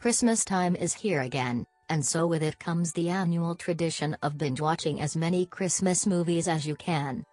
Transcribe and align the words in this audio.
Christmas 0.00 0.44
time 0.44 0.76
is 0.76 0.92
here 0.92 1.22
again, 1.22 1.64
and 1.88 2.04
so 2.04 2.26
with 2.26 2.42
it 2.42 2.58
comes 2.58 2.92
the 2.92 3.08
annual 3.08 3.54
tradition 3.54 4.14
of 4.22 4.36
binge 4.36 4.60
watching 4.60 5.00
as 5.00 5.16
many 5.16 5.46
Christmas 5.46 6.06
movies 6.06 6.46
as 6.46 6.66
you 6.66 6.74
can. 6.76 7.24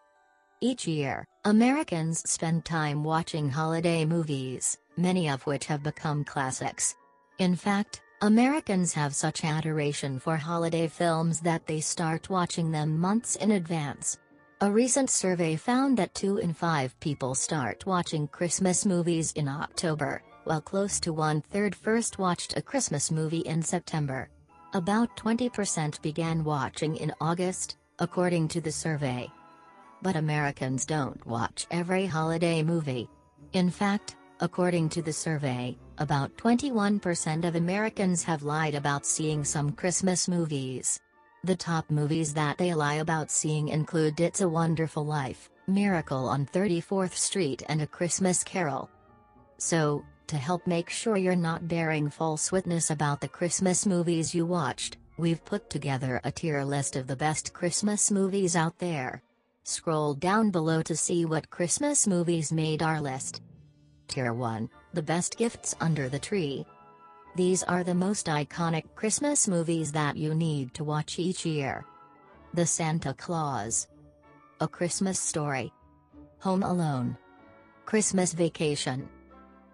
Each 0.62 0.88
year, 0.88 1.26
Americans 1.44 2.22
spend 2.30 2.64
time 2.64 3.04
watching 3.04 3.50
holiday 3.50 4.06
movies, 4.06 4.78
many 4.96 5.30
of 5.30 5.46
which 5.46 5.66
have 5.66 5.84
become 5.84 6.24
classics. 6.24 6.96
In 7.40 7.56
fact, 7.56 8.02
Americans 8.22 8.94
have 8.94 9.16
such 9.16 9.44
adoration 9.44 10.20
for 10.20 10.38
holiday 10.38 10.88
films 10.88 11.42
that 11.42 11.66
they 11.66 11.82
start 11.82 12.30
watching 12.30 12.72
them 12.72 13.00
months 13.00 13.36
in 13.36 13.52
advance. 13.52 14.18
A 14.64 14.70
recent 14.70 15.10
survey 15.10 15.56
found 15.56 15.98
that 15.98 16.14
2 16.14 16.38
in 16.38 16.54
5 16.54 17.00
people 17.00 17.34
start 17.34 17.84
watching 17.88 18.28
Christmas 18.28 18.86
movies 18.86 19.32
in 19.32 19.48
October, 19.48 20.22
while 20.44 20.62
close 20.62 21.00
to 21.00 21.12
one 21.12 21.42
third 21.42 21.74
first 21.74 22.20
watched 22.20 22.56
a 22.56 22.62
Christmas 22.62 23.10
movie 23.10 23.40
in 23.40 23.64
September. 23.64 24.30
About 24.76 25.18
20% 25.18 26.00
began 26.04 26.44
watching 26.44 26.96
in 26.98 27.12
August, 27.20 27.78
according 27.98 28.50
to 28.50 28.62
the 28.62 28.72
survey. 28.72 29.28
But 30.04 30.16
Americans 30.16 30.86
don't 30.86 31.26
watch 31.26 31.66
every 31.72 32.06
holiday 32.06 32.62
movie. 32.62 33.10
In 33.54 33.72
fact, 33.72 34.16
according 34.42 34.90
to 34.90 35.02
the 35.02 35.12
survey, 35.12 35.76
about 35.98 36.38
21% 36.38 37.46
of 37.46 37.56
Americans 37.56 38.24
have 38.26 38.44
lied 38.44 38.76
about 38.76 39.08
seeing 39.08 39.44
some 39.44 39.72
Christmas 39.72 40.28
movies. 40.28 41.00
The 41.44 41.56
top 41.56 41.90
movies 41.90 42.36
that 42.36 42.60
they 42.60 42.72
lie 42.76 42.96
about 42.96 43.32
seeing 43.32 43.70
include 43.70 44.20
It's 44.20 44.42
a 44.42 44.48
Wonderful 44.48 45.04
Life, 45.04 45.50
Miracle 45.66 46.30
on 46.30 46.46
34th 46.46 47.14
Street 47.14 47.64
and 47.68 47.82
A 47.82 47.88
Christmas 47.88 48.44
Carol. 48.44 48.92
So, 49.58 50.06
to 50.28 50.38
help 50.38 50.68
make 50.68 50.92
sure 50.92 51.18
you're 51.18 51.36
not 51.36 51.68
bearing 51.68 52.12
false 52.12 52.52
witness 52.52 52.92
about 52.92 53.22
the 53.22 53.28
Christmas 53.28 53.88
movies 53.88 54.36
you 54.36 54.46
watched, 54.46 54.98
we've 55.18 55.44
put 55.44 55.68
together 55.68 56.22
a 56.24 56.32
tier 56.32 56.64
list 56.64 56.96
of 56.96 57.08
the 57.08 57.16
best 57.16 57.54
Christmas 57.54 58.12
movies 58.12 58.56
out 58.56 58.78
there. 58.78 59.24
Scroll 59.64 60.14
down 60.14 60.52
below 60.52 60.84
to 60.84 60.96
see 60.96 61.26
what 61.26 61.50
Christmas 61.50 62.06
movies 62.06 62.52
made 62.52 62.84
our 62.84 63.02
list. 63.02 63.42
Tier 64.08 64.32
1 64.32 64.70
The 64.94 65.02
Best 65.02 65.40
Gifts 65.40 65.74
Under 65.82 66.08
the 66.08 66.20
Tree. 66.20 66.68
These 67.36 67.64
are 67.64 67.84
the 67.86 67.96
most 67.96 68.26
iconic 68.26 68.94
Christmas 68.94 69.48
movies 69.48 69.94
that 69.94 70.18
you 70.18 70.36
need 70.36 70.74
to 70.74 70.84
watch 70.84 71.18
each 71.18 71.46
year. 71.46 71.86
The 72.54 72.66
Santa 72.66 73.14
Claus. 73.14 73.88
A 74.60 74.68
Christmas 74.68 75.18
Story. 75.18 75.72
Home 76.40 76.62
Alone. 76.62 77.18
Christmas 77.86 78.34
Vacation. 78.34 79.08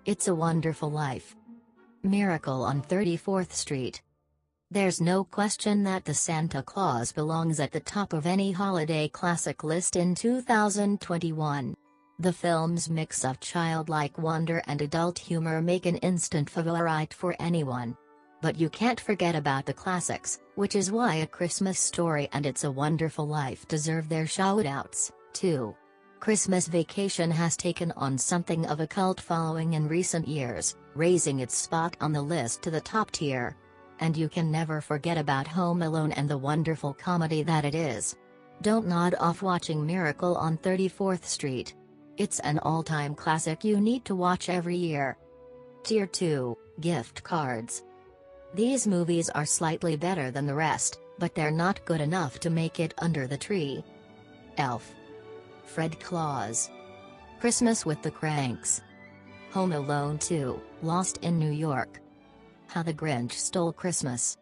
It's 0.06 0.28
a 0.28 0.36
Wonderful 0.36 0.92
Life. 0.92 1.36
Miracle 2.04 2.64
on 2.64 2.84
34th 2.84 3.52
Street. 3.52 4.04
There's 4.70 5.02
no 5.02 5.24
question 5.24 5.84
that 5.84 6.06
The 6.06 6.14
Santa 6.14 6.62
Claus 6.62 7.12
belongs 7.12 7.60
at 7.60 7.72
the 7.72 7.80
top 7.80 8.14
of 8.14 8.28
any 8.28 8.52
holiday 8.52 9.08
classic 9.08 9.64
list 9.64 9.96
in 9.96 10.14
2021. 10.14 11.76
The 12.20 12.34
film's 12.34 12.90
mix 12.90 13.24
of 13.24 13.40
childlike 13.40 14.18
wonder 14.18 14.64
and 14.66 14.82
adult 14.82 15.20
humor 15.20 15.62
make 15.62 15.86
an 15.86 15.98
instant 15.98 16.50
favorite 16.50 17.14
for 17.14 17.36
anyone. 17.40 17.96
But 18.42 18.60
you 18.60 18.72
can't 18.72 19.00
forget 19.00 19.36
about 19.36 19.68
the 19.68 19.74
classics, 19.76 20.40
which 20.56 20.76
is 20.76 20.92
why 20.92 21.18
A 21.18 21.28
Christmas 21.28 21.80
Story 21.80 22.28
and 22.34 22.48
It's 22.48 22.64
a 22.64 22.72
Wonderful 22.72 23.28
Life 23.28 23.68
deserve 23.68 24.10
their 24.10 24.26
shoutouts, 24.26 25.12
too. 25.34 25.76
Christmas 26.20 26.66
Vacation 26.66 27.30
has 27.30 27.56
taken 27.56 27.92
on 27.92 28.18
something 28.18 28.66
of 28.66 28.80
a 28.80 28.88
cult 28.88 29.22
following 29.22 29.74
in 29.74 29.88
recent 29.88 30.28
years, 30.28 30.76
raising 30.96 31.42
its 31.42 31.56
spot 31.56 31.96
on 32.02 32.14
the 32.14 32.22
list 32.22 32.64
to 32.64 32.72
the 32.72 32.82
top 32.82 33.12
tier. 33.12 33.56
And 34.00 34.18
you 34.18 34.28
can 34.28 34.52
never 34.52 34.82
forget 34.82 35.20
about 35.20 35.48
Home 35.48 35.84
Alone 35.84 36.14
and 36.14 36.28
the 36.28 36.40
wonderful 36.40 36.96
comedy 36.96 37.44
that 37.44 37.64
it 37.64 37.76
is. 37.76 38.16
Don't 38.64 38.88
nod 38.88 39.14
off 39.20 39.44
watching 39.44 39.86
Miracle 39.86 40.36
on 40.36 40.58
34th 40.58 41.24
Street. 41.24 41.76
It's 42.18 42.40
an 42.40 42.58
all-time 42.60 43.14
classic 43.14 43.64
you 43.64 43.80
need 43.80 44.04
to 44.06 44.16
watch 44.16 44.50
every 44.50 44.76
year. 44.76 45.18
Tier 45.84 46.08
2, 46.08 46.58
Gift 46.82 47.24
Cards. 47.24 47.84
These 48.56 48.88
movies 48.88 49.30
are 49.30 49.46
slightly 49.46 49.96
better 49.96 50.32
than 50.32 50.48
the 50.48 50.56
rest, 50.56 51.00
but 51.20 51.36
they're 51.36 51.52
not 51.52 51.86
good 51.86 52.02
enough 52.02 52.40
to 52.40 52.50
make 52.50 52.80
it 52.80 52.96
under 52.98 53.28
the 53.28 53.38
tree. 53.38 53.84
Elf. 54.58 54.96
Fred 55.66 56.00
Claus. 56.00 56.72
Christmas 57.40 57.86
with 57.86 58.02
the 58.02 58.10
Cranks. 58.10 58.82
Home 59.52 59.74
Alone 59.74 60.18
2, 60.18 60.60
Lost 60.82 61.18
in 61.18 61.38
New 61.38 61.52
York. 61.52 62.00
How 62.66 62.82
the 62.82 62.96
Grinch 62.96 63.34
Stole 63.34 63.74
Christmas. 63.74 64.38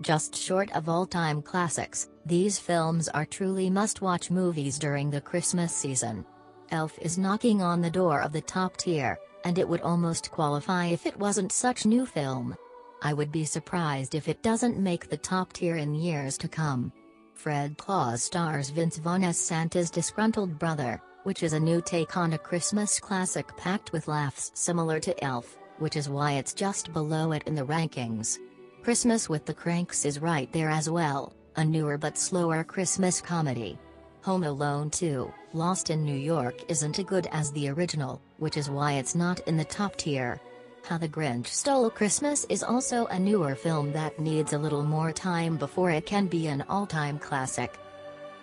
Just 0.00 0.34
short 0.34 0.74
of 0.74 0.88
all-time 0.88 1.40
classics, 1.40 2.08
these 2.26 2.58
films 2.58 3.08
are 3.08 3.24
truly 3.24 3.70
must-watch 3.70 4.28
movies 4.28 4.76
during 4.76 5.08
the 5.08 5.20
Christmas 5.20 5.72
season. 5.72 6.26
Elf 6.70 6.98
is 7.00 7.18
knocking 7.18 7.62
on 7.62 7.80
the 7.80 7.90
door 7.90 8.20
of 8.20 8.32
the 8.32 8.40
top 8.40 8.76
tier, 8.76 9.18
and 9.44 9.58
it 9.58 9.68
would 9.68 9.80
almost 9.82 10.30
qualify 10.30 10.86
if 10.86 11.06
it 11.06 11.18
wasn't 11.18 11.52
such 11.52 11.86
new 11.86 12.06
film. 12.06 12.56
I 13.02 13.12
would 13.12 13.30
be 13.30 13.44
surprised 13.44 14.14
if 14.14 14.28
it 14.28 14.42
doesn't 14.42 14.78
make 14.78 15.08
the 15.08 15.16
top 15.16 15.52
tier 15.52 15.76
in 15.76 15.94
years 15.94 16.36
to 16.38 16.48
come. 16.48 16.92
Fred 17.34 17.76
Claus 17.76 18.22
stars 18.22 18.70
Vince 18.70 18.98
Vaughn 18.98 19.22
as 19.22 19.38
Santa's 19.38 19.90
disgruntled 19.90 20.58
brother, 20.58 21.00
which 21.24 21.42
is 21.42 21.52
a 21.52 21.60
new 21.60 21.82
take 21.82 22.16
on 22.16 22.32
a 22.32 22.38
Christmas 22.38 22.98
classic 22.98 23.54
packed 23.56 23.92
with 23.92 24.08
laughs 24.08 24.50
similar 24.54 24.98
to 25.00 25.24
Elf, 25.24 25.58
which 25.78 25.96
is 25.96 26.08
why 26.08 26.32
it's 26.32 26.54
just 26.54 26.92
below 26.92 27.32
it 27.32 27.42
in 27.46 27.54
the 27.54 27.66
rankings. 27.66 28.38
Christmas 28.82 29.28
with 29.28 29.44
the 29.44 29.54
Cranks 29.54 30.04
is 30.04 30.20
right 30.20 30.50
there 30.52 30.70
as 30.70 30.88
well, 30.88 31.34
a 31.56 31.64
newer 31.64 31.98
but 31.98 32.16
slower 32.16 32.64
Christmas 32.64 33.20
comedy. 33.20 33.78
Home 34.26 34.42
Alone 34.42 34.90
2, 34.90 35.32
Lost 35.52 35.88
in 35.90 36.04
New 36.04 36.16
York 36.16 36.56
isn't 36.66 36.98
as 36.98 37.04
good 37.04 37.28
as 37.30 37.52
the 37.52 37.68
original, 37.68 38.20
which 38.38 38.56
is 38.56 38.68
why 38.68 38.94
it's 38.94 39.14
not 39.14 39.38
in 39.46 39.56
the 39.56 39.64
top 39.64 39.94
tier. 39.94 40.40
How 40.84 40.98
the 40.98 41.08
Grinch 41.08 41.46
Stole 41.46 41.90
Christmas 41.90 42.44
is 42.48 42.64
also 42.64 43.06
a 43.06 43.20
newer 43.20 43.54
film 43.54 43.92
that 43.92 44.18
needs 44.18 44.52
a 44.52 44.58
little 44.58 44.82
more 44.82 45.12
time 45.12 45.56
before 45.56 45.92
it 45.92 46.06
can 46.06 46.26
be 46.26 46.48
an 46.48 46.64
all-time 46.68 47.20
classic. 47.20 47.78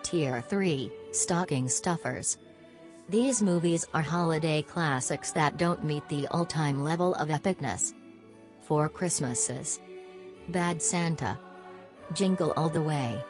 Tier 0.04 0.40
3, 0.48 0.90
Stocking 1.12 1.68
Stuffers. 1.68 2.38
These 3.10 3.42
movies 3.42 3.86
are 3.94 4.02
holiday 4.02 4.62
classics 4.62 5.34
that 5.34 5.58
don't 5.58 5.84
meet 5.84 6.08
the 6.08 6.28
all-time 6.28 6.82
level 6.82 7.14
of 7.16 7.28
epicness. 7.28 7.94
Four 8.62 8.88
Christmases. 8.88 9.82
Bad 10.48 10.82
Santa. 10.82 11.38
Jingle 12.14 12.54
All 12.56 12.70
the 12.70 12.82
Way. 12.82 13.22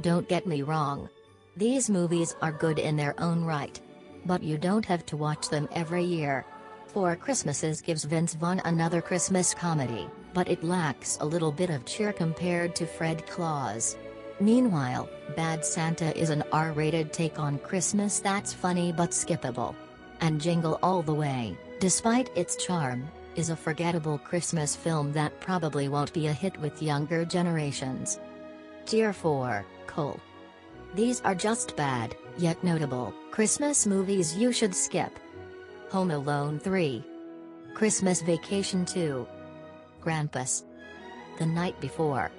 Don't 0.00 0.26
get 0.30 0.46
me 0.46 0.62
wrong, 0.62 1.10
these 1.56 1.88
movies 1.88 2.34
are 2.42 2.50
good 2.50 2.78
in 2.78 2.96
their 2.96 3.14
own 3.20 3.44
right. 3.44 3.80
But 4.26 4.42
you 4.42 4.58
don't 4.58 4.84
have 4.86 5.06
to 5.06 5.16
watch 5.16 5.48
them 5.48 5.68
every 5.72 6.02
year. 6.02 6.44
Four 6.86 7.14
Christmases 7.16 7.80
gives 7.80 8.04
Vince 8.04 8.34
Vaughn 8.34 8.60
another 8.64 9.00
Christmas 9.00 9.54
comedy, 9.54 10.08
but 10.32 10.48
it 10.48 10.64
lacks 10.64 11.18
a 11.20 11.26
little 11.26 11.52
bit 11.52 11.70
of 11.70 11.84
cheer 11.84 12.12
compared 12.12 12.74
to 12.76 12.86
Fred 12.86 13.26
Claus. 13.26 13.96
Meanwhile, 14.40 15.08
Bad 15.36 15.64
Santa 15.64 16.16
is 16.18 16.30
an 16.30 16.42
R-rated 16.52 17.12
take 17.12 17.38
on 17.38 17.58
Christmas 17.58 18.18
that's 18.18 18.52
funny 18.52 18.92
but 18.92 19.10
skippable. 19.10 19.74
And 20.20 20.40
Jingle 20.40 20.78
All 20.82 21.02
the 21.02 21.14
Way, 21.14 21.56
despite 21.78 22.36
its 22.36 22.56
charm, 22.56 23.08
is 23.36 23.50
a 23.50 23.56
forgettable 23.56 24.18
Christmas 24.18 24.74
film 24.74 25.12
that 25.12 25.40
probably 25.40 25.88
won't 25.88 26.12
be 26.12 26.26
a 26.26 26.32
hit 26.32 26.56
with 26.58 26.82
younger 26.82 27.24
generations. 27.24 28.18
Tier 28.86 29.12
4, 29.12 29.64
Cole. 29.86 30.20
These 30.94 31.20
are 31.22 31.34
just 31.34 31.74
bad, 31.74 32.14
yet 32.38 32.62
notable, 32.62 33.12
Christmas 33.32 33.84
movies 33.84 34.36
you 34.36 34.52
should 34.52 34.72
skip. 34.72 35.18
Home 35.90 36.12
Alone 36.12 36.60
3. 36.60 37.04
Christmas 37.74 38.22
Vacation 38.22 38.84
2. 38.84 39.26
Krampus. 40.00 40.62
The 41.40 41.46
Night 41.46 41.80
Before. 41.80 42.30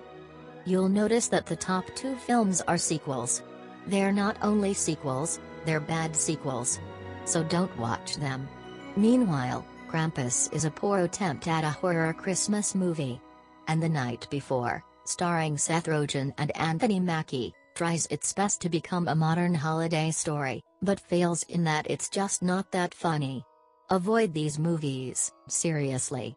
You'll 0.64 0.88
notice 0.88 1.28
that 1.28 1.46
the 1.46 1.58
top 1.58 1.84
two 1.96 2.16
films 2.16 2.62
are 2.62 2.78
sequels. 2.78 3.44
They're 3.88 4.14
not 4.14 4.38
only 4.42 4.74
sequels, 4.74 5.42
they're 5.66 5.82
bad 5.82 6.16
sequels. 6.16 6.80
So 7.26 7.44
don't 7.44 7.78
watch 7.78 8.16
them. 8.16 8.48
Meanwhile, 8.96 9.66
Krampus 9.90 10.52
is 10.54 10.64
a 10.64 10.72
poor 10.72 11.02
attempt 11.02 11.50
at 11.50 11.66
a 11.66 11.70
horror 11.70 12.14
Christmas 12.14 12.74
movie. 12.74 13.20
And 13.68 13.84
The 13.84 13.90
Night 13.90 14.28
Before, 14.30 14.82
starring 15.04 15.58
Seth 15.58 15.88
Rogen 15.88 16.34
and 16.38 16.56
Anthony 16.56 17.02
Mackie, 17.02 17.54
tries 17.76 18.08
its 18.08 18.34
best 18.34 18.62
to 18.62 18.70
become 18.70 19.08
a 19.08 19.16
modern 19.16 19.54
holiday 19.54 20.10
story, 20.10 20.64
but 20.82 21.00
fails 21.00 21.44
in 21.44 21.64
that 21.66 21.86
it's 21.90 22.10
just 22.10 22.42
not 22.42 22.72
that 22.72 22.94
funny. 22.94 23.44
Avoid 23.90 24.34
these 24.34 24.58
movies, 24.58 25.32
seriously. 25.48 26.36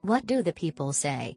What 0.00 0.26
do 0.26 0.42
the 0.42 0.52
people 0.52 0.92
say? 0.92 1.36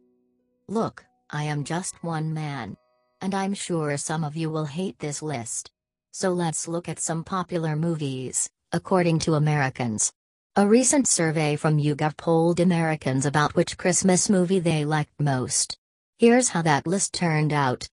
Look, 0.68 1.06
I 1.30 1.44
am 1.44 1.64
just 1.64 2.04
one 2.04 2.34
man. 2.34 2.78
And 3.22 3.36
I'm 3.36 3.54
sure 3.54 3.98
some 3.98 4.24
of 4.24 4.36
you 4.36 4.50
will 4.50 4.66
hate 4.66 4.98
this 5.00 5.22
list. 5.22 5.70
So 6.14 6.32
let's 6.32 6.68
look 6.68 6.88
at 6.88 7.00
some 7.00 7.24
popular 7.24 7.76
movies, 7.76 8.50
according 8.72 9.20
to 9.20 9.36
Americans. 9.36 10.12
A 10.56 10.66
recent 10.66 11.08
survey 11.08 11.58
from 11.58 11.78
YouGov 11.78 12.16
polled 12.16 12.62
Americans 12.62 13.26
about 13.26 13.56
which 13.56 13.78
Christmas 13.78 14.30
movie 14.30 14.60
they 14.60 14.86
liked 14.86 15.20
most. 15.20 15.78
Here's 16.18 16.50
how 16.50 16.62
that 16.62 16.88
list 16.88 17.14
turned 17.14 17.52
out 17.52 17.90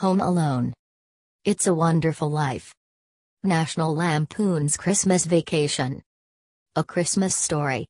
Home 0.00 0.20
Alone, 0.20 0.74
It's 1.46 1.66
a 1.66 1.72
Wonderful 1.72 2.30
Life, 2.30 2.74
National 3.42 3.94
Lampoon's 3.94 4.76
Christmas 4.76 5.24
Vacation, 5.24 6.02
A 6.74 6.84
Christmas 6.84 7.34
Story, 7.34 7.86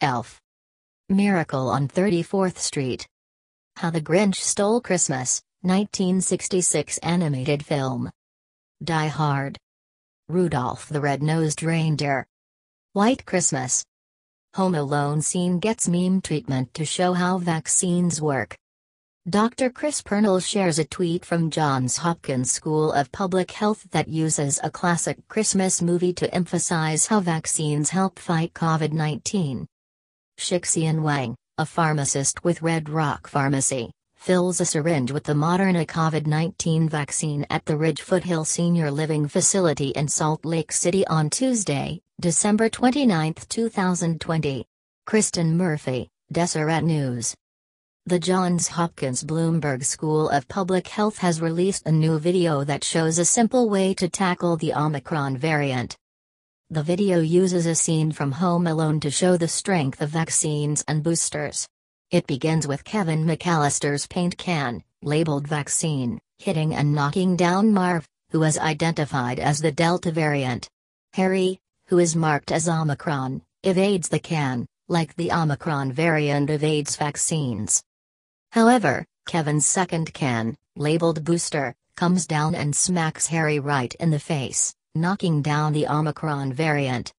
Elf, 0.00 0.40
Miracle 1.10 1.68
on 1.68 1.88
34th 1.88 2.56
Street, 2.56 3.06
How 3.76 3.90
the 3.90 4.00
Grinch 4.00 4.36
Stole 4.36 4.80
Christmas, 4.80 5.42
1966 5.60 6.96
animated 7.02 7.62
film, 7.66 8.10
Die 8.82 9.08
Hard, 9.08 9.58
Rudolph 10.30 10.88
the 10.88 11.02
Red-Nosed 11.02 11.62
Reindeer, 11.62 12.26
White 12.94 13.26
Christmas. 13.26 13.84
Home 14.54 14.74
Alone 14.74 15.20
scene 15.20 15.58
gets 15.58 15.86
meme 15.86 16.22
treatment 16.22 16.72
to 16.72 16.86
show 16.86 17.12
how 17.12 17.36
vaccines 17.36 18.22
work. 18.22 18.56
Dr. 19.28 19.70
Chris 19.70 20.02
Pernell 20.02 20.40
shares 20.40 20.78
a 20.78 20.84
tweet 20.84 21.24
from 21.24 21.50
Johns 21.50 21.96
Hopkins 21.96 22.52
School 22.52 22.92
of 22.92 23.10
Public 23.10 23.50
Health 23.50 23.84
that 23.90 24.06
uses 24.06 24.60
a 24.62 24.70
classic 24.70 25.18
Christmas 25.26 25.82
movie 25.82 26.12
to 26.12 26.32
emphasize 26.32 27.08
how 27.08 27.18
vaccines 27.18 27.90
help 27.90 28.20
fight 28.20 28.54
COVID 28.54 28.92
19. 28.92 29.66
Shixian 30.38 31.02
Wang, 31.02 31.34
a 31.58 31.66
pharmacist 31.66 32.44
with 32.44 32.62
Red 32.62 32.88
Rock 32.88 33.26
Pharmacy, 33.26 33.90
fills 34.14 34.60
a 34.60 34.64
syringe 34.64 35.10
with 35.10 35.24
the 35.24 35.32
Moderna 35.32 35.84
COVID 35.84 36.28
19 36.28 36.88
vaccine 36.88 37.44
at 37.50 37.64
the 37.64 37.76
Ridge 37.76 38.02
Foothill 38.02 38.44
Senior 38.44 38.92
Living 38.92 39.26
Facility 39.26 39.88
in 39.88 40.06
Salt 40.06 40.44
Lake 40.44 40.70
City 40.70 41.04
on 41.08 41.30
Tuesday, 41.30 42.00
December 42.20 42.68
29, 42.68 43.34
2020. 43.48 44.64
Kristen 45.04 45.56
Murphy, 45.56 46.10
Deseret 46.30 46.84
News. 46.84 47.34
The 48.08 48.20
Johns 48.20 48.68
Hopkins 48.68 49.24
Bloomberg 49.24 49.84
School 49.84 50.28
of 50.28 50.46
Public 50.46 50.86
Health 50.86 51.18
has 51.18 51.40
released 51.40 51.88
a 51.88 51.90
new 51.90 52.20
video 52.20 52.62
that 52.62 52.84
shows 52.84 53.18
a 53.18 53.24
simple 53.24 53.68
way 53.68 53.94
to 53.94 54.08
tackle 54.08 54.56
the 54.56 54.72
Omicron 54.74 55.36
variant. 55.36 55.96
The 56.70 56.84
video 56.84 57.18
uses 57.18 57.66
a 57.66 57.74
scene 57.74 58.12
from 58.12 58.30
Home 58.30 58.68
Alone 58.68 59.00
to 59.00 59.10
show 59.10 59.36
the 59.36 59.48
strength 59.48 60.00
of 60.00 60.10
vaccines 60.10 60.84
and 60.86 61.02
boosters. 61.02 61.66
It 62.12 62.28
begins 62.28 62.68
with 62.68 62.84
Kevin 62.84 63.24
McAllister's 63.24 64.06
paint 64.06 64.38
can, 64.38 64.84
labeled 65.02 65.48
vaccine, 65.48 66.20
hitting 66.38 66.76
and 66.76 66.94
knocking 66.94 67.34
down 67.34 67.72
Marv, 67.72 68.06
who 68.30 68.44
is 68.44 68.56
identified 68.56 69.40
as 69.40 69.58
the 69.58 69.72
Delta 69.72 70.12
variant. 70.12 70.68
Harry, 71.14 71.58
who 71.88 71.98
is 71.98 72.14
marked 72.14 72.52
as 72.52 72.68
Omicron, 72.68 73.42
evades 73.64 74.08
the 74.08 74.20
can, 74.20 74.64
like 74.88 75.16
the 75.16 75.32
Omicron 75.32 75.90
variant 75.90 76.50
evades 76.50 76.94
vaccines. 76.94 77.82
However, 78.56 79.04
Kevin's 79.26 79.66
second 79.66 80.14
can, 80.14 80.56
labeled 80.76 81.24
booster, 81.24 81.74
comes 81.94 82.26
down 82.26 82.54
and 82.54 82.74
smacks 82.74 83.26
Harry 83.26 83.58
right 83.58 83.94
in 84.00 84.10
the 84.10 84.18
face, 84.18 84.74
knocking 84.94 85.42
down 85.42 85.74
the 85.74 85.86
Omicron 85.86 86.54
variant. 86.54 87.12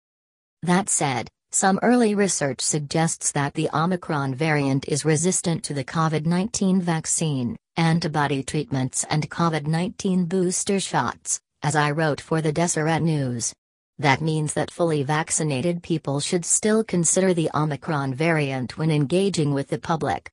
That 0.62 0.88
said, 0.88 1.28
some 1.52 1.78
early 1.82 2.14
research 2.14 2.62
suggests 2.62 3.32
that 3.32 3.52
the 3.52 3.68
Omicron 3.74 4.34
variant 4.34 4.88
is 4.88 5.04
resistant 5.04 5.62
to 5.64 5.74
the 5.74 5.84
COVID 5.84 6.24
19 6.24 6.80
vaccine, 6.80 7.54
antibody 7.76 8.42
treatments, 8.42 9.04
and 9.10 9.30
COVID 9.30 9.66
19 9.66 10.24
booster 10.24 10.80
shots, 10.80 11.38
as 11.62 11.76
I 11.76 11.90
wrote 11.90 12.22
for 12.22 12.40
the 12.40 12.50
Deseret 12.50 13.02
News. 13.02 13.52
That 13.98 14.22
means 14.22 14.54
that 14.54 14.70
fully 14.70 15.02
vaccinated 15.02 15.82
people 15.82 16.18
should 16.18 16.46
still 16.46 16.82
consider 16.82 17.34
the 17.34 17.50
Omicron 17.52 18.14
variant 18.14 18.78
when 18.78 18.90
engaging 18.90 19.52
with 19.52 19.68
the 19.68 19.78
public. 19.78 20.30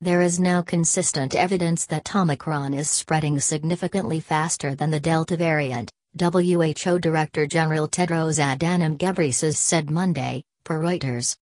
There 0.00 0.20
is 0.20 0.38
now 0.38 0.62
consistent 0.62 1.34
evidence 1.34 1.84
that 1.86 2.14
Omicron 2.14 2.72
is 2.72 2.88
spreading 2.88 3.40
significantly 3.40 4.20
faster 4.20 4.76
than 4.76 4.92
the 4.92 5.00
Delta 5.00 5.36
variant, 5.36 5.90
WHO 6.16 7.00
Director 7.00 7.48
General 7.48 7.88
Tedros 7.88 8.38
Adhanom 8.38 8.96
Ghebreyesus 8.96 9.56
said 9.56 9.90
Monday, 9.90 10.44
per 10.62 10.78
Reuters. 10.80 11.36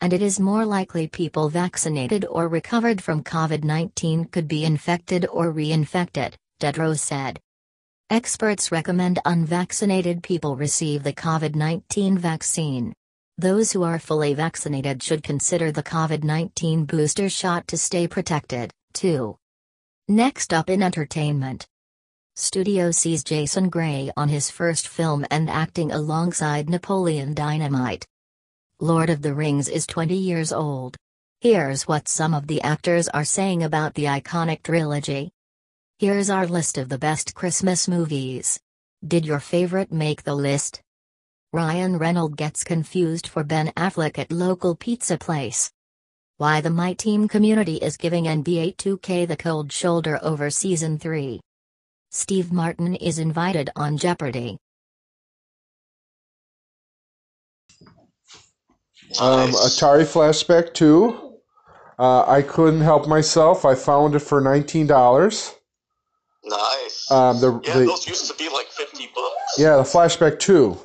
And 0.00 0.14
it 0.14 0.22
is 0.22 0.40
more 0.40 0.64
likely 0.64 1.06
people 1.06 1.50
vaccinated 1.50 2.24
or 2.24 2.48
recovered 2.48 3.02
from 3.02 3.22
COVID 3.22 3.62
19 3.62 4.24
could 4.24 4.48
be 4.48 4.64
infected 4.64 5.26
or 5.26 5.52
reinfected, 5.52 6.32
Tedros 6.60 7.00
said. 7.00 7.38
Experts 8.08 8.72
recommend 8.72 9.18
unvaccinated 9.26 10.22
people 10.22 10.56
receive 10.56 11.02
the 11.02 11.12
COVID 11.12 11.54
19 11.54 12.16
vaccine. 12.16 12.94
Those 13.42 13.72
who 13.72 13.82
are 13.82 13.98
fully 13.98 14.34
vaccinated 14.34 15.02
should 15.02 15.24
consider 15.24 15.72
the 15.72 15.82
COVID 15.82 16.22
19 16.22 16.84
booster 16.84 17.28
shot 17.28 17.66
to 17.66 17.76
stay 17.76 18.06
protected, 18.06 18.70
too. 18.92 19.36
Next 20.06 20.54
up 20.54 20.70
in 20.70 20.80
entertainment. 20.80 21.66
Studio 22.36 22.92
C's 22.92 23.24
Jason 23.24 23.68
Gray 23.68 24.12
on 24.16 24.28
his 24.28 24.48
first 24.48 24.86
film 24.86 25.26
and 25.28 25.50
acting 25.50 25.90
alongside 25.90 26.70
Napoleon 26.70 27.34
Dynamite. 27.34 28.06
Lord 28.78 29.10
of 29.10 29.22
the 29.22 29.34
Rings 29.34 29.68
is 29.68 29.88
20 29.88 30.14
years 30.14 30.52
old. 30.52 30.96
Here's 31.40 31.82
what 31.88 32.06
some 32.06 32.34
of 32.34 32.46
the 32.46 32.62
actors 32.62 33.08
are 33.08 33.24
saying 33.24 33.64
about 33.64 33.94
the 33.94 34.04
iconic 34.04 34.62
trilogy. 34.62 35.32
Here's 35.98 36.30
our 36.30 36.46
list 36.46 36.78
of 36.78 36.88
the 36.88 36.96
best 36.96 37.34
Christmas 37.34 37.88
movies. 37.88 38.60
Did 39.04 39.26
your 39.26 39.40
favorite 39.40 39.90
make 39.90 40.22
the 40.22 40.36
list? 40.36 40.80
Ryan 41.52 41.98
Reynolds 41.98 42.36
gets 42.36 42.64
confused 42.64 43.26
for 43.26 43.44
Ben 43.44 43.68
Affleck 43.76 44.18
at 44.18 44.32
local 44.32 44.74
pizza 44.74 45.18
place. 45.18 45.70
Why 46.38 46.60
the 46.62 46.70
My 46.70 46.94
Team 46.94 47.28
community 47.28 47.76
is 47.76 47.98
giving 47.98 48.24
NBA 48.24 48.76
2K 48.76 49.28
the 49.28 49.36
cold 49.36 49.70
shoulder 49.70 50.18
over 50.22 50.48
Season 50.48 50.98
3. 50.98 51.40
Steve 52.10 52.52
Martin 52.52 52.94
is 52.94 53.18
invited 53.18 53.68
on 53.76 53.98
Jeopardy! 53.98 54.56
Um, 59.20 59.50
Atari 59.50 60.04
Flashback 60.04 60.72
2. 60.72 61.34
Uh, 61.98 62.24
I 62.26 62.40
couldn't 62.40 62.80
help 62.80 63.06
myself. 63.06 63.66
I 63.66 63.74
found 63.74 64.14
it 64.14 64.20
for 64.20 64.40
nineteen 64.40 64.86
dollars. 64.86 65.54
Nice. 66.44 67.10
Um, 67.10 67.38
the, 67.40 67.60
yeah, 67.62 67.78
the- 67.78 67.84
those 67.84 68.06
used 68.08 68.30
to 68.30 68.36
be 68.38 68.48
like 68.48 68.66
50 68.68 69.10
bucks. 69.14 69.58
Yeah, 69.58 69.76
the 69.76 69.82
Flashback 69.82 70.38
2. 70.38 70.78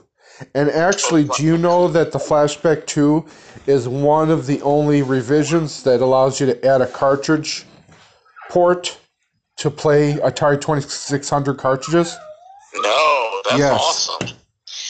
And 0.53 0.69
actually, 0.69 1.23
do 1.23 1.43
you 1.43 1.57
know 1.57 1.87
that 1.87 2.11
the 2.11 2.19
Flashback 2.19 2.85
2 2.85 3.25
is 3.65 3.87
one 3.87 4.29
of 4.29 4.45
the 4.45 4.61
only 4.61 5.01
revisions 5.01 5.83
that 5.83 6.01
allows 6.01 6.39
you 6.39 6.45
to 6.47 6.65
add 6.65 6.81
a 6.81 6.87
cartridge 6.87 7.65
port 8.49 8.99
to 9.57 9.71
play 9.71 10.13
Atari 10.15 10.59
2600 10.61 11.57
cartridges? 11.57 12.17
No, 12.75 13.41
that's 13.45 13.59
Yes. 13.59 14.09
awesome. 14.09 14.37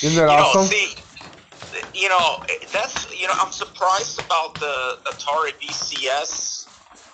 Isn't 0.04 0.18
that 0.18 0.30
you 0.30 0.38
awesome? 0.38 0.62
know, 0.62 0.68
see, 0.68 0.96
you 1.94 2.10
know, 2.10 2.44
that's, 2.74 3.20
you 3.20 3.28
know, 3.28 3.34
I'm 3.40 3.52
surprised 3.52 4.20
about 4.20 4.56
the 4.56 4.98
Atari 5.08 5.52
VCS. 5.62 6.68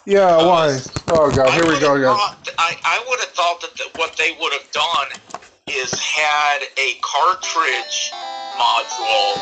yeah, 0.05 0.37
uh, 0.37 0.47
why? 0.47 0.79
Oh, 1.09 1.31
God, 1.31 1.51
here 1.53 1.67
we 1.67 1.79
go 1.79 1.95
again. 1.95 2.17
I, 2.57 2.75
I 2.83 3.05
would 3.07 3.19
have 3.19 3.29
thought 3.29 3.61
that 3.61 3.75
the, 3.77 3.83
what 3.99 4.15
they 4.17 4.35
would 4.39 4.53
have 4.53 4.69
done 4.71 5.32
is 5.70 5.93
had 5.93 6.60
a 6.77 6.93
cartridge 7.01 8.12
module 8.58 9.36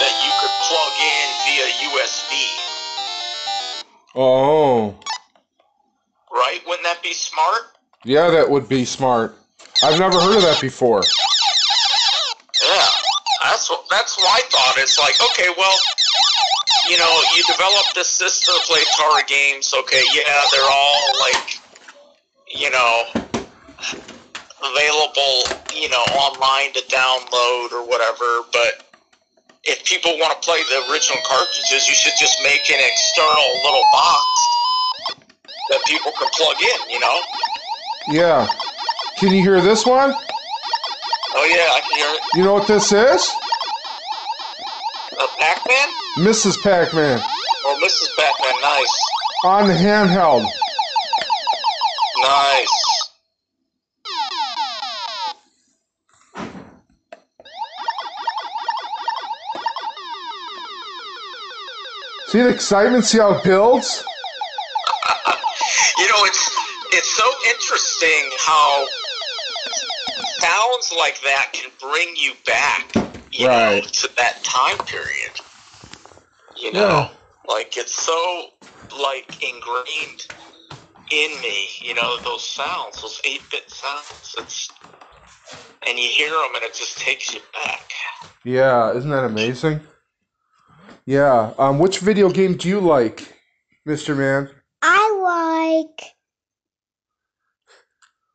that 0.00 0.14
you 0.24 0.30
could 0.40 0.54
plug 0.68 0.94
in 1.02 1.26
via 1.44 1.66
USB. 1.90 2.30
Oh, 4.16 4.94
Right? 6.32 6.60
Wouldn't 6.66 6.84
that 6.84 7.02
be 7.02 7.12
smart? 7.12 7.62
yeah, 8.04 8.28
that 8.30 8.48
would 8.50 8.68
be 8.68 8.84
smart. 8.84 9.36
I've 9.82 9.98
never 9.98 10.20
heard 10.20 10.36
of 10.36 10.42
that 10.42 10.60
before. 10.60 11.02
Yeah, 12.62 12.86
that's 13.42 13.70
what 13.70 13.84
that's 13.90 14.16
what 14.18 14.26
I 14.28 14.40
thought. 14.48 14.74
It's 14.78 14.98
like, 14.98 15.14
okay, 15.30 15.48
well, 15.56 15.76
you 16.90 16.98
know, 16.98 17.20
you 17.36 17.42
develop 17.44 17.84
this 17.94 18.08
system 18.08 18.54
to 18.54 18.60
play 18.66 18.80
Atari 18.80 19.26
games. 19.26 19.72
Okay, 19.78 20.02
yeah, 20.12 20.42
they're 20.52 20.70
all 20.70 21.12
like, 21.20 21.60
you 22.52 22.70
know, 22.70 23.02
available, 24.64 25.36
you 25.74 25.88
know, 25.88 26.04
online 26.24 26.72
to 26.74 26.82
download 26.88 27.72
or 27.72 27.86
whatever. 27.86 28.42
But 28.52 28.84
if 29.64 29.84
people 29.84 30.12
want 30.18 30.32
to 30.40 30.40
play 30.46 30.60
the 30.70 30.90
original 30.92 31.20
cartridges, 31.26 31.88
you 31.88 31.94
should 31.94 32.16
just 32.18 32.36
make 32.42 32.64
an 32.70 32.80
external 32.80 33.48
little 33.64 33.84
box 33.92 34.24
that 35.70 35.80
people 35.86 36.12
can 36.18 36.28
plug 36.32 36.56
in. 36.60 36.90
You 36.92 37.00
know? 37.00 37.18
Yeah. 38.08 38.46
Can 39.18 39.32
you 39.32 39.42
hear 39.42 39.60
this 39.60 39.86
one? 39.86 40.12
Oh 41.36 41.44
yeah, 41.46 41.66
I 41.72 41.80
can 41.80 41.98
hear 41.98 42.14
it. 42.14 42.20
You 42.36 42.44
know 42.44 42.54
what 42.54 42.66
this 42.66 42.92
is? 42.92 43.30
A 45.20 45.26
Pac-Man 45.38 45.88
Mrs. 46.18 46.60
Pac 46.62 46.92
Man 46.94 47.20
Oh, 47.66 47.80
Mrs. 47.82 48.08
Pac-Man? 48.18 48.60
Nice, 48.62 49.00
on 49.44 49.66
the 49.68 49.74
handheld. 49.74 50.44
nice. 52.22 52.93
See 62.34 62.42
the 62.42 62.48
excitement? 62.48 63.04
See 63.04 63.18
how 63.18 63.36
it 63.36 63.44
builds? 63.44 64.02
You 65.96 66.08
know, 66.08 66.24
it's 66.24 66.50
it's 66.90 67.08
so 67.16 67.24
interesting 67.48 68.28
how 68.40 68.86
sounds 70.40 70.92
like 70.98 71.20
that 71.22 71.50
can 71.52 71.70
bring 71.80 72.12
you 72.16 72.32
back, 72.44 72.96
you 73.30 73.46
know, 73.46 73.80
to 73.80 74.10
that 74.16 74.42
time 74.42 74.78
period. 74.78 75.30
You 76.56 76.72
know, 76.72 76.80
Yeah. 76.80 77.08
like 77.46 77.76
it's 77.76 77.94
so 77.94 78.46
like 79.00 79.40
ingrained 79.40 80.26
in 81.12 81.40
me. 81.40 81.68
You 81.82 81.94
know, 81.94 82.16
those 82.24 82.42
sounds, 82.42 83.00
those 83.00 83.20
eight-bit 83.22 83.70
sounds. 83.70 84.34
It's 84.38 84.72
and 85.86 85.96
you 85.96 86.08
hear 86.08 86.30
them, 86.30 86.56
and 86.56 86.64
it 86.64 86.74
just 86.74 86.98
takes 86.98 87.32
you 87.32 87.42
back. 87.52 87.92
Yeah, 88.42 88.92
isn't 88.92 89.10
that 89.10 89.22
amazing? 89.22 89.82
Yeah. 91.06 91.52
Um, 91.58 91.78
which 91.78 91.98
video 91.98 92.30
game 92.30 92.56
do 92.56 92.68
you 92.68 92.80
like, 92.80 93.34
Mr. 93.86 94.16
Man? 94.16 94.50
I 94.82 95.88
like 95.90 96.14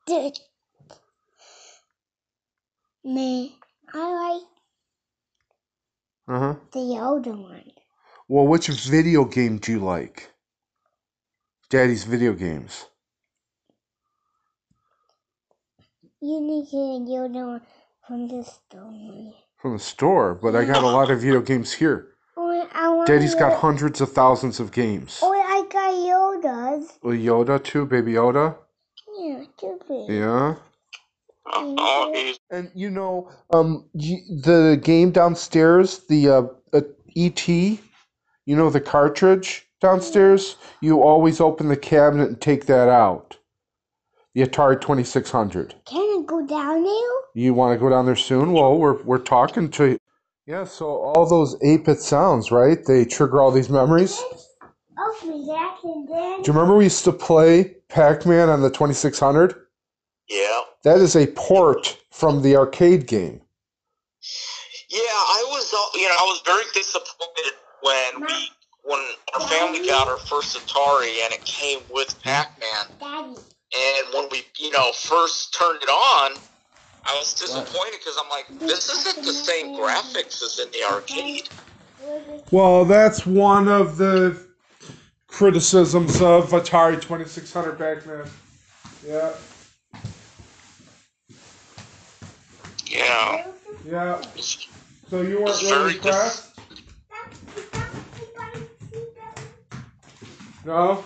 the 0.07 0.33
me. 3.03 3.55
I 3.93 4.13
like 4.33 4.43
Uh 6.27 6.39
huh. 6.39 6.55
the 6.73 6.79
older 7.01 7.31
one. 7.31 7.71
Well, 8.27 8.45
which 8.45 8.67
video 8.67 9.25
game 9.25 9.57
do 9.57 9.71
you 9.71 9.79
like? 9.79 10.31
Daddy's 11.69 12.03
video 12.03 12.33
games. 12.33 12.85
You 16.21 16.41
need 16.41 16.65
to 16.65 17.05
the 17.05 17.17
older 17.17 17.47
one 17.47 17.61
from 18.05 18.27
the 18.27 18.43
store. 18.43 19.33
From 19.57 19.73
the 19.73 19.79
store, 19.79 20.35
but 20.35 20.55
I 20.55 20.65
got 20.65 20.83
a 20.83 20.88
lot 20.88 21.09
of 21.09 21.21
video 21.21 21.41
games 21.41 21.73
here. 21.73 22.07
Oh, 22.41 22.67
I 22.74 23.05
Daddy's 23.05 23.36
got 23.36 23.51
Yo- 23.51 23.58
hundreds 23.58 24.00
of 24.00 24.13
thousands 24.13 24.62
of 24.62 24.72
games. 24.72 25.19
Oh, 25.22 25.34
I 25.34 25.65
got 25.69 25.91
Yoda's. 25.93 26.98
Well, 27.03 27.13
Yoda 27.15 27.62
too, 27.62 27.86
Baby 27.86 28.13
Yoda. 28.13 28.55
Yeah, 29.17 29.43
too 29.58 29.77
big. 29.88 30.10
Yeah. 30.10 30.55
Oh, 31.51 31.75
oh, 31.77 32.13
he's- 32.13 32.39
And 32.50 32.72
you 32.74 32.89
know, 32.91 33.29
um, 33.51 33.86
the 33.93 34.79
game 34.81 35.12
downstairs, 35.12 36.00
the 36.08 36.29
uh, 36.29 36.43
uh, 36.72 36.81
ET, 37.17 37.48
you 37.50 38.55
know, 38.55 38.69
the 38.69 38.79
cartridge 38.79 39.67
downstairs. 39.81 40.55
You 40.81 41.01
always 41.03 41.41
open 41.41 41.67
the 41.67 41.75
cabinet 41.77 42.29
and 42.29 42.39
take 42.39 42.67
that 42.67 42.88
out. 42.88 43.36
The 44.34 44.46
Atari 44.46 44.79
Twenty 44.79 45.03
Six 45.03 45.29
Hundred. 45.31 45.75
Can 45.86 46.00
I 46.01 46.24
go 46.25 46.46
down 46.46 46.84
there? 46.86 47.10
You 47.34 47.53
want 47.53 47.74
to 47.75 47.79
go 47.84 47.89
down 47.89 48.05
there 48.05 48.15
soon? 48.15 48.53
Well, 48.53 48.77
we're 48.77 49.01
we're 49.03 49.17
talking 49.17 49.69
to. 49.72 49.98
Yeah, 50.50 50.63
so 50.63 50.88
all 50.88 51.27
those 51.27 51.56
eight 51.62 51.86
bit 51.86 52.00
sounds, 52.00 52.50
right? 52.51 52.84
They 52.84 53.06
trigger 53.06 53.39
all 53.39 53.51
these 53.51 53.70
memories. 53.70 54.20
Open 54.98 55.46
that 55.46 55.77
and 55.84 56.10
then. 56.10 56.41
Do 56.41 56.48
you 56.48 56.53
remember 56.53 56.75
we 56.75 56.86
used 56.86 57.03
to 57.03 57.12
play 57.12 57.75
Pac 57.88 58.25
Man 58.25 58.50
on 58.50 58.63
the 58.63 58.72
Twenty 58.72 58.96
Six 58.96 59.20
Hundred? 59.20 59.53
yeah. 60.27 60.62
That 60.84 60.98
is 60.98 61.15
a 61.15 61.27
port 61.27 62.01
from 62.10 62.41
the 62.41 62.56
arcade 62.56 63.06
game. 63.06 63.41
Yeah, 64.89 65.00
I 65.00 65.46
was, 65.50 65.72
uh, 65.72 66.00
you 66.00 66.10
know, 66.10 66.15
I 66.20 66.24
was 66.24 66.41
very 66.44 66.63
disappointed 66.74 67.53
when 67.84 68.25
we, 68.25 68.50
when 68.86 69.06
our 69.36 69.48
family 69.48 69.86
got 69.86 70.08
our 70.08 70.18
first 70.18 70.58
Atari 70.58 71.24
and 71.25 71.32
it 71.32 71.46
came 71.46 71.82
with 71.94 72.20
Pac-Man. 72.24 72.88
Daddy. 73.00 73.39
And 73.77 74.13
when 74.15 74.27
we, 74.32 74.41
you 74.58 74.72
know, 74.72 74.94
first 74.94 75.53
turned 75.53 75.84
it 75.84 75.89
on, 75.89 76.38
I 77.09 77.17
was 77.17 77.33
disappointed 77.33 77.99
because 77.99 78.17
I'm 78.21 78.29
like, 78.29 78.47
this 78.59 78.87
isn't 78.89 79.25
the 79.25 79.33
same 79.33 79.75
graphics 79.75 80.43
as 80.43 80.59
in 80.59 80.69
the 80.71 80.83
arcade. 80.83 81.49
Well, 82.51 82.85
that's 82.85 83.25
one 83.25 83.67
of 83.67 83.97
the 83.97 84.39
criticisms 85.27 86.21
of 86.21 86.49
Atari 86.51 87.01
2600 87.01 87.79
back 87.79 88.03
then. 88.03 88.25
Yeah, 89.07 89.33
Yeah. 92.85 93.47
yeah. 93.87 94.21
So 95.09 95.21
you 95.21 95.41
weren't 95.41 95.61
really 95.63 95.67
very 95.67 95.95
impressed? 95.95 96.59
No? 100.63 101.03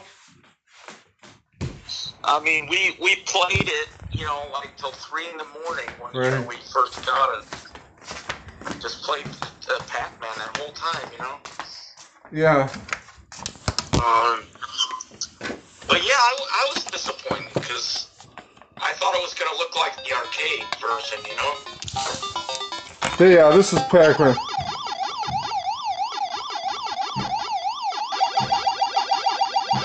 I 2.24 2.40
mean, 2.40 2.68
we 2.70 2.96
we 3.02 3.16
played 3.28 3.68
it, 3.68 3.88
you 4.12 4.26
know, 4.26 4.44
like 4.54 4.78
till 4.78 4.92
three 4.94 5.30
in 5.30 5.38
the 5.38 5.46
morning 5.46 5.92
when 6.00 6.14
you 6.14 6.32
know, 6.32 6.40
Right. 6.40 6.48
we 6.48 6.56
first 6.74 7.06
got 7.06 7.30
it. 7.40 7.46
Just 8.82 9.04
played 9.04 9.26
uh, 9.70 9.80
Pac-Man 9.88 10.38
that 10.38 10.50
whole 10.58 10.74
time, 10.74 11.08
you 11.12 11.20
know. 11.20 11.36
Yeah. 12.32 12.70
Um, 14.00 14.44
but 15.88 16.00
yeah, 16.04 16.14
I, 16.14 16.66
I 16.66 16.68
was 16.70 16.84
disappointed 16.86 17.54
because 17.62 18.10
I 18.82 18.92
thought 18.94 19.16
it 19.16 19.22
was 19.22 19.34
going 19.34 19.52
to 19.52 19.58
look 19.58 19.76
like 19.78 19.96
the 20.04 20.14
arcade 20.14 20.66
version, 20.82 21.20
you 21.30 21.36
know? 21.38 21.54
Yeah, 23.20 23.56
this 23.56 23.72
is 23.74 23.80
Pac 23.84 24.20
Man. 24.20 24.36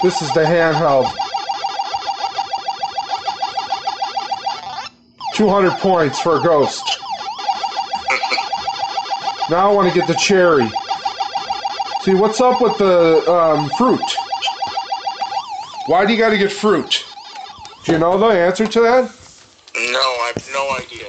This 0.03 0.23
is 0.23 0.33
the 0.33 0.45
handheld. 0.45 1.28
200 5.39 5.71
points 5.79 6.19
for 6.19 6.41
a 6.41 6.43
ghost. 6.43 6.99
Now 9.49 9.71
I 9.71 9.73
want 9.73 9.89
to 9.89 9.97
get 9.97 10.09
the 10.09 10.15
cherry. 10.15 10.69
See, 12.03 12.15
what's 12.15 12.41
up 12.41 12.61
with 12.61 12.77
the 12.77 13.23
um, 13.33 13.71
fruit? 13.79 14.03
Why 15.87 16.05
do 16.05 16.13
you 16.13 16.19
got 16.19 16.31
to 16.31 16.39
get 16.39 16.51
fruit? 16.51 17.05
Do 17.85 17.93
you 17.93 17.99
know 18.01 18.19
the 18.19 18.27
answer 18.27 18.67
to 18.67 18.81
that? 18.81 19.05
No, 19.77 20.01
I 20.01 20.33
have 20.35 20.51
no 20.53 20.77
idea. 20.77 21.07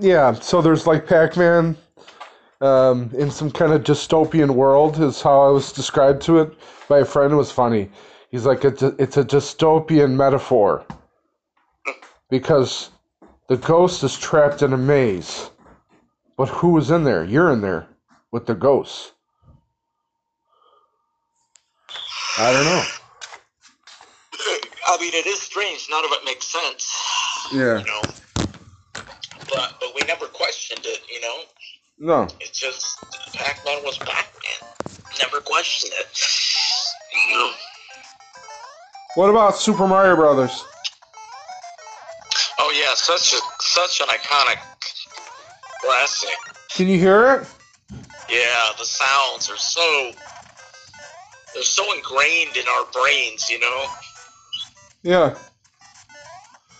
Yeah, 0.00 0.32
so 0.32 0.60
there's 0.60 0.84
like 0.84 1.06
Pac-Man 1.06 1.76
um, 2.60 3.08
in 3.16 3.30
some 3.30 3.52
kind 3.52 3.72
of 3.72 3.84
dystopian 3.84 4.50
world, 4.50 4.98
is 4.98 5.22
how 5.22 5.46
I 5.46 5.50
was 5.50 5.70
described 5.70 6.22
to 6.22 6.38
it 6.40 6.52
by 6.88 6.98
a 6.98 7.04
friend. 7.04 7.32
It 7.32 7.36
was 7.36 7.52
funny. 7.52 7.88
He's 8.32 8.46
like, 8.46 8.64
it's 8.64 8.82
a, 8.82 8.96
it's 8.98 9.16
a 9.16 9.22
dystopian 9.22 10.16
metaphor 10.16 10.84
because 12.30 12.90
the 13.48 13.56
ghost 13.56 14.02
is 14.02 14.16
trapped 14.18 14.62
in 14.62 14.72
a 14.72 14.76
maze. 14.76 15.50
But 16.36 16.48
who 16.48 16.76
is 16.78 16.90
in 16.90 17.04
there? 17.04 17.24
You're 17.24 17.50
in 17.52 17.60
there 17.60 17.86
with 18.30 18.46
the 18.46 18.54
ghost. 18.54 19.12
I 22.38 22.52
don't 22.52 22.64
know. 22.64 22.84
I 24.88 24.98
mean, 25.00 25.14
it 25.14 25.26
is 25.26 25.40
strange. 25.40 25.86
None 25.90 26.04
of 26.04 26.10
it 26.12 26.24
makes 26.24 26.46
sense, 26.46 26.94
Yeah. 27.52 27.78
you 27.78 27.84
know? 27.84 28.02
But, 29.48 29.74
but 29.80 29.92
we 29.94 30.02
never 30.06 30.26
questioned 30.26 30.84
it, 30.84 31.00
you 31.10 31.20
know? 31.20 31.40
No. 31.98 32.28
It's 32.40 32.58
just 32.58 32.98
Pac-Man 33.32 33.82
was 33.84 33.96
Pac-Man. 33.98 34.70
Never 35.18 35.40
questioned 35.40 35.92
it. 35.98 36.06
You 37.30 37.38
know? 37.38 37.50
What 39.14 39.30
about 39.30 39.56
Super 39.56 39.86
Mario 39.86 40.14
Brothers? 40.16 40.62
Oh 42.68 42.72
yeah, 42.72 42.94
such 42.94 43.32
a 43.32 43.38
such 43.60 44.00
an 44.00 44.08
iconic 44.08 44.58
classic. 45.80 46.36
Can 46.68 46.88
you 46.88 46.98
hear 46.98 47.34
it? 47.34 47.48
Yeah, 48.28 48.70
the 48.76 48.84
sounds 48.84 49.48
are 49.48 49.56
so 49.56 50.10
they're 51.54 51.62
so 51.62 51.84
ingrained 51.94 52.56
in 52.56 52.64
our 52.68 52.86
brains, 52.92 53.48
you 53.48 53.60
know. 53.60 53.86
Yeah. 55.04 55.38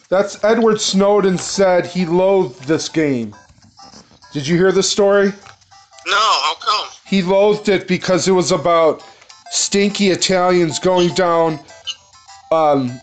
That's 0.09 0.43
Edward 0.43 0.81
Snowden 0.81 1.39
said 1.39 1.87
he 1.87 2.05
loathed 2.05 2.65
this 2.65 2.89
game. 2.89 3.37
Did 4.33 4.49
you 4.49 4.57
hear 4.57 4.73
this 4.73 4.91
story? 4.91 5.29
No, 5.29 6.17
how 6.17 6.57
come? 6.57 6.89
He 7.07 7.23
loathed 7.23 7.69
it 7.69 7.87
because 7.87 8.27
it 8.27 8.33
was 8.33 8.51
about 8.51 9.05
stinky 9.53 10.09
Italians 10.09 10.81
going 10.81 11.15
down 11.15 11.61
um, 12.51 13.01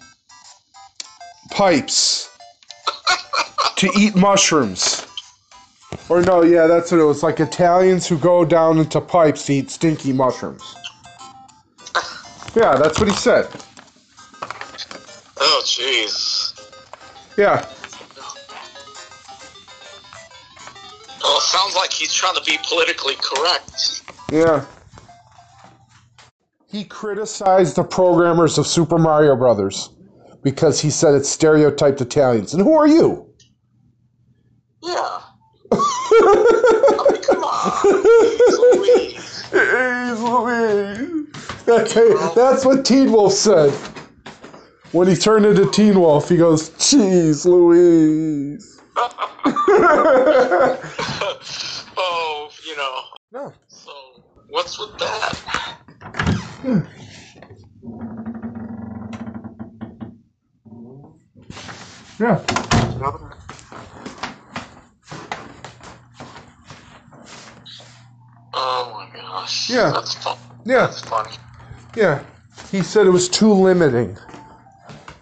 pipes 1.49 2.29
to 3.83 3.99
eat 3.99 4.15
mushrooms. 4.15 5.05
Or 6.07 6.21
no, 6.21 6.41
yeah, 6.43 6.67
that's 6.67 6.91
what 6.91 7.01
it 7.01 7.03
was. 7.03 7.21
Like 7.21 7.39
Italians 7.39 8.07
who 8.07 8.17
go 8.17 8.45
down 8.45 8.77
into 8.77 9.01
pipes 9.01 9.45
to 9.47 9.53
eat 9.53 9.69
stinky 9.69 10.13
mushrooms. 10.13 10.63
Yeah, 12.55 12.77
that's 12.77 12.99
what 12.99 13.09
he 13.09 13.15
said. 13.15 13.47
Oh 15.37 15.61
jeez. 15.65 16.57
Yeah. 17.37 17.65
Well, 21.21 21.37
it 21.37 21.41
sounds 21.41 21.75
like 21.75 21.91
he's 21.91 22.13
trying 22.13 22.35
to 22.35 22.43
be 22.45 22.57
politically 22.67 23.15
correct. 23.15 24.03
Yeah. 24.31 24.65
He 26.67 26.85
criticized 26.85 27.75
the 27.75 27.83
programmers 27.83 28.57
of 28.57 28.65
Super 28.65 28.97
Mario 28.97 29.35
Brothers 29.35 29.89
because 30.41 30.79
he 30.79 30.89
said 30.89 31.15
it 31.15 31.25
stereotyped 31.25 31.99
Italians. 32.01 32.53
And 32.53 32.63
who 32.63 32.73
are 32.73 32.87
you? 32.87 33.29
Yeah. 34.81 35.21
I 35.71 37.09
mean, 37.11 37.21
come 37.23 37.43
on. 37.43 37.73
Jeez 39.83 40.19
Louise. 40.21 41.27
Jeez 41.65 41.95
Louise. 42.05 42.33
That's, 42.33 42.35
that's 42.35 42.65
what 42.65 42.85
Teen 42.85 43.11
Wolf 43.11 43.33
said. 43.33 43.71
When 44.91 45.07
he 45.07 45.15
turned 45.15 45.45
into 45.45 45.69
Teen 45.71 45.99
Wolf, 45.99 46.29
he 46.29 46.37
goes, 46.37 46.69
Jeez 46.71 47.45
Louise. 47.45 48.79
oh, 51.97 52.49
you 52.65 52.77
know. 52.77 52.99
No. 53.31 53.53
So, 53.67 53.91
what's 54.49 54.79
with 54.79 54.97
that? 54.99 55.39
Yeah. 62.19 62.41
Oh 68.53 68.91
my 68.93 69.09
gosh. 69.43 69.69
Yeah. 69.69 69.91
That's 69.91 70.13
fun. 70.15 70.37
Yeah. 70.65 70.87
That's 70.87 71.01
funny. 71.01 71.35
Yeah. 71.95 72.23
He 72.71 72.81
said 72.81 73.07
it 73.07 73.11
was 73.11 73.29
too 73.29 73.51
limiting. 73.51 74.17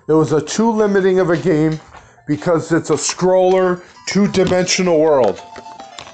It 0.08 0.14
was 0.14 0.32
a 0.34 0.42
too 0.42 0.72
limiting 0.72 1.20
of 1.20 1.30
a 1.30 1.38
game 1.38 1.80
because 2.28 2.72
it's 2.72 2.90
a 2.90 2.96
scroller, 2.96 3.84
two-dimensional 4.08 5.00
world. 5.00 5.42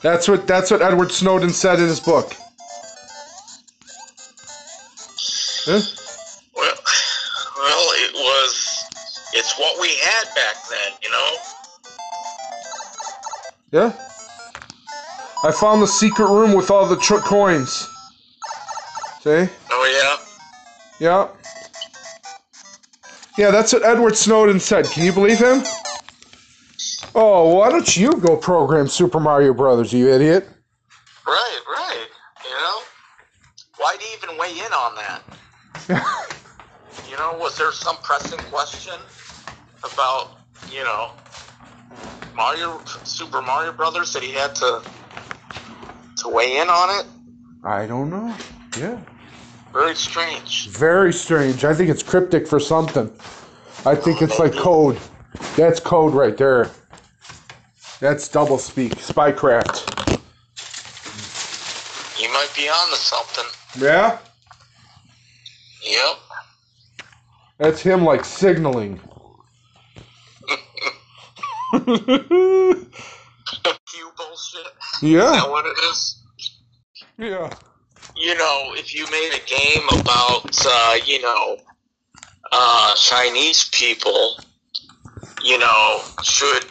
That's 0.02 0.28
what 0.28 0.48
that's 0.48 0.72
what 0.72 0.82
Edward 0.82 1.12
Snowden 1.12 1.50
said 1.50 1.80
in 1.80 1.88
his 1.88 2.00
book. 2.00 2.34
Huh? 5.66 5.82
Well, 6.56 6.76
well, 7.58 7.90
it 7.96 8.14
was. 8.14 8.86
It's 9.34 9.58
what 9.60 9.82
we 9.82 9.96
had 9.98 10.24
back 10.36 10.56
then, 10.70 10.92
you 11.04 11.12
know. 11.12 11.38
Yeah. 13.72 13.94
I 15.44 15.52
found 15.52 15.82
the 15.82 15.88
secret 15.88 16.30
room 16.30 16.54
with 16.54 16.72
all 16.72 16.88
the 16.88 16.96
tr- 16.96 17.18
coins. 17.18 17.88
See? 19.22 19.50
Oh 19.72 20.20
Yeah. 21.00 21.08
Yeah, 21.08 21.28
Yeah, 23.38 23.52
that's 23.52 23.72
what 23.72 23.84
Edward 23.84 24.16
Snowden 24.16 24.60
said. 24.60 24.86
Can 24.86 25.06
you 25.06 25.14
believe 25.14 25.38
him? 25.38 25.62
Oh, 27.14 27.56
why 27.56 27.70
don't 27.70 27.96
you 27.96 28.14
go 28.14 28.36
program 28.36 28.88
Super 28.88 29.20
Mario 29.20 29.54
Brothers, 29.54 29.94
you 29.94 30.10
idiot? 30.12 30.48
Right, 31.26 31.60
right. 31.68 32.08
You 32.44 32.50
know. 32.50 32.80
Why'd 33.78 34.02
he 34.02 34.16
even 34.18 34.38
weigh 34.38 34.58
in 34.58 34.74
on 34.74 34.96
that? 34.96 36.24
You 37.10 37.16
know, 37.16 37.38
was 37.40 37.58
there 37.58 37.72
some 37.72 37.96
pressing 37.98 38.38
question 38.52 38.94
about, 39.82 40.32
you 40.70 40.84
know, 40.84 41.12
Mario, 42.36 42.82
Super 43.06 43.42
Mario 43.42 43.72
Brothers 43.72 44.12
that 44.13 44.22
he 44.22 44.34
had 44.34 44.54
to 44.56 44.82
to 46.18 46.28
weigh 46.30 46.58
in 46.58 46.68
on 46.68 47.00
it? 47.00 47.06
I 47.63 47.88
don't 47.88 48.10
know. 48.10 48.36
Yeah. 48.78 49.00
Very 49.73 49.95
strange. 49.95 50.69
Very 50.69 51.13
strange. 51.13 51.63
I 51.65 51.73
think 51.73 51.89
it's 51.89 52.03
cryptic 52.03 52.47
for 52.47 52.60
something. 52.60 53.12
I 53.86 53.95
think 53.95 54.21
it's 54.21 54.39
like 54.39 54.53
code. 54.53 54.97
That's 55.56 55.80
code 55.80 56.13
right 56.13 56.36
there. 56.38 56.69
That's 57.99 58.27
double 58.27 58.58
speak. 58.58 58.95
Spycraft. 58.95 60.19
You 62.19 62.30
might 62.34 62.49
be 62.56 62.67
on 62.67 62.89
to 62.89 62.95
something. 62.95 63.45
Yeah? 63.80 64.17
Yep. 65.84 66.17
That's 67.60 67.82
him 67.82 68.03
like 68.03 68.25
signaling. 68.25 68.99
Q 73.88 74.12
bullshit. 74.17 74.67
Is 74.95 75.03
Yeah. 75.03 75.32
that 75.32 75.49
what 75.49 75.65
it 75.65 75.77
is? 75.89 76.23
Yeah. 77.17 77.49
You 78.19 78.36
know, 78.36 78.73
if 78.75 78.95
you 78.95 79.06
made 79.12 79.32
a 79.34 79.45
game 79.45 79.88
about, 80.01 80.65
uh, 80.65 80.95
you 81.06 81.21
know, 81.21 81.58
uh, 82.51 82.95
Chinese 82.95 83.69
people, 83.69 84.38
you 85.43 85.58
know, 85.60 86.01
should, 86.23 86.65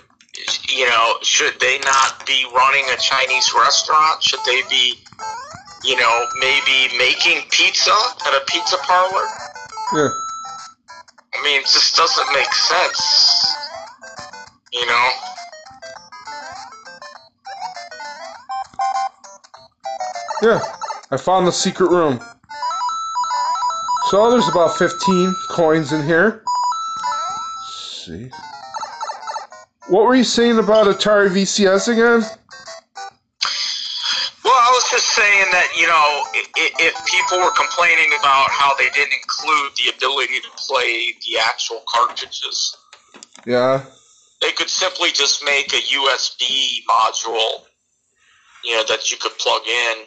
you 0.69 0.87
know, 0.87 1.15
should 1.23 1.59
they 1.61 1.79
not 1.85 2.27
be 2.27 2.45
running 2.55 2.85
a 2.93 2.97
Chinese 2.97 3.53
restaurant? 3.55 4.23
Should 4.23 4.41
they 4.45 4.63
be, 4.69 4.99
you 5.85 5.97
know, 5.97 6.27
maybe 6.41 6.97
making 6.99 7.43
pizza 7.51 7.95
at 8.27 8.35
a 8.35 8.45
pizza 8.47 8.77
parlor? 8.79 9.27
Yeah. 9.95 10.09
I 11.35 11.43
mean, 11.45 11.61
it 11.61 11.67
just 11.67 11.95
doesn't 11.95 12.33
make 12.33 12.53
sense, 12.53 13.55
you 14.73 14.87
know? 14.87 15.11
Yeah. 20.43 20.76
I 21.11 21.17
found 21.17 21.47
the 21.47 21.53
secret 21.53 21.91
room. 21.91 22.21
So 24.11 24.31
there's 24.31 24.49
about 24.49 24.77
15 24.77 25.35
coins 25.51 25.93
in 25.93 26.05
here. 26.05 26.43
Let's 27.61 28.05
see. 28.07 28.31
What 29.89 30.07
were 30.07 30.17
you 30.17 30.25
saying 30.25 30.59
about 30.59 30.87
Atari 30.87 31.29
VCS 31.31 31.89
again? 31.89 32.29
Well, 34.45 34.55
I 34.55 34.71
was 34.71 34.91
just 34.91 35.07
saying 35.11 35.47
that, 35.53 35.77
you 35.77 35.87
know, 35.87 36.27
i- 36.35 36.47
i- 36.57 36.75
if 36.79 37.05
people 37.07 37.39
were 37.39 37.53
complaining 37.53 38.13
about 38.19 38.51
how 38.51 38.75
they 38.75 38.91
didn't 38.91 39.15
include 39.15 39.77
the 39.77 39.91
ability 39.91 40.41
to 40.41 40.49
play 40.57 41.17
the 41.25 41.39
actual 41.39 41.85
cartridges, 41.89 42.77
Yeah. 43.45 43.83
they 44.41 44.53
could 44.53 44.71
simply 44.71 45.13
just 45.13 45.45
make 45.45 45.73
a 45.73 45.83
USB 45.83 46.85
module, 46.89 47.65
you 48.65 48.77
know, 48.77 48.85
that 48.85 49.11
you 49.13 49.17
could 49.19 49.37
plug 49.39 49.67
in 49.67 50.07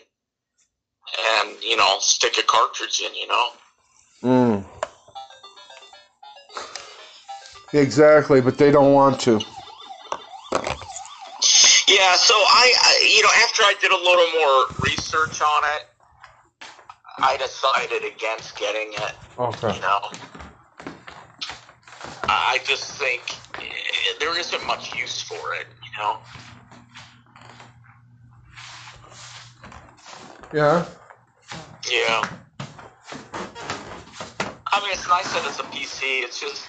and, 1.37 1.63
you 1.63 1.75
know, 1.75 1.97
stick 1.99 2.37
a 2.37 2.43
cartridge 2.43 3.01
in, 3.01 3.13
you 3.15 3.27
know? 3.27 3.49
Mm. 4.23 4.65
Exactly, 7.73 8.41
but 8.41 8.57
they 8.57 8.71
don't 8.71 8.93
want 8.93 9.19
to. 9.21 9.39
Yeah, 11.87 12.15
so 12.15 12.33
I, 12.33 12.73
I, 12.81 13.11
you 13.15 13.23
know, 13.23 13.29
after 13.43 13.63
I 13.63 13.73
did 13.81 13.91
a 13.91 13.97
little 13.97 14.29
more 14.39 14.65
research 14.83 15.41
on 15.41 15.63
it, 15.75 15.85
I 17.21 17.37
decided 17.37 18.05
against 18.05 18.57
getting 18.57 18.93
it. 18.93 19.13
Okay. 19.37 19.75
You 19.75 19.81
know, 19.81 19.99
I 22.29 22.55
I 22.55 22.59
just 22.65 22.97
think 22.97 23.21
eh, 23.59 23.65
there 24.19 24.37
isn't 24.39 24.65
much 24.67 24.95
use 24.95 25.21
for 25.21 25.35
it. 25.59 25.67
You 25.83 25.99
know, 25.99 26.17
Yeah. 30.53 30.85
yeah. 31.91 32.27
I 34.71 34.81
mean, 34.81 34.91
it's 34.91 35.07
nice 35.07 35.31
that 35.33 35.45
it's 35.45 35.59
a 35.59 35.63
PC. 35.63 36.23
It's 36.23 36.39
just, 36.39 36.65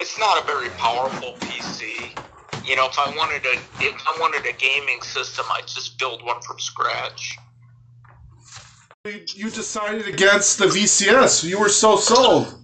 it's 0.00 0.18
not 0.18 0.42
a 0.42 0.46
very 0.46 0.70
powerful 0.70 1.34
PC. 1.40 2.16
You 2.66 2.76
know, 2.76 2.86
if 2.86 2.98
I 2.98 3.14
wanted 3.16 3.44
a, 3.46 3.58
if 3.80 4.02
I 4.06 4.16
wanted 4.20 4.46
a 4.46 4.52
gaming 4.56 5.02
system, 5.02 5.44
I'd 5.50 5.66
just 5.66 5.98
build 5.98 6.24
one 6.24 6.40
from 6.42 6.58
scratch. 6.58 7.36
You 9.04 9.50
decided 9.50 10.06
against 10.08 10.58
the 10.58 10.66
VCS. 10.66 11.44
You 11.44 11.58
were 11.58 11.70
so 11.70 11.96
sold. 11.96 12.60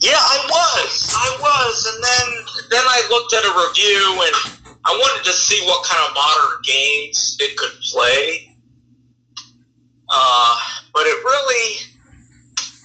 Yeah, 0.00 0.16
I 0.16 0.46
was. 0.48 1.14
I 1.14 1.36
was, 1.40 1.86
and 1.86 2.02
then 2.02 2.26
then 2.70 2.84
I 2.86 3.06
looked 3.10 3.34
at 3.34 3.44
a 3.44 3.52
review 3.68 4.22
and 4.24 4.76
I 4.84 4.90
wanted 4.90 5.24
to 5.24 5.32
see 5.32 5.64
what 5.66 5.84
kind 5.84 6.02
of 6.08 6.14
modern 6.14 6.62
games 6.62 7.36
it 7.38 7.56
could 7.56 7.72
play. 7.92 8.56
Uh, 10.08 10.58
but 10.92 11.06
it 11.06 11.22
really 11.22 11.90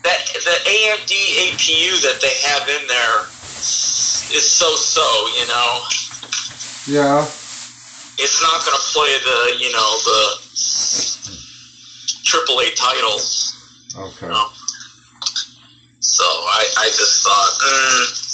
that 0.04 0.22
the 0.34 0.70
AMD 0.96 1.12
APU 1.52 2.02
that 2.04 2.22
they 2.22 2.34
have 2.48 2.68
in 2.70 2.88
there 2.88 3.20
is 4.36 4.50
so 4.50 4.76
so. 4.76 5.28
You 5.40 5.48
know, 5.48 5.80
Yeah. 6.88 7.26
it's 8.18 8.42
not 8.42 8.66
going 8.66 8.78
to 8.78 8.84
play 8.94 9.18
the 9.24 9.56
you 9.60 9.72
know 9.72 9.98
the 10.06 10.38
AAA 12.24 12.76
titles. 12.76 13.54
Okay. 13.98 14.28
No. 14.28 14.46
So 16.00 16.24
I, 16.24 16.66
I 16.78 16.86
just 16.88 17.24
thought, 17.24 17.50
mm, 17.64 18.26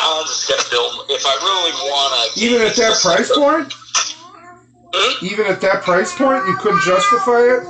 I'm 0.00 0.26
just 0.26 0.48
gonna 0.48 0.62
build. 0.70 1.06
If 1.10 1.24
I 1.26 1.34
really 1.42 1.72
want 1.90 2.34
to, 2.34 2.40
Even 2.40 2.62
at 2.62 2.76
that 2.76 3.00
price 3.00 3.30
point? 3.34 3.72
Hmm? 4.94 5.24
Even 5.24 5.46
at 5.46 5.60
that 5.62 5.82
price 5.82 6.14
point, 6.14 6.46
you 6.46 6.54
couldn't 6.56 6.82
justify 6.82 7.40
it? 7.40 7.62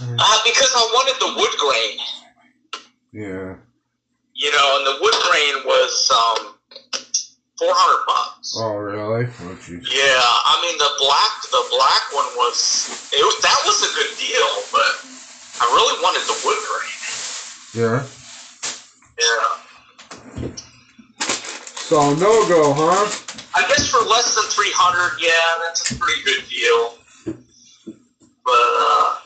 Uh, 0.00 0.38
because 0.44 0.72
I 0.74 0.82
wanted 0.94 1.16
the 1.20 1.30
wood 1.40 1.54
grain, 1.58 1.98
Yeah. 3.12 3.56
you 4.34 4.50
know, 4.52 4.66
and 4.78 4.86
the 4.86 4.96
wood 5.00 5.14
grain 5.30 5.54
was 5.64 6.10
um, 6.10 6.54
four 7.58 7.72
hundred 7.72 8.04
bucks. 8.06 8.56
Oh, 8.58 8.76
really? 8.76 9.24
Oh, 9.26 9.56
jeez. 9.64 9.82
Yeah, 9.88 10.20
I 10.20 10.58
mean 10.62 10.76
the 10.78 10.90
black, 11.00 11.32
the 11.50 11.64
black 11.70 12.02
one 12.12 12.28
was, 12.36 13.08
it 13.12 13.24
was 13.24 13.40
that 13.42 13.60
was 13.64 13.82
a 13.82 13.90
good 13.96 14.12
deal, 14.18 14.50
but 14.72 14.92
I 15.60 15.64
really 15.72 15.96
wanted 16.02 16.24
the 16.28 16.36
wood 16.44 16.60
grain. 16.68 17.00
Yeah. 17.76 18.04
Yeah. 19.18 19.66
So, 21.86 22.14
no 22.14 22.46
go, 22.48 22.74
huh? 22.74 23.06
I 23.54 23.66
guess 23.68 23.88
for 23.88 24.00
less 24.00 24.34
than 24.34 24.44
300, 24.44 25.22
yeah, 25.22 25.30
that's 25.64 25.90
a 25.90 25.94
pretty 25.94 26.20
good 26.24 26.44
deal. 26.48 26.98
But, 28.44 28.52
uh, 28.52 29.16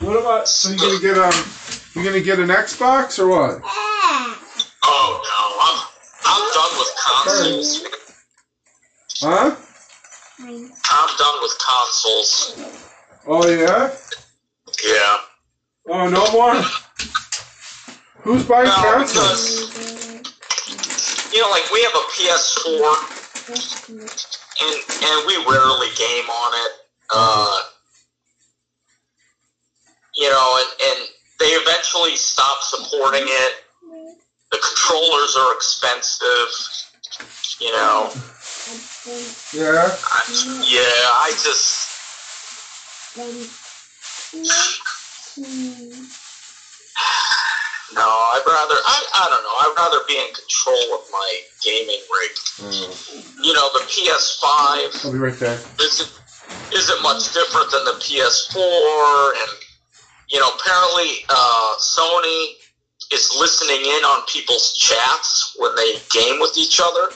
what 0.00 0.16
about? 0.20 0.48
So 0.48 0.70
you 0.70 0.78
gonna 0.78 1.00
get 1.00 1.18
um? 1.18 1.32
You 1.94 2.04
gonna 2.04 2.20
get 2.20 2.38
an 2.38 2.48
Xbox 2.48 3.18
or 3.18 3.26
what? 3.28 3.60
Oh 4.84 5.20
no, 5.24 5.56
I'm 5.66 5.78
I'm 6.24 6.52
done 6.54 6.78
with 6.78 6.92
consoles. 7.04 7.82
Huh? 9.20 9.56
I'm 10.38 11.10
done 11.16 11.40
with 11.42 11.58
consoles. 11.58 12.54
Oh 13.26 13.48
yeah. 13.48 13.90
Yeah. 14.84 15.16
Oh 15.88 16.08
no 16.08 16.30
more. 16.30 16.62
Who's 18.22 18.44
buying 18.44 18.68
no, 18.68 18.74
consoles? 18.74 19.70
Because, 19.70 21.32
you 21.32 21.40
know, 21.40 21.50
like 21.50 21.68
we 21.72 21.82
have 21.82 21.94
a 21.94 22.04
PS4 22.14 24.45
and 24.62 24.76
and 25.02 25.26
we 25.26 25.36
rarely 25.44 25.88
game 25.96 26.28
on 26.28 26.52
it. 26.54 26.72
Uh, 27.14 27.60
you 30.16 30.28
know, 30.30 30.60
and 30.60 30.90
and 30.90 31.08
they 31.40 31.46
eventually 31.46 32.16
stop 32.16 32.62
supporting 32.62 33.24
it. 33.24 33.54
The 34.50 34.58
controllers 34.58 35.36
are 35.36 35.54
expensive. 35.54 36.48
You 37.60 37.72
know, 37.72 38.10
Yeah. 39.52 39.88
I, 39.88 40.22
yeah, 40.66 40.82
I 40.82 41.30
just 41.42 41.86
no. 47.96 48.06
I'd 48.06 48.44
rather 48.46 48.78
I 48.84 48.98
I 49.14 49.24
don't 49.32 49.42
know. 49.42 49.56
I'd 49.64 49.74
rather 49.76 50.00
be 50.06 50.16
in 50.20 50.28
control 50.32 51.00
of 51.00 51.04
my 51.10 51.30
gaming 51.64 52.00
rig. 52.12 52.34
You 53.42 53.52
know, 53.52 53.68
the 53.72 53.84
PS5 53.88 55.04
I'll 55.04 55.12
be 55.12 55.18
right 55.18 55.38
there. 55.38 55.58
isn't 55.80 56.12
isn't 56.72 57.02
much 57.02 57.32
different 57.32 57.70
than 57.70 57.84
the 57.84 57.96
PS4, 57.98 59.42
and 59.42 59.52
you 60.28 60.40
know, 60.40 60.50
apparently 60.58 61.24
uh, 61.28 61.74
Sony 61.78 62.54
is 63.12 63.30
listening 63.38 63.80
in 63.80 64.02
on 64.04 64.22
people's 64.26 64.72
chats 64.74 65.54
when 65.58 65.74
they 65.76 65.94
game 66.12 66.40
with 66.40 66.56
each 66.56 66.80
other, 66.82 67.12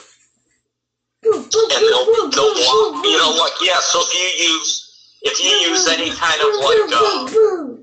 and 1.23 1.51
they'll 1.51 2.29
they'll 2.29 2.53
block, 2.55 3.05
you 3.05 3.17
know, 3.17 3.35
like 3.37 3.53
yeah. 3.61 3.79
So 3.81 3.99
if 4.01 4.13
you 4.13 4.53
use 4.53 5.17
if 5.21 5.39
you 5.39 5.69
use 5.69 5.87
any 5.87 6.09
kind 6.09 6.41
of 6.41 6.55
like 6.63 6.79
uh, 6.93 7.80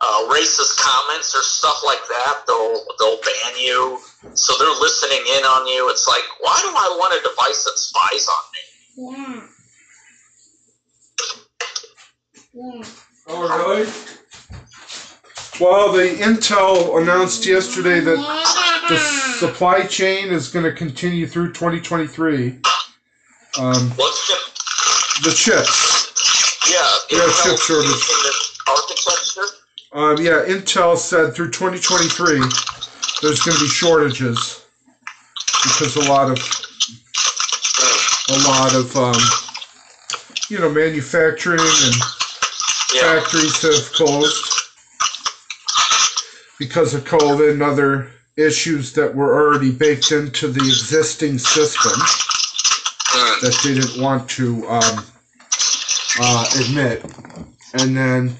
uh, 0.00 0.28
racist 0.30 0.78
comments 0.78 1.34
or 1.34 1.42
stuff 1.42 1.82
like 1.84 2.00
that, 2.08 2.42
they'll 2.46 2.84
they'll 2.98 3.20
ban 3.20 3.58
you. 3.60 3.98
So 4.34 4.54
they're 4.58 4.80
listening 4.80 5.22
in 5.36 5.44
on 5.44 5.66
you. 5.66 5.88
It's 5.90 6.06
like, 6.06 6.24
why 6.40 6.58
do 6.62 6.68
I 6.68 6.88
want 6.98 7.14
a 7.14 7.22
device 7.28 7.64
that 7.64 7.78
spies 7.78 8.28
on 8.28 8.44
me? 8.54 8.62
Yeah. 8.98 9.46
Yeah. 12.54 12.84
Oh 13.28 13.58
really? 13.58 13.86
Well, 15.60 15.92
the 15.92 16.14
Intel 16.22 17.02
announced 17.02 17.44
yesterday 17.44 17.98
that 17.98 18.16
the 18.88 18.96
supply 19.38 19.84
chain 19.86 20.30
is 20.30 20.48
going 20.48 20.64
to 20.64 20.72
continue 20.72 21.26
through 21.26 21.52
2023. 21.52 22.60
Um, 23.58 23.90
What's 23.96 24.28
the 24.28 25.28
the 25.30 25.34
chips. 25.34 26.70
yeah? 26.70 26.86
Yeah, 27.10 27.32
chip 27.42 27.58
shortage. 27.58 27.90
architecture. 28.68 29.57
Um, 29.92 30.18
yeah, 30.20 30.44
Intel 30.46 30.96
said 30.98 31.34
through 31.34 31.50
2023 31.50 32.40
there's 33.22 33.40
going 33.40 33.56
to 33.56 33.64
be 33.64 33.68
shortages 33.68 34.64
because 35.62 35.96
a 35.96 36.08
lot 36.08 36.30
of 36.30 36.38
a 38.30 38.38
lot 38.46 38.74
of 38.74 38.94
um, 38.96 39.20
you 40.50 40.58
know 40.58 40.70
manufacturing 40.70 41.60
and 41.60 41.94
Yeah. 42.94 43.20
factories 43.20 43.60
have 43.62 43.92
closed 43.92 44.44
because 46.58 46.94
of 46.94 47.04
COVID 47.04 47.50
and 47.50 47.62
other 47.62 48.08
issues 48.36 48.92
that 48.92 49.14
were 49.14 49.34
already 49.34 49.70
baked 49.70 50.12
into 50.12 50.48
the 50.48 50.60
existing 50.60 51.38
system 51.38 51.92
that 53.40 53.58
they 53.62 53.74
didn't 53.74 54.00
want 54.02 54.28
to 54.30 54.66
um, 54.68 55.04
uh, 56.18 56.44
admit. 56.60 57.04
And 57.74 57.96
then, 57.96 58.32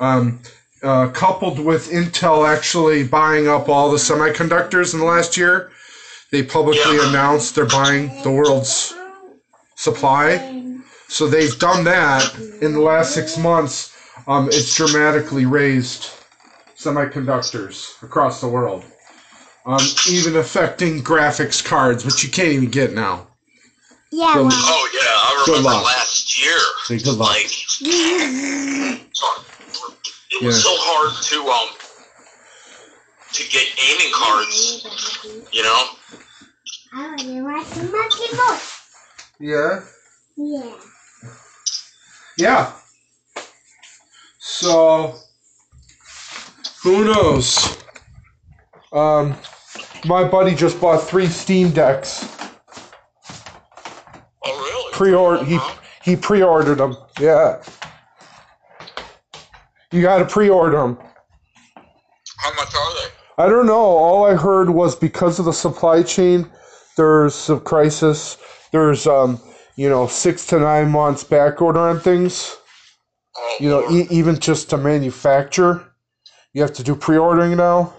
um, 0.00 0.38
uh, 0.82 1.08
coupled 1.08 1.58
with 1.58 1.90
Intel 1.90 2.48
actually 2.48 3.04
buying 3.04 3.48
up 3.48 3.68
all 3.68 3.90
the 3.90 3.96
semiconductors 3.98 4.94
in 4.94 5.00
the 5.00 5.06
last 5.06 5.36
year, 5.36 5.70
they 6.30 6.42
publicly 6.42 6.96
Yeah. 6.96 7.08
announced 7.08 7.54
they're 7.54 7.66
buying 7.66 8.22
the 8.22 8.30
world's 8.30 8.94
supply. 9.76 10.58
So 11.08 11.26
they've 11.28 11.58
done 11.58 11.84
that 11.84 12.34
in 12.60 12.72
the 12.72 12.80
last 12.80 13.12
six 13.14 13.36
months. 13.36 13.90
Um, 14.26 14.48
it's 14.48 14.74
dramatically 14.74 15.44
raised 15.46 16.08
semiconductors 16.78 18.02
across 18.02 18.40
the 18.40 18.48
world, 18.48 18.84
um, 19.66 19.80
even 20.08 20.36
affecting 20.36 21.02
graphics 21.02 21.62
cards, 21.64 22.04
which 22.04 22.24
you 22.24 22.30
can't 22.30 22.48
even 22.48 22.70
get 22.70 22.92
now. 22.92 23.26
Yeah, 24.10 24.34
Good. 24.34 24.46
well, 24.46 24.52
Oh 24.52 24.88
yeah, 24.92 25.00
I 25.04 25.42
Good 25.46 25.56
remember 25.58 25.70
luck. 25.76 25.84
last 25.84 26.42
year. 26.44 26.58
Say 26.84 26.98
good 26.98 27.16
luck. 27.18 27.30
Like 27.30 27.50
it 30.32 30.44
was 30.44 30.56
Yeah. 30.56 30.62
so 30.62 30.76
hard 30.78 31.24
to 31.24 31.50
um 31.50 31.68
to 33.32 33.42
get 33.48 33.66
gaming 33.76 34.12
cards. 34.14 34.86
You 35.52 35.62
know. 35.62 35.84
I 36.94 37.06
want 37.08 37.20
to 37.20 37.42
watch 37.42 37.70
the 37.70 37.84
monkey 37.84 38.36
book. 38.36 38.60
Yeah. 39.40 39.80
Yeah. 40.36 40.76
Yeah. 42.36 42.72
So, 44.38 45.14
who 46.82 47.04
knows? 47.04 47.78
Um, 48.92 49.34
my 50.04 50.24
buddy 50.24 50.54
just 50.54 50.80
bought 50.80 51.02
three 51.02 51.26
Steam 51.28 51.70
decks. 51.70 52.24
Oh 54.44 54.58
really? 54.58 54.92
Pre-order. 54.92 55.44
He 55.44 55.58
he 56.02 56.16
pre-ordered 56.16 56.76
them. 56.76 56.96
Yeah. 57.18 57.62
You 59.92 60.02
got 60.02 60.18
to 60.18 60.26
pre-order 60.26 60.78
them. 60.78 60.98
How 62.38 62.54
much 62.54 62.74
are 62.74 62.94
they? 62.94 63.44
I 63.44 63.48
don't 63.48 63.66
know. 63.66 63.74
All 63.74 64.24
I 64.26 64.34
heard 64.34 64.70
was 64.70 64.96
because 64.96 65.38
of 65.38 65.44
the 65.44 65.52
supply 65.52 66.02
chain, 66.02 66.50
there's 66.96 67.48
a 67.50 67.60
crisis. 67.60 68.36
There's 68.72 69.06
um, 69.06 69.40
you 69.76 69.88
know, 69.88 70.06
six 70.06 70.46
to 70.48 70.58
nine 70.58 70.90
months 70.90 71.24
back 71.24 71.60
order 71.62 71.80
on 71.80 72.00
things. 72.00 72.56
Oh, 73.36 73.56
You 73.60 73.68
know, 73.70 73.90
e- 73.90 74.06
even 74.10 74.38
just 74.38 74.70
to 74.70 74.76
manufacture, 74.78 75.92
you 76.52 76.62
have 76.62 76.72
to 76.74 76.82
do 76.82 76.94
pre-ordering 76.94 77.56
now. 77.56 77.94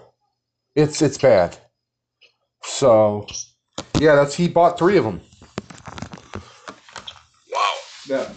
It's 0.76 1.02
it's 1.02 1.18
bad. 1.18 1.56
So, 2.62 3.26
yeah, 3.98 4.14
that's 4.16 4.34
he 4.34 4.48
bought 4.48 4.78
three 4.78 4.96
of 4.96 5.04
them. 5.04 5.20
wow, 7.52 7.72
Yeah. 8.06 8.28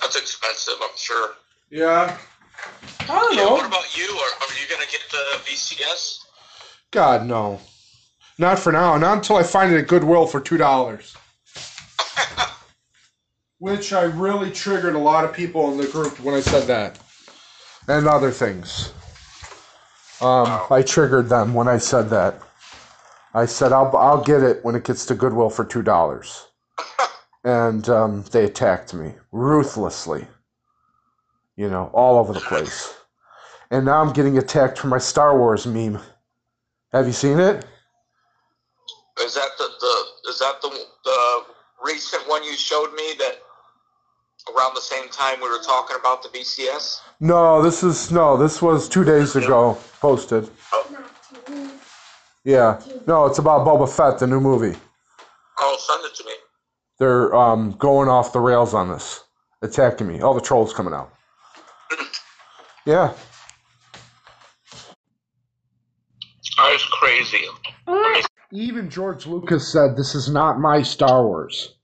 that's 0.00 0.16
expensive. 0.16 0.74
I'm 0.82 0.96
sure. 0.96 1.30
Yeah. 1.70 2.16
I 3.00 3.06
don't 3.06 3.36
Yeah. 3.36 3.50
What 3.50 3.66
about 3.66 3.96
you? 3.96 4.04
Are, 4.04 4.08
are 4.08 4.54
you 4.60 4.68
gonna 4.70 4.86
get 4.90 5.02
the 5.10 5.50
VCS? 5.50 6.18
God 6.92 7.26
no, 7.26 7.60
not 8.38 8.58
for 8.58 8.72
now. 8.72 8.96
Not 8.96 9.18
until 9.18 9.36
I 9.36 9.42
find 9.42 9.72
it 9.72 9.78
at 9.78 9.88
Goodwill 9.88 10.26
for 10.26 10.40
two 10.40 10.56
dollars. 10.56 11.16
Which 13.58 13.92
I 13.92 14.02
really 14.02 14.50
triggered 14.50 14.94
a 14.94 14.98
lot 14.98 15.24
of 15.24 15.32
people 15.32 15.70
in 15.72 15.78
the 15.78 15.86
group 15.86 16.20
when 16.20 16.34
I 16.34 16.40
said 16.40 16.66
that, 16.68 16.98
and 17.88 18.06
other 18.06 18.30
things. 18.30 18.92
Um, 20.20 20.60
I 20.70 20.82
triggered 20.82 21.28
them 21.28 21.52
when 21.52 21.68
I 21.68 21.78
said 21.78 22.08
that. 22.10 22.40
I 23.34 23.46
said 23.46 23.72
I'll 23.72 23.94
I'll 23.96 24.22
get 24.22 24.42
it 24.42 24.64
when 24.64 24.74
it 24.76 24.84
gets 24.84 25.04
to 25.06 25.14
Goodwill 25.14 25.50
for 25.50 25.64
two 25.64 25.82
dollars, 25.82 26.46
and 27.44 27.88
um, 27.88 28.24
they 28.30 28.44
attacked 28.44 28.94
me 28.94 29.14
ruthlessly. 29.32 30.26
You 31.56 31.70
know, 31.70 31.90
all 31.94 32.18
over 32.18 32.32
the 32.32 32.40
place, 32.40 32.94
and 33.70 33.86
now 33.86 34.02
I'm 34.02 34.12
getting 34.12 34.36
attacked 34.38 34.78
for 34.78 34.88
my 34.88 34.98
Star 34.98 35.38
Wars 35.38 35.66
meme. 35.66 35.98
Have 36.92 37.06
you 37.06 37.12
seen 37.12 37.40
it? 37.40 37.64
Is 39.22 39.34
that 39.34 39.48
the, 39.56 39.68
the 39.80 40.30
is 40.30 40.38
that 40.38 40.60
the 40.60 40.68
the 41.04 41.42
recent 41.82 42.28
one 42.28 42.44
you 42.44 42.54
showed 42.54 42.92
me 42.94 43.14
that 43.18 43.38
around 44.54 44.74
the 44.74 44.80
same 44.80 45.08
time 45.08 45.40
we 45.40 45.48
were 45.48 45.62
talking 45.62 45.96
about 45.98 46.22
the 46.22 46.28
VCS? 46.28 47.00
No, 47.20 47.62
this 47.62 47.82
is 47.82 48.10
no. 48.10 48.36
This 48.36 48.60
was 48.60 48.88
two 48.88 49.04
days 49.04 49.34
ago 49.36 49.78
posted. 50.00 50.50
Yeah, 52.44 52.80
no, 53.08 53.26
it's 53.26 53.38
about 53.38 53.66
Boba 53.66 53.88
Fett, 53.88 54.20
the 54.20 54.26
new 54.26 54.40
movie. 54.40 54.78
Oh, 55.58 55.76
send 55.80 56.04
it 56.04 56.14
to 56.16 56.24
me. 56.24 56.32
They're 56.98 57.34
um, 57.34 57.72
going 57.72 58.08
off 58.08 58.32
the 58.32 58.38
rails 58.40 58.72
on 58.72 58.88
this, 58.88 59.24
attacking 59.62 60.06
me. 60.06 60.20
All 60.20 60.32
the 60.32 60.40
trolls 60.40 60.72
coming 60.72 60.94
out. 60.94 61.12
Yeah, 62.86 63.12
That's 66.56 66.84
crazy. 66.92 67.44
even 68.52 68.88
George 68.88 69.26
Lucas 69.26 69.72
said 69.72 69.96
this 69.96 70.14
is 70.14 70.30
not 70.30 70.60
my 70.60 70.82
Star 70.82 71.26
Wars. 71.26 71.74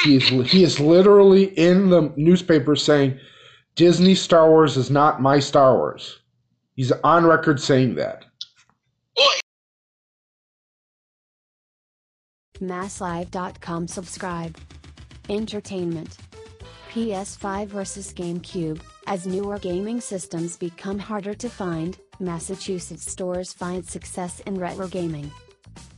He 0.00 0.16
is 0.16 0.28
he 0.50 0.62
is 0.62 0.78
literally 0.78 1.44
in 1.58 1.90
the 1.90 2.12
newspaper 2.16 2.76
saying 2.76 3.18
Disney 3.74 4.14
Star 4.14 4.48
Wars 4.48 4.76
is 4.76 4.90
not 4.90 5.20
my 5.20 5.40
Star 5.40 5.76
Wars. 5.76 6.20
He's 6.76 6.92
on 6.92 7.26
record 7.26 7.60
saying 7.60 7.96
that. 7.96 8.24
Well, 9.16 9.28
MassLive.com 12.60 13.88
subscribe. 13.88 14.56
Entertainment. 15.28 16.16
PS5 16.92 17.66
vs 17.68 18.12
GameCube. 18.14 18.80
As 19.06 19.26
newer 19.26 19.58
gaming 19.58 20.00
systems 20.00 20.56
become 20.56 20.98
harder 20.98 21.34
to 21.34 21.50
find, 21.50 21.98
Massachusetts 22.20 23.10
stores 23.10 23.52
find 23.52 23.84
success 23.84 24.40
in 24.40 24.58
retro 24.58 24.86
gaming. 24.86 25.30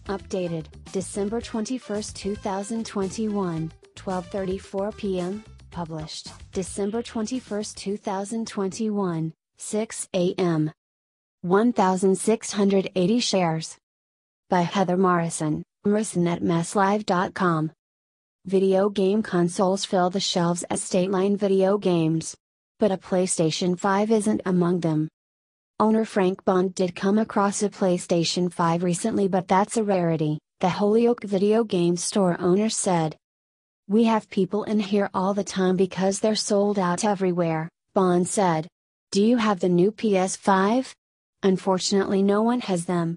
Updated, 0.07 0.67
December 0.91 1.41
21, 1.41 2.03
2021, 2.15 3.73
12:34 3.95 4.97
p.m. 4.97 5.45
Published, 5.71 6.31
December 6.53 7.03
21, 7.03 7.65
2021, 7.75 9.33
6 9.59 10.09
a.m. 10.15 10.73
1680 11.43 13.21
shares. 13.21 13.77
By 14.49 14.63
Heather 14.63 14.97
Morrison, 14.97 15.63
Morrison 15.85 16.27
at 16.27 16.43
masslive.com. 16.43 17.73
Video 18.47 18.89
game 18.89 19.23
consoles 19.23 19.85
fill 19.85 20.11
the 20.11 20.21
shelves 20.21 20.65
at 20.71 20.79
state 20.79 21.11
line 21.11 21.37
video 21.37 21.77
games. 21.79 22.37
But 22.81 22.91
a 22.91 22.97
PlayStation 22.97 23.79
5 23.79 24.11
isn't 24.11 24.43
among 24.45 24.81
them. 24.81 25.09
Owner 25.79 26.05
Frank 26.05 26.45
Bond 26.45 26.75
did 26.75 26.97
come 26.97 27.19
across 27.19 27.63
a 27.63 27.69
PlayStation 27.69 28.53
5 28.53 28.83
recently, 28.83 29.29
but 29.29 29.47
that's 29.47 29.77
a 29.77 29.85
rarity, 29.85 30.39
the 30.61 30.69
Holyoke 30.69 31.23
video 31.23 31.65
game 31.65 31.97
store 31.97 32.37
owner 32.41 32.69
said. 32.69 33.17
We 33.89 34.05
have 34.05 34.31
people 34.31 34.65
in 34.65 34.81
here 34.81 35.11
all 35.13 35.35
the 35.35 35.45
time 35.45 35.77
because 35.77 36.19
they're 36.19 36.35
sold 36.35 36.79
out 36.79 37.05
everywhere, 37.05 37.69
Bond 37.95 38.27
said. 38.27 38.67
Do 39.13 39.23
you 39.23 39.37
have 39.37 39.61
the 39.61 39.69
new 39.69 39.93
PS5? 39.93 40.93
Unfortunately, 41.43 42.23
no 42.23 42.43
one 42.43 42.61
has 42.61 42.87
them. 42.87 43.17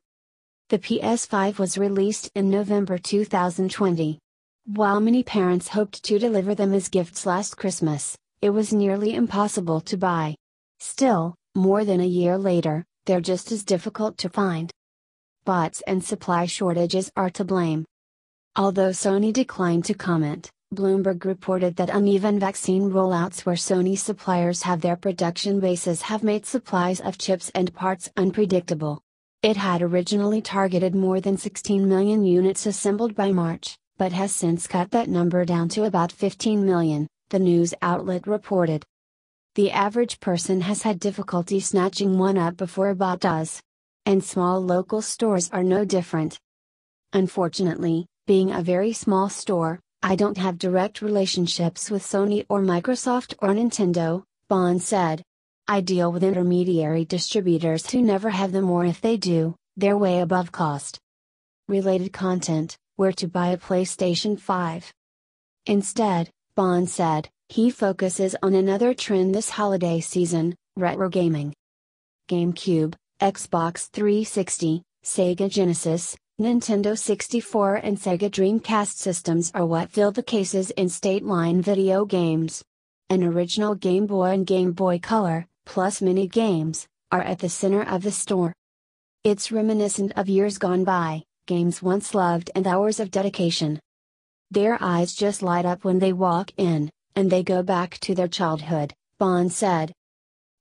The 0.69 0.79
PS5 0.79 1.57
was 1.57 1.77
released 1.77 2.29
in 2.35 2.49
November 2.49 2.97
2020. 2.97 4.19
While 4.65 4.99
many 4.99 5.23
parents 5.23 5.69
hoped 5.69 6.03
to 6.03 6.19
deliver 6.19 6.53
them 6.53 6.73
as 6.73 6.89
gifts 6.89 7.25
last 7.25 7.55
Christmas, 7.55 8.17
it 8.41 8.51
was 8.51 8.71
nearly 8.71 9.15
impossible 9.15 9.81
to 9.81 9.97
buy. 9.97 10.35
Still, 10.79 11.35
more 11.55 11.83
than 11.83 12.01
a 12.01 12.05
year 12.05 12.37
later, 12.37 12.85
they're 13.05 13.21
just 13.21 13.51
as 13.51 13.63
difficult 13.63 14.17
to 14.19 14.29
find. 14.29 14.71
Bots 15.43 15.81
and 15.87 16.03
supply 16.03 16.45
shortages 16.45 17.09
are 17.15 17.31
to 17.31 17.43
blame. 17.43 17.85
Although 18.55 18.89
Sony 18.89 19.33
declined 19.33 19.85
to 19.85 19.93
comment, 19.93 20.51
Bloomberg 20.75 21.23
reported 21.23 21.77
that 21.77 21.89
uneven 21.89 22.39
vaccine 22.39 22.91
rollouts 22.91 23.45
where 23.45 23.55
Sony 23.55 23.97
suppliers 23.97 24.63
have 24.63 24.81
their 24.81 24.97
production 24.97 25.59
bases 25.59 26.01
have 26.01 26.23
made 26.23 26.45
supplies 26.45 26.99
of 26.99 27.17
chips 27.17 27.49
and 27.55 27.73
parts 27.73 28.09
unpredictable. 28.17 29.01
It 29.41 29.57
had 29.57 29.81
originally 29.81 30.41
targeted 30.41 30.93
more 30.93 31.21
than 31.21 31.37
16 31.37 31.87
million 31.87 32.25
units 32.25 32.65
assembled 32.65 33.15
by 33.15 33.31
March, 33.31 33.77
but 33.97 34.11
has 34.11 34.35
since 34.35 34.67
cut 34.67 34.91
that 34.91 35.07
number 35.07 35.45
down 35.45 35.69
to 35.69 35.85
about 35.85 36.11
15 36.11 36.65
million, 36.65 37.07
the 37.29 37.39
news 37.39 37.73
outlet 37.81 38.27
reported. 38.27 38.85
The 39.55 39.71
average 39.71 40.19
person 40.19 40.61
has 40.61 40.83
had 40.83 40.99
difficulty 40.99 41.59
snatching 41.59 42.17
one 42.17 42.37
up 42.37 42.57
before 42.57 42.89
a 42.89 42.95
bot 42.95 43.19
does. 43.19 43.61
And 44.05 44.23
small 44.23 44.61
local 44.63 45.01
stores 45.01 45.49
are 45.51 45.63
no 45.63 45.83
different. 45.83 46.39
Unfortunately, 47.11 48.05
being 48.25 48.51
a 48.51 48.61
very 48.61 48.93
small 48.93 49.29
store, 49.29 49.79
I 50.03 50.15
don't 50.15 50.37
have 50.37 50.57
direct 50.57 51.01
relationships 51.01 51.89
with 51.89 52.03
Sony 52.03 52.45
or 52.49 52.61
Microsoft 52.61 53.33
or 53.41 53.49
Nintendo, 53.49 54.23
Bond 54.47 54.81
said. 54.81 55.23
I 55.67 55.81
deal 55.81 56.11
with 56.11 56.23
intermediary 56.23 57.03
distributors 57.03 57.89
who 57.89 58.01
never 58.01 58.29
have 58.29 58.51
them 58.51 58.69
or 58.69 58.85
if 58.85 59.01
they 59.01 59.17
do, 59.17 59.55
they're 59.75 59.97
way 59.97 60.21
above 60.21 60.51
cost. 60.51 60.99
Related 61.67 62.13
content 62.13 62.77
Where 62.95 63.11
to 63.13 63.27
buy 63.27 63.47
a 63.47 63.57
PlayStation 63.57 64.39
5. 64.39 64.93
Instead, 65.65 66.29
Bond 66.57 66.89
said, 66.89 67.29
he 67.49 67.69
focuses 67.69 68.35
on 68.41 68.55
another 68.55 68.95
trend 68.95 69.35
this 69.35 69.47
holiday 69.47 69.99
season 69.99 70.55
retro 70.75 71.07
gaming. 71.07 71.53
GameCube, 72.31 72.95
Xbox 73.21 73.91
360, 73.91 74.81
Sega 75.05 75.51
Genesis, 75.51 76.17
Nintendo 76.41 76.97
64 76.97 77.75
and 77.75 77.95
Sega 77.95 78.31
Dreamcast 78.31 78.95
systems 78.95 79.51
are 79.53 79.67
what 79.67 79.91
fill 79.91 80.11
the 80.11 80.23
cases 80.23 80.71
in 80.71 80.89
state 80.89 81.23
line 81.23 81.61
video 81.61 82.05
games. 82.05 82.63
An 83.11 83.23
original 83.23 83.75
Game 83.75 84.07
Boy 84.07 84.31
and 84.31 84.47
Game 84.47 84.71
Boy 84.71 84.97
Color, 84.97 85.45
plus 85.67 86.01
mini 86.01 86.27
games, 86.27 86.87
are 87.11 87.21
at 87.21 87.37
the 87.37 87.49
center 87.49 87.83
of 87.83 88.01
the 88.01 88.11
store. 88.11 88.51
It's 89.23 89.51
reminiscent 89.51 90.13
of 90.15 90.27
years 90.27 90.57
gone 90.57 90.83
by, 90.83 91.21
games 91.45 91.83
once 91.83 92.15
loved 92.15 92.49
and 92.55 92.65
hours 92.65 92.99
of 92.99 93.11
dedication. 93.11 93.79
Their 94.49 94.77
eyes 94.81 95.13
just 95.13 95.41
light 95.41 95.65
up 95.65 95.83
when 95.83 95.99
they 95.99 96.13
walk 96.13 96.51
in, 96.57 96.89
and 97.15 97.29
they 97.29 97.43
go 97.43 97.63
back 97.63 97.97
to 97.99 98.15
their 98.15 98.27
childhood, 98.27 98.93
Bond 99.19 99.51
said. 99.51 99.91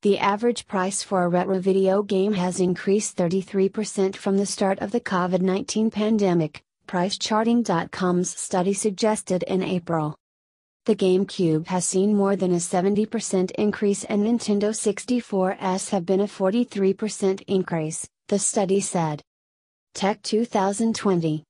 The 0.02 0.18
average 0.18 0.66
price 0.66 1.02
for 1.02 1.22
a 1.22 1.28
retro 1.28 1.60
video 1.60 2.02
game 2.02 2.34
has 2.34 2.60
increased 2.60 3.16
33% 3.16 4.16
from 4.16 4.36
the 4.36 4.46
start 4.46 4.80
of 4.80 4.90
the 4.90 5.00
COVID 5.00 5.40
19 5.40 5.90
pandemic, 5.90 6.62
PriceCharting.com's 6.86 8.38
study 8.38 8.72
suggested 8.72 9.42
in 9.44 9.62
April. 9.62 10.16
The 10.84 10.94
GameCube 10.96 11.66
has 11.66 11.84
seen 11.84 12.14
more 12.14 12.36
than 12.36 12.52
a 12.52 12.58
70% 12.58 13.50
increase 13.52 14.04
and 14.04 14.24
Nintendo 14.24 14.70
64s 14.70 15.90
have 15.90 16.06
been 16.06 16.20
a 16.20 16.24
43% 16.28 17.42
increase, 17.48 18.08
the 18.28 18.38
study 18.38 18.80
said. 18.80 19.22
Tech 19.94 20.22
2020 20.22 21.42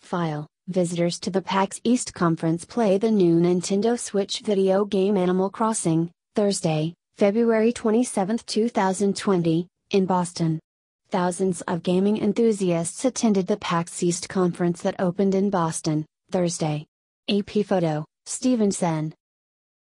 File 0.00 0.49
Visitors 0.70 1.18
to 1.18 1.30
the 1.30 1.42
PAX 1.42 1.80
East 1.82 2.14
Conference 2.14 2.64
play 2.64 2.96
the 2.96 3.10
new 3.10 3.40
Nintendo 3.40 3.98
Switch 3.98 4.38
video 4.38 4.84
game 4.84 5.16
Animal 5.16 5.50
Crossing, 5.50 6.12
Thursday, 6.36 6.94
February 7.16 7.72
27, 7.72 8.38
2020, 8.46 9.66
in 9.90 10.06
Boston. 10.06 10.60
Thousands 11.08 11.60
of 11.62 11.82
gaming 11.82 12.18
enthusiasts 12.22 13.04
attended 13.04 13.48
the 13.48 13.56
PAX 13.56 14.00
East 14.00 14.28
conference 14.28 14.80
that 14.82 14.94
opened 15.00 15.34
in 15.34 15.50
Boston, 15.50 16.06
Thursday. 16.30 16.86
AP 17.28 17.66
photo, 17.66 18.04
Steven 18.26 18.70
Senne. 18.70 19.12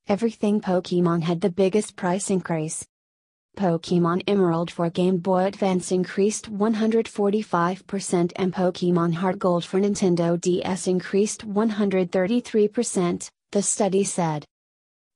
Everything 0.08 0.60
Pokemon 0.60 1.22
had 1.22 1.40
the 1.40 1.52
biggest 1.52 1.96
price 1.96 2.32
increase. 2.32 2.84
Pokemon 3.60 4.24
Emerald 4.26 4.72
for 4.72 4.90
Game 4.90 5.18
Boy 5.18 5.44
Advance 5.44 5.92
increased 5.92 6.50
145% 6.50 8.32
and 8.38 8.54
Pokemon 8.54 9.14
Heart 9.16 9.40
Gold 9.40 9.66
for 9.66 9.82
Nintendo 9.82 10.40
DS 10.40 10.88
increased 10.88 11.46
133%, 11.46 13.30
the 13.52 13.62
study 13.62 14.06
said. 14.06 14.46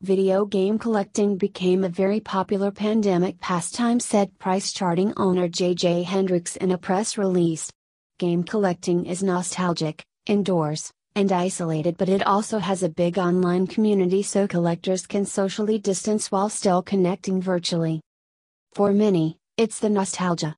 Video 0.01 0.43
game 0.43 0.77
collecting 0.77 1.37
became 1.37 1.85
a 1.85 1.89
very 1.89 2.19
popular 2.19 2.69
pandemic 2.69 3.39
pastime, 3.39 4.01
said 4.01 4.37
price 4.39 4.73
charting 4.73 5.13
owner 5.15 5.47
JJ 5.47 6.03
Hendricks 6.03 6.57
in 6.57 6.71
a 6.71 6.77
press 6.77 7.17
release. 7.17 7.71
Game 8.19 8.43
collecting 8.43 9.05
is 9.05 9.23
nostalgic, 9.23 10.03
indoors, 10.25 10.91
and 11.15 11.31
isolated, 11.31 11.95
but 11.97 12.09
it 12.09 12.27
also 12.27 12.59
has 12.59 12.83
a 12.83 12.89
big 12.89 13.17
online 13.17 13.67
community 13.67 14.21
so 14.21 14.49
collectors 14.49 15.07
can 15.07 15.23
socially 15.25 15.77
distance 15.77 16.29
while 16.29 16.49
still 16.49 16.81
connecting 16.81 17.41
virtually. 17.41 18.01
For 18.73 18.91
many, 18.91 19.37
it's 19.55 19.77
the 19.77 19.89
nostalgia. 19.89 20.55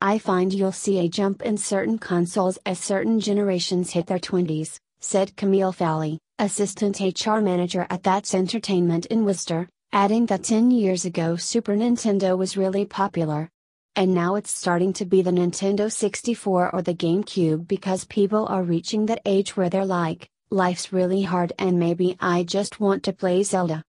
I 0.00 0.18
find 0.18 0.54
you'll 0.54 0.70
see 0.70 1.00
a 1.00 1.08
jump 1.08 1.42
in 1.42 1.56
certain 1.56 1.98
consoles 1.98 2.60
as 2.64 2.78
certain 2.78 3.18
generations 3.18 3.90
hit 3.90 4.06
their 4.06 4.20
20s, 4.20 4.78
said 5.00 5.36
Camille 5.36 5.72
Fally, 5.72 6.18
assistant 6.38 7.00
HR 7.00 7.40
manager 7.40 7.88
at 7.90 8.04
That's 8.04 8.34
Entertainment 8.34 9.06
in 9.06 9.24
Worcester, 9.24 9.68
adding 9.90 10.26
that 10.26 10.44
10 10.44 10.70
years 10.70 11.04
ago 11.04 11.34
Super 11.34 11.74
Nintendo 11.74 12.38
was 12.38 12.56
really 12.56 12.84
popular. 12.84 13.48
And 13.96 14.14
now 14.14 14.36
it's 14.36 14.56
starting 14.56 14.92
to 14.92 15.04
be 15.04 15.20
the 15.20 15.32
Nintendo 15.32 15.90
64 15.90 16.72
or 16.72 16.82
the 16.82 16.94
GameCube 16.94 17.66
because 17.66 18.04
people 18.04 18.46
are 18.46 18.62
reaching 18.62 19.06
that 19.06 19.22
age 19.26 19.56
where 19.56 19.68
they're 19.68 19.84
like, 19.84 20.28
life's 20.52 20.92
really 20.92 21.22
hard 21.22 21.52
and 21.58 21.80
maybe 21.80 22.16
I 22.20 22.44
just 22.44 22.78
want 22.78 23.02
to 23.04 23.12
play 23.12 23.42
Zelda. 23.42 23.82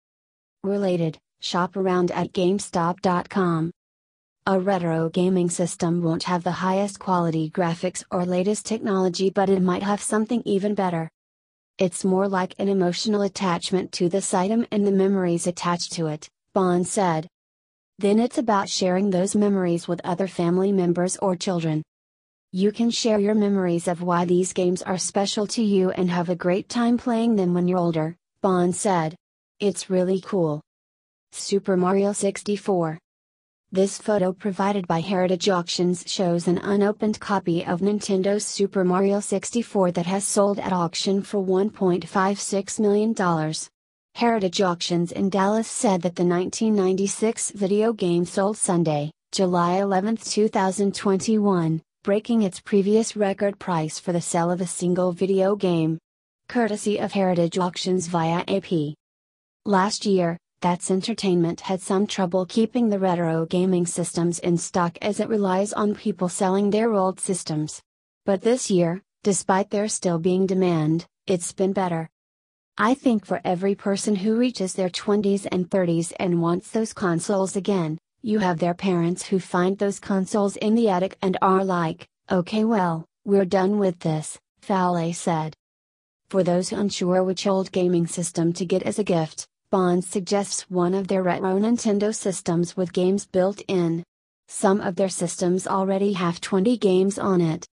Related, 0.64 1.20
shop 1.42 1.76
around 1.76 2.12
at 2.12 2.34
GameStop.com. 2.34 3.72
A 4.46 4.60
retro 4.60 5.10
gaming 5.10 5.50
system 5.50 6.02
won't 6.02 6.24
have 6.24 6.44
the 6.44 6.52
highest 6.52 7.00
quality 7.00 7.50
graphics 7.50 8.04
or 8.10 8.26
latest 8.26 8.66
technology, 8.66 9.30
but 9.30 9.50
it 9.50 9.62
might 9.62 9.84
have 9.84 10.02
something 10.02 10.42
even 10.46 10.74
better. 10.74 11.10
It's 11.78 12.04
more 12.04 12.28
like 12.28 12.56
an 12.60 12.68
emotional 12.68 13.22
attachment 13.22 13.92
to 13.94 14.10
this 14.10 14.34
item 14.34 14.66
and 14.72 14.86
the 14.86 14.92
memories 14.92 15.48
attached 15.48 15.94
to 15.94 16.08
it, 16.08 16.28
Bond 16.54 16.88
said. 16.88 17.28
Then 18.00 18.20
it's 18.20 18.38
about 18.38 18.70
sharing 18.70 19.10
those 19.10 19.36
memories 19.36 19.88
with 19.88 20.02
other 20.04 20.28
family 20.28 20.72
members 20.72 21.18
or 21.18 21.36
children. 21.36 21.84
You 22.52 22.72
can 22.72 22.90
share 22.90 23.20
your 23.20 23.36
memories 23.36 23.88
of 23.88 24.02
why 24.02 24.26
these 24.26 24.54
games 24.54 24.82
are 24.82 24.98
special 24.98 25.46
to 25.48 25.62
you 25.62 25.92
and 25.92 26.10
have 26.10 26.30
a 26.30 26.36
great 26.36 26.68
time 26.68 26.98
playing 26.98 27.36
them 27.36 27.54
when 27.54 27.68
you're 27.68 27.78
older, 27.78 28.16
Bond 28.42 28.76
said. 28.76 29.16
It's 29.60 29.90
really 29.90 30.20
cool. 30.22 30.62
Super 31.32 31.78
Mario 31.78 32.14
64. 32.14 33.00
This 33.72 34.00
photo 34.00 34.34
provided 34.34 34.88
by 34.88 35.02
Heritage 35.02 35.48
Auctions 35.48 36.04
shows 36.08 36.48
an 36.48 36.58
unopened 36.58 37.20
copy 37.20 37.64
of 37.64 37.82
Nintendo's 37.82 38.44
Super 38.44 38.84
Mario 38.84 39.20
64 39.20 39.92
that 39.92 40.08
has 40.08 40.24
sold 40.24 40.60
at 40.60 40.74
auction 40.74 41.22
for 41.22 41.44
$1.56 41.44 42.80
million. 42.80 43.54
Heritage 44.16 44.62
Auctions 44.62 45.12
in 45.12 45.30
Dallas 45.30 45.68
said 45.68 46.02
that 46.02 46.16
the 46.16 46.26
1996 46.26 47.52
video 47.52 47.94
game 47.94 48.26
sold 48.26 48.58
Sunday, 48.58 49.12
July 49.32 49.78
11, 49.78 50.18
2021, 50.18 51.82
breaking 52.04 52.42
its 52.42 52.60
previous 52.60 53.16
record 53.16 53.60
price 53.60 54.00
for 54.00 54.12
the 54.14 54.22
sale 54.22 54.50
of 54.50 54.62
a 54.62 54.68
single 54.68 55.12
video 55.12 55.56
game. 55.56 56.00
Courtesy 56.48 57.00
of 57.00 57.12
Heritage 57.12 57.60
Auctions 57.60 58.08
via 58.08 58.44
AP. 58.48 58.96
Last 59.66 60.08
year, 60.08 60.38
that's 60.62 60.92
Entertainment 60.92 61.62
had 61.62 61.82
some 61.82 62.06
trouble 62.06 62.46
keeping 62.46 62.90
the 62.90 63.00
retro 63.00 63.46
gaming 63.46 63.86
systems 63.86 64.40
in 64.40 64.58
stock 64.58 64.98
as 65.02 65.20
it 65.20 65.30
relies 65.30 65.72
on 65.72 65.96
people 65.96 66.28
selling 66.28 66.70
their 66.70 66.94
old 66.94 67.20
systems. 67.20 67.82
But 68.26 68.42
this 68.42 68.70
year, 68.70 69.02
despite 69.24 69.70
there 69.70 69.88
still 69.88 70.20
being 70.20 70.46
demand, 70.46 71.06
it's 71.28 71.54
been 71.54 71.74
better. 71.74 72.10
I 72.78 72.94
think 72.94 73.26
for 73.26 73.42
every 73.44 73.76
person 73.76 74.16
who 74.16 74.38
reaches 74.38 74.74
their 74.74 74.90
20s 74.90 75.48
and 75.52 75.70
30s 75.70 76.14
and 76.20 76.42
wants 76.42 76.72
those 76.72 76.94
consoles 76.94 77.56
again, 77.56 77.98
you 78.22 78.40
have 78.40 78.60
their 78.60 78.74
parents 78.74 79.26
who 79.26 79.40
find 79.40 79.78
those 79.78 80.00
consoles 80.00 80.58
in 80.58 80.76
the 80.76 80.90
attic 80.90 81.18
and 81.22 81.38
are 81.42 81.64
like, 81.64 82.08
okay, 82.30 82.64
well, 82.64 83.06
we're 83.26 83.46
done 83.46 83.80
with 83.80 84.00
this, 84.00 84.38
Fowley 84.62 85.14
said. 85.14 85.54
For 86.30 86.44
those 86.44 86.72
unsure 86.72 87.24
which 87.24 87.48
old 87.48 87.72
gaming 87.72 88.08
system 88.08 88.54
to 88.54 88.66
get 88.66 88.84
as 88.84 89.00
a 89.00 89.04
gift, 89.04 89.48
Bond 89.72 90.04
suggests 90.04 90.68
one 90.72 90.96
of 90.96 91.08
their 91.08 91.22
retro 91.22 91.60
Nintendo 91.60 92.14
systems 92.14 92.76
with 92.76 92.92
games 92.92 93.28
built 93.28 93.62
in. 93.68 94.04
Some 94.48 94.82
of 94.82 94.96
their 94.96 95.10
systems 95.10 95.68
already 95.68 96.14
have 96.14 96.42
20 96.42 96.76
games 96.78 97.20
on 97.20 97.40
it. 97.40 97.68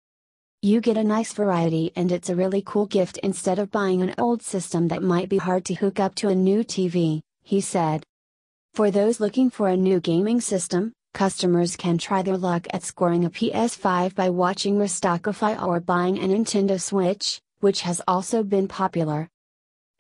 You 0.60 0.82
get 0.82 0.98
a 0.98 1.04
nice 1.04 1.32
variety 1.32 1.92
and 1.96 2.12
it's 2.12 2.28
a 2.28 2.36
really 2.36 2.60
cool 2.60 2.84
gift 2.84 3.16
instead 3.22 3.58
of 3.58 3.70
buying 3.70 4.02
an 4.02 4.14
old 4.18 4.42
system 4.42 4.88
that 4.88 5.02
might 5.02 5.30
be 5.30 5.38
hard 5.38 5.64
to 5.66 5.74
hook 5.74 5.98
up 5.98 6.14
to 6.16 6.28
a 6.28 6.34
new 6.34 6.64
TV, 6.64 7.22
he 7.42 7.62
said. 7.62 8.04
For 8.74 8.90
those 8.90 9.18
looking 9.18 9.48
for 9.48 9.68
a 9.68 9.76
new 9.76 9.98
gaming 9.98 10.42
system, 10.42 10.92
customers 11.14 11.76
can 11.76 11.96
try 11.96 12.20
their 12.20 12.36
luck 12.36 12.66
at 12.74 12.82
scoring 12.82 13.24
a 13.24 13.30
PS5 13.30 14.14
by 14.14 14.28
watching 14.28 14.76
Restockify 14.76 15.62
or 15.62 15.80
buying 15.80 16.18
a 16.18 16.28
Nintendo 16.28 16.78
Switch, 16.78 17.40
which 17.60 17.80
has 17.80 18.02
also 18.06 18.42
been 18.42 18.68
popular. 18.68 19.30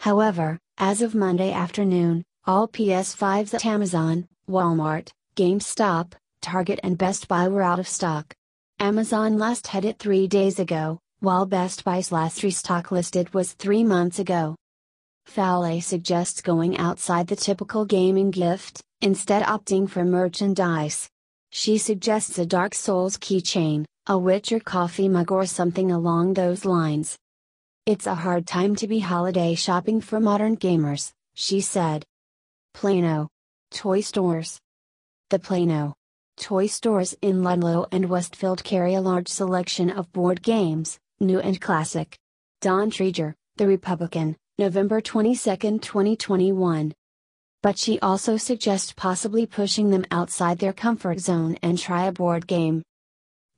However, 0.00 0.58
as 0.78 1.00
of 1.00 1.14
Monday 1.14 1.52
afternoon, 1.52 2.22
all 2.44 2.68
PS5s 2.68 3.54
at 3.54 3.64
Amazon, 3.64 4.28
Walmart, 4.48 5.10
GameStop, 5.34 6.12
Target, 6.42 6.80
and 6.82 6.98
Best 6.98 7.28
Buy 7.28 7.48
were 7.48 7.62
out 7.62 7.78
of 7.78 7.88
stock. 7.88 8.34
Amazon 8.78 9.38
last 9.38 9.68
had 9.68 9.86
it 9.86 9.98
three 9.98 10.26
days 10.26 10.58
ago, 10.58 10.98
while 11.20 11.46
Best 11.46 11.82
Buy's 11.82 12.12
last 12.12 12.42
restock 12.42 12.90
listed 12.90 13.32
was 13.32 13.54
three 13.54 13.82
months 13.84 14.18
ago. 14.18 14.54
Fowley 15.24 15.80
suggests 15.80 16.42
going 16.42 16.76
outside 16.76 17.26
the 17.26 17.36
typical 17.36 17.86
gaming 17.86 18.30
gift, 18.30 18.82
instead 19.00 19.42
opting 19.44 19.88
for 19.88 20.04
merchandise. 20.04 21.08
She 21.50 21.78
suggests 21.78 22.38
a 22.38 22.44
Dark 22.44 22.74
Souls 22.74 23.16
keychain, 23.16 23.86
a 24.06 24.18
Witcher 24.18 24.60
coffee 24.60 25.08
mug, 25.08 25.32
or 25.32 25.46
something 25.46 25.90
along 25.90 26.34
those 26.34 26.66
lines. 26.66 27.16
It's 27.86 28.08
a 28.08 28.16
hard 28.16 28.48
time 28.48 28.74
to 28.76 28.88
be 28.88 28.98
holiday 28.98 29.54
shopping 29.54 30.00
for 30.00 30.18
modern 30.18 30.56
gamers, 30.56 31.12
she 31.34 31.60
said. 31.60 32.04
Plano. 32.74 33.28
Toy 33.70 34.00
stores. 34.00 34.58
The 35.30 35.38
Plano. 35.38 35.94
Toy 36.36 36.66
stores 36.66 37.14
in 37.22 37.44
Ludlow 37.44 37.86
and 37.92 38.10
Westfield 38.10 38.64
carry 38.64 38.94
a 38.94 39.00
large 39.00 39.28
selection 39.28 39.88
of 39.88 40.10
board 40.10 40.42
games, 40.42 40.98
new 41.20 41.38
and 41.38 41.60
classic. 41.60 42.18
Don 42.60 42.90
Treeger, 42.90 43.34
The 43.54 43.68
Republican, 43.68 44.36
November 44.58 45.00
22, 45.00 45.78
2021. 45.78 46.92
But 47.62 47.78
she 47.78 48.00
also 48.00 48.36
suggests 48.36 48.94
possibly 48.96 49.46
pushing 49.46 49.90
them 49.90 50.06
outside 50.10 50.58
their 50.58 50.72
comfort 50.72 51.20
zone 51.20 51.56
and 51.62 51.78
try 51.78 52.06
a 52.06 52.12
board 52.12 52.48
game. 52.48 52.82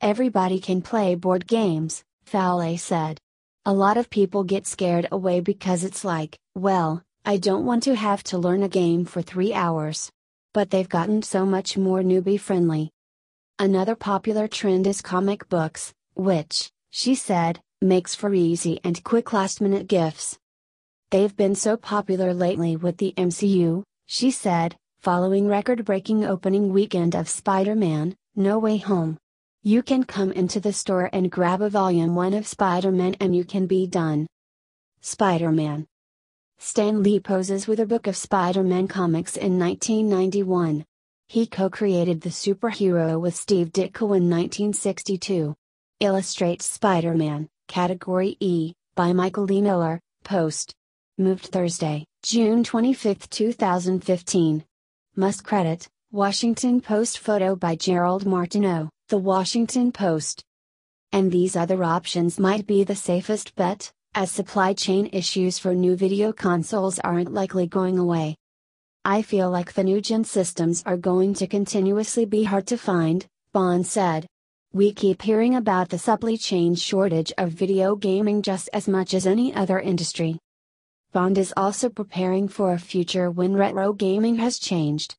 Everybody 0.02 0.60
can 0.60 0.82
play 0.82 1.14
board 1.14 1.46
games, 1.46 2.04
Fowley 2.26 2.76
said. 2.76 3.18
A 3.66 3.72
lot 3.72 3.96
of 3.96 4.08
people 4.08 4.44
get 4.44 4.66
scared 4.66 5.08
away 5.12 5.40
because 5.40 5.84
it's 5.84 6.04
like, 6.04 6.38
well, 6.54 7.02
I 7.24 7.36
don't 7.36 7.66
want 7.66 7.82
to 7.82 7.94
have 7.94 8.22
to 8.24 8.38
learn 8.38 8.62
a 8.62 8.68
game 8.68 9.04
for 9.04 9.20
three 9.20 9.52
hours. 9.52 10.10
But 10.54 10.70
they've 10.70 10.88
gotten 10.88 11.22
so 11.22 11.44
much 11.44 11.76
more 11.76 12.00
newbie 12.00 12.40
friendly. 12.40 12.90
Another 13.58 13.94
popular 13.94 14.48
trend 14.48 14.86
is 14.86 15.02
comic 15.02 15.48
books, 15.48 15.92
which, 16.14 16.70
she 16.90 17.14
said, 17.14 17.60
makes 17.82 18.14
for 18.14 18.32
easy 18.32 18.80
and 18.84 19.04
quick 19.04 19.32
last 19.32 19.60
minute 19.60 19.86
gifts. 19.86 20.38
They've 21.10 21.36
been 21.36 21.54
so 21.54 21.76
popular 21.76 22.32
lately 22.32 22.76
with 22.76 22.96
the 22.96 23.12
MCU, 23.16 23.82
she 24.06 24.30
said, 24.30 24.76
following 24.98 25.46
record 25.46 25.84
breaking 25.84 26.24
opening 26.24 26.72
weekend 26.72 27.14
of 27.14 27.28
Spider 27.28 27.74
Man 27.74 28.16
No 28.34 28.58
Way 28.58 28.78
Home. 28.78 29.18
You 29.68 29.82
can 29.82 30.04
come 30.04 30.32
into 30.32 30.60
the 30.60 30.72
store 30.72 31.10
and 31.12 31.30
grab 31.30 31.60
a 31.60 31.68
volume 31.68 32.14
1 32.14 32.32
of 32.32 32.46
Spider 32.46 32.90
Man 32.90 33.14
and 33.20 33.36
you 33.36 33.44
can 33.44 33.66
be 33.66 33.86
done. 33.86 34.26
Spider 35.02 35.52
Man. 35.52 35.86
Stan 36.56 37.02
Lee 37.02 37.20
poses 37.20 37.66
with 37.68 37.78
a 37.78 37.84
book 37.84 38.06
of 38.06 38.16
Spider 38.16 38.62
Man 38.62 38.88
comics 38.88 39.36
in 39.36 39.58
1991. 39.58 40.86
He 41.28 41.46
co 41.46 41.68
created 41.68 42.22
the 42.22 42.30
superhero 42.30 43.20
with 43.20 43.36
Steve 43.36 43.70
Ditko 43.70 44.16
in 44.16 44.30
1962. 44.30 45.54
Illustrates 46.00 46.64
Spider 46.64 47.12
Man, 47.12 47.46
Category 47.66 48.38
E, 48.40 48.72
by 48.94 49.12
Michael 49.12 49.52
E. 49.52 49.60
Miller, 49.60 50.00
Post. 50.24 50.72
Moved 51.18 51.44
Thursday, 51.44 52.06
June 52.22 52.64
25, 52.64 53.28
2015. 53.28 54.64
Must 55.16 55.44
credit, 55.44 55.86
Washington 56.10 56.80
Post 56.80 57.18
photo 57.18 57.54
by 57.54 57.76
Gerald 57.76 58.24
Martineau. 58.24 58.88
The 59.08 59.16
Washington 59.16 59.90
Post. 59.90 60.44
And 61.12 61.32
these 61.32 61.56
other 61.56 61.82
options 61.82 62.38
might 62.38 62.66
be 62.66 62.84
the 62.84 62.94
safest 62.94 63.56
bet, 63.56 63.90
as 64.14 64.30
supply 64.30 64.74
chain 64.74 65.08
issues 65.14 65.58
for 65.58 65.74
new 65.74 65.96
video 65.96 66.30
consoles 66.30 66.98
aren't 66.98 67.32
likely 67.32 67.66
going 67.66 67.98
away. 67.98 68.36
I 69.06 69.22
feel 69.22 69.48
like 69.48 69.72
the 69.72 69.82
new 69.82 70.02
gen 70.02 70.24
systems 70.24 70.82
are 70.84 70.98
going 70.98 71.32
to 71.36 71.46
continuously 71.46 72.26
be 72.26 72.44
hard 72.44 72.66
to 72.66 72.76
find, 72.76 73.24
Bond 73.54 73.86
said. 73.86 74.26
We 74.74 74.92
keep 74.92 75.22
hearing 75.22 75.54
about 75.54 75.88
the 75.88 75.98
supply 75.98 76.36
chain 76.36 76.74
shortage 76.74 77.32
of 77.38 77.48
video 77.48 77.96
gaming 77.96 78.42
just 78.42 78.68
as 78.74 78.86
much 78.86 79.14
as 79.14 79.26
any 79.26 79.54
other 79.54 79.80
industry. 79.80 80.38
Bond 81.12 81.38
is 81.38 81.54
also 81.56 81.88
preparing 81.88 82.46
for 82.46 82.74
a 82.74 82.78
future 82.78 83.30
when 83.30 83.54
retro 83.54 83.94
gaming 83.94 84.36
has 84.36 84.58
changed 84.58 85.16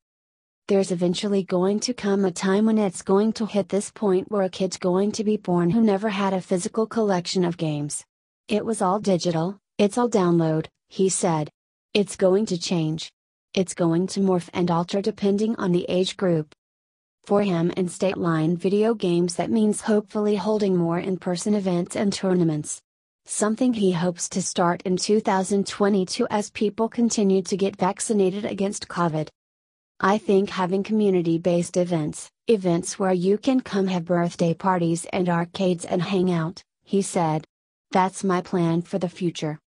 there's 0.70 0.92
eventually 0.92 1.42
going 1.42 1.80
to 1.80 1.92
come 1.92 2.24
a 2.24 2.30
time 2.30 2.66
when 2.66 2.78
it's 2.78 3.02
going 3.02 3.32
to 3.32 3.44
hit 3.44 3.68
this 3.68 3.90
point 3.90 4.30
where 4.30 4.44
a 4.44 4.48
kid's 4.48 4.76
going 4.76 5.10
to 5.10 5.24
be 5.24 5.36
born 5.36 5.68
who 5.68 5.80
never 5.80 6.08
had 6.08 6.32
a 6.32 6.40
physical 6.40 6.86
collection 6.86 7.44
of 7.44 7.56
games. 7.56 8.04
It 8.46 8.64
was 8.64 8.80
all 8.80 9.00
digital, 9.00 9.58
it's 9.78 9.98
all 9.98 10.08
download, 10.08 10.66
he 10.88 11.08
said. 11.08 11.50
It's 11.92 12.14
going 12.14 12.46
to 12.46 12.56
change. 12.56 13.10
It's 13.52 13.74
going 13.74 14.06
to 14.14 14.20
morph 14.20 14.48
and 14.54 14.70
alter 14.70 15.02
depending 15.02 15.56
on 15.56 15.72
the 15.72 15.86
age 15.88 16.16
group. 16.16 16.54
For 17.24 17.42
him 17.42 17.72
and 17.76 17.90
State 17.90 18.16
Line 18.16 18.56
video 18.56 18.94
games, 18.94 19.34
that 19.34 19.50
means 19.50 19.80
hopefully 19.80 20.36
holding 20.36 20.76
more 20.76 21.00
in 21.00 21.16
person 21.16 21.54
events 21.54 21.96
and 21.96 22.12
tournaments. 22.12 22.80
Something 23.26 23.72
he 23.72 23.90
hopes 23.90 24.28
to 24.28 24.40
start 24.40 24.82
in 24.82 24.96
2022 24.96 26.28
as 26.30 26.48
people 26.50 26.88
continue 26.88 27.42
to 27.42 27.56
get 27.56 27.74
vaccinated 27.74 28.44
against 28.44 28.86
COVID. 28.86 29.30
I 30.02 30.16
think 30.16 30.48
having 30.48 30.82
community 30.82 31.36
based 31.36 31.76
events, 31.76 32.30
events 32.48 32.98
where 32.98 33.12
you 33.12 33.36
can 33.36 33.60
come 33.60 33.86
have 33.88 34.06
birthday 34.06 34.54
parties 34.54 35.06
and 35.12 35.28
arcades 35.28 35.84
and 35.84 36.00
hang 36.00 36.32
out, 36.32 36.62
he 36.84 37.02
said. 37.02 37.44
That's 37.90 38.24
my 38.24 38.40
plan 38.40 38.80
for 38.80 38.98
the 38.98 39.10
future. 39.10 39.58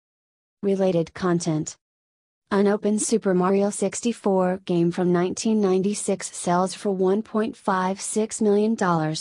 Related 0.64 1.14
content 1.14 1.78
Unopened 2.50 3.02
Super 3.02 3.36
Mario 3.36 3.70
64 3.70 4.62
game 4.66 4.92
from 4.92 5.14
1996 5.14 6.36
sells 6.36 6.74
for 6.74 6.90
$1.56 6.96 8.42
million. 8.42 9.16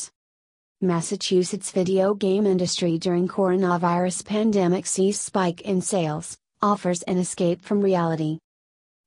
Massachusetts 0.81 1.71
video 1.73 2.15
game 2.15 2.47
industry 2.47 2.97
during 2.97 3.29
coronavirus 3.29 4.25
pandemic 4.25 4.87
sees 4.87 5.21
spike 5.21 5.61
in 5.61 5.83
sales, 5.83 6.39
offers 6.63 7.03
an 7.03 7.19
escape 7.19 7.63
from 7.63 7.83
reality. 7.83 8.39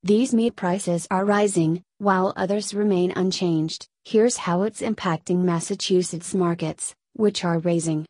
These 0.03 0.36
meat 0.36 0.56
prices 0.56 1.08
are 1.10 1.26
rising, 1.26 1.84
while 1.98 2.34
others 2.36 2.74
remain 2.74 3.12
unchanged. 3.16 3.88
Here's 4.04 4.38
how 4.38 4.64
it's 4.64 4.82
impacting 4.82 5.38
Massachusetts 5.38 6.34
markets, 6.34 6.93
which 7.14 7.43
are 7.46 7.60
raising. 7.60 8.06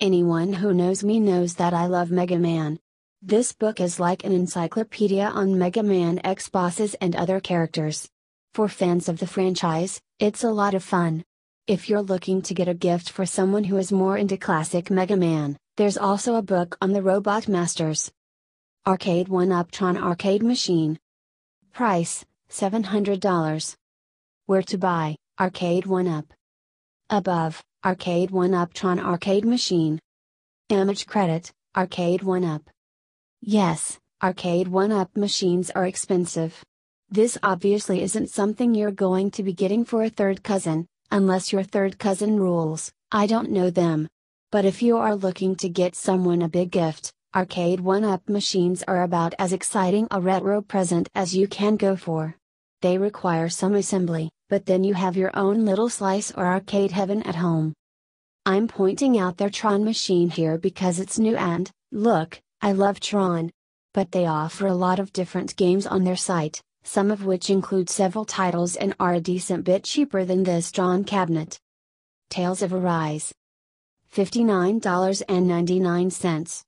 Anyone 0.00 0.52
who 0.52 0.74
knows 0.74 1.02
me 1.02 1.18
knows 1.18 1.54
that 1.54 1.72
I 1.72 1.86
love 1.86 2.10
Mega 2.10 2.38
Man. 2.38 2.78
This 3.22 3.52
book 3.52 3.80
is 3.80 3.98
like 3.98 4.24
an 4.24 4.32
encyclopedia 4.32 5.24
on 5.24 5.58
Mega 5.58 5.82
Man 5.82 6.20
X 6.22 6.48
bosses 6.48 6.94
and 7.00 7.16
other 7.16 7.40
characters. 7.40 8.08
For 8.52 8.68
fans 8.68 9.08
of 9.08 9.18
the 9.18 9.26
franchise, 9.26 10.00
it's 10.18 10.44
a 10.44 10.50
lot 10.50 10.74
of 10.74 10.84
fun. 10.84 11.24
If 11.66 11.88
you're 11.88 12.02
looking 12.02 12.42
to 12.42 12.54
get 12.54 12.68
a 12.68 12.74
gift 12.74 13.10
for 13.10 13.26
someone 13.26 13.64
who 13.64 13.78
is 13.78 13.90
more 13.90 14.16
into 14.16 14.36
classic 14.36 14.90
Mega 14.90 15.16
Man, 15.16 15.56
there's 15.76 15.98
also 15.98 16.36
a 16.36 16.42
book 16.42 16.76
on 16.80 16.92
the 16.92 17.02
Robot 17.02 17.48
Masters. 17.48 18.12
Arcade 18.86 19.28
1 19.28 19.48
Uptron 19.48 20.00
Arcade 20.00 20.42
Machine. 20.42 20.98
Price 21.72 22.24
$700. 22.50 23.74
Where 24.46 24.62
to 24.62 24.78
buy 24.78 25.16
Arcade 25.38 25.86
1 25.86 26.06
Up. 26.06 26.32
Above 27.10 27.62
Arcade 27.84 28.30
1 28.30 28.50
Uptron 28.50 29.00
Arcade 29.00 29.44
Machine. 29.44 29.98
Image 30.68 31.06
credit 31.06 31.52
Arcade 31.76 32.22
1 32.22 32.44
Up. 32.44 32.62
Yes, 33.40 33.98
Arcade 34.22 34.68
1 34.68 34.92
Up 34.92 35.16
machines 35.16 35.70
are 35.70 35.86
expensive. 35.86 36.64
This 37.08 37.38
obviously 37.42 38.02
isn't 38.02 38.30
something 38.30 38.74
you're 38.74 38.90
going 38.90 39.30
to 39.32 39.42
be 39.42 39.52
getting 39.52 39.84
for 39.84 40.02
a 40.02 40.08
third 40.08 40.42
cousin, 40.42 40.86
unless 41.10 41.52
your 41.52 41.62
third 41.62 41.98
cousin 41.98 42.40
rules, 42.40 42.90
I 43.12 43.26
don't 43.26 43.50
know 43.50 43.70
them. 43.70 44.08
But 44.50 44.64
if 44.64 44.82
you 44.82 44.96
are 44.96 45.14
looking 45.14 45.54
to 45.56 45.68
get 45.68 45.94
someone 45.94 46.42
a 46.42 46.48
big 46.48 46.70
gift, 46.70 47.12
Arcade 47.36 47.80
1-Up 47.80 48.28
machines 48.30 48.82
are 48.88 49.02
about 49.02 49.34
as 49.38 49.52
exciting 49.52 50.08
a 50.10 50.18
retro 50.18 50.62
present 50.62 51.10
as 51.14 51.36
you 51.36 51.46
can 51.46 51.76
go 51.76 51.94
for. 51.94 52.34
They 52.80 52.96
require 52.96 53.50
some 53.50 53.74
assembly, 53.74 54.30
but 54.48 54.64
then 54.64 54.84
you 54.84 54.94
have 54.94 55.18
your 55.18 55.32
own 55.34 55.66
little 55.66 55.90
slice 55.90 56.32
or 56.32 56.46
arcade 56.46 56.92
heaven 56.92 57.22
at 57.24 57.34
home. 57.34 57.74
I'm 58.46 58.66
pointing 58.66 59.18
out 59.18 59.36
their 59.36 59.50
Tron 59.50 59.84
machine 59.84 60.30
here 60.30 60.56
because 60.56 60.98
it's 60.98 61.18
new 61.18 61.36
and, 61.36 61.70
look, 61.92 62.40
I 62.62 62.72
love 62.72 63.00
Tron. 63.00 63.50
But 63.92 64.12
they 64.12 64.24
offer 64.24 64.66
a 64.66 64.74
lot 64.74 64.98
of 64.98 65.12
different 65.12 65.56
games 65.56 65.86
on 65.86 66.04
their 66.04 66.16
site, 66.16 66.62
some 66.84 67.10
of 67.10 67.26
which 67.26 67.50
include 67.50 67.90
several 67.90 68.24
titles 68.24 68.76
and 68.76 68.94
are 68.98 69.12
a 69.12 69.20
decent 69.20 69.62
bit 69.62 69.84
cheaper 69.84 70.24
than 70.24 70.44
this 70.44 70.72
Tron 70.72 71.04
cabinet. 71.04 71.58
Tales 72.30 72.62
of 72.62 72.72
Arise. 72.72 73.34
$59.99. 74.14 76.64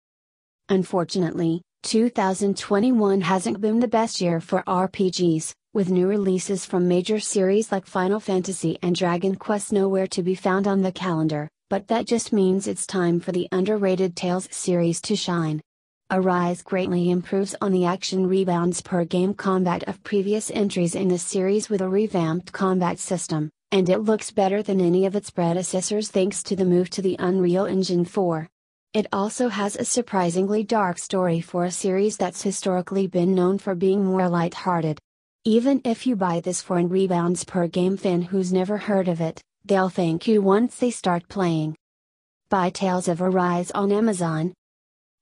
Unfortunately, 0.71 1.63
2021 1.85 3.23
hasn't 3.23 3.59
been 3.59 3.81
the 3.81 3.89
best 3.89 4.21
year 4.21 4.39
for 4.39 4.63
RPGs, 4.67 5.55
with 5.73 5.89
new 5.89 6.07
releases 6.07 6.67
from 6.67 6.87
major 6.87 7.19
series 7.19 7.73
like 7.73 7.87
Final 7.87 8.21
Fantasy 8.21 8.79
and 8.83 8.95
Dragon 8.95 9.35
Quest 9.35 9.73
nowhere 9.73 10.07
to 10.09 10.23
be 10.23 10.35
found 10.35 10.67
on 10.67 10.83
the 10.83 10.93
calendar, 10.93 11.49
but 11.71 11.89
that 11.89 12.07
just 12.07 12.35
means 12.35 12.67
it's 12.67 12.87
time 12.87 13.19
for 13.19 13.33
the 13.33 13.49
underrated 13.51 14.15
Tales 14.15 14.47
series 14.51 15.01
to 15.01 15.17
shine. 15.17 15.63
Arise 16.11 16.61
greatly 16.61 17.11
improves 17.11 17.55
on 17.63 17.73
the 17.73 17.87
action 17.87 18.27
rebounds 18.27 18.83
per 18.83 19.07
game 19.07 19.33
combat 19.33 19.85
of 19.85 20.05
previous 20.05 20.51
entries 20.51 20.95
in 20.95 21.09
the 21.09 21.19
series 21.19 21.71
with 21.71 21.81
a 21.81 21.89
revamped 21.89 22.53
combat 22.53 22.99
system, 22.99 23.49
and 23.73 23.89
it 23.89 24.01
looks 24.01 24.31
better 24.31 24.63
than 24.63 24.83
any 24.83 25.07
of 25.07 25.17
its 25.17 25.31
predecessors 25.31 26.11
thanks 26.11 26.43
to 26.43 26.55
the 26.55 26.67
move 26.67 26.91
to 26.91 27.01
the 27.01 27.17
Unreal 27.19 27.65
Engine 27.65 28.05
4. 28.05 28.49
It 28.95 29.07
also 29.13 29.49
has 29.49 29.77
a 29.77 29.85
surprisingly 29.85 30.65
dark 30.65 30.99
story 30.99 31.41
for 31.41 31.65
a 31.65 31.71
series 31.71 32.17
that's 32.17 32.43
historically 32.43 33.07
been 33.07 33.35
known 33.35 33.59
for 33.59 33.75
being 33.75 34.05
more 34.05 34.29
light-hearted. 34.29 34.99
Even 35.45 35.81
if 35.85 36.07
you 36.07 36.17
buy 36.17 36.41
this 36.41 36.63
for 36.63 36.79
an 36.79 36.89
rebounds 36.89 37.45
per 37.45 37.67
game 37.67 37.97
fan 37.97 38.23
who's 38.23 38.53
never 38.53 38.79
heard 38.79 39.09
of 39.09 39.21
it, 39.21 39.43
they'll 39.65 39.91
thank 39.91 40.27
you 40.27 40.41
once 40.41 40.77
they 40.77 40.91
start 40.91 41.29
playing. 41.29 41.77
Buy 42.49 42.71
Tales 42.71 43.09
of 43.09 43.21
Arise 43.21 43.71
on 43.73 43.93
Amazon, 43.93 44.55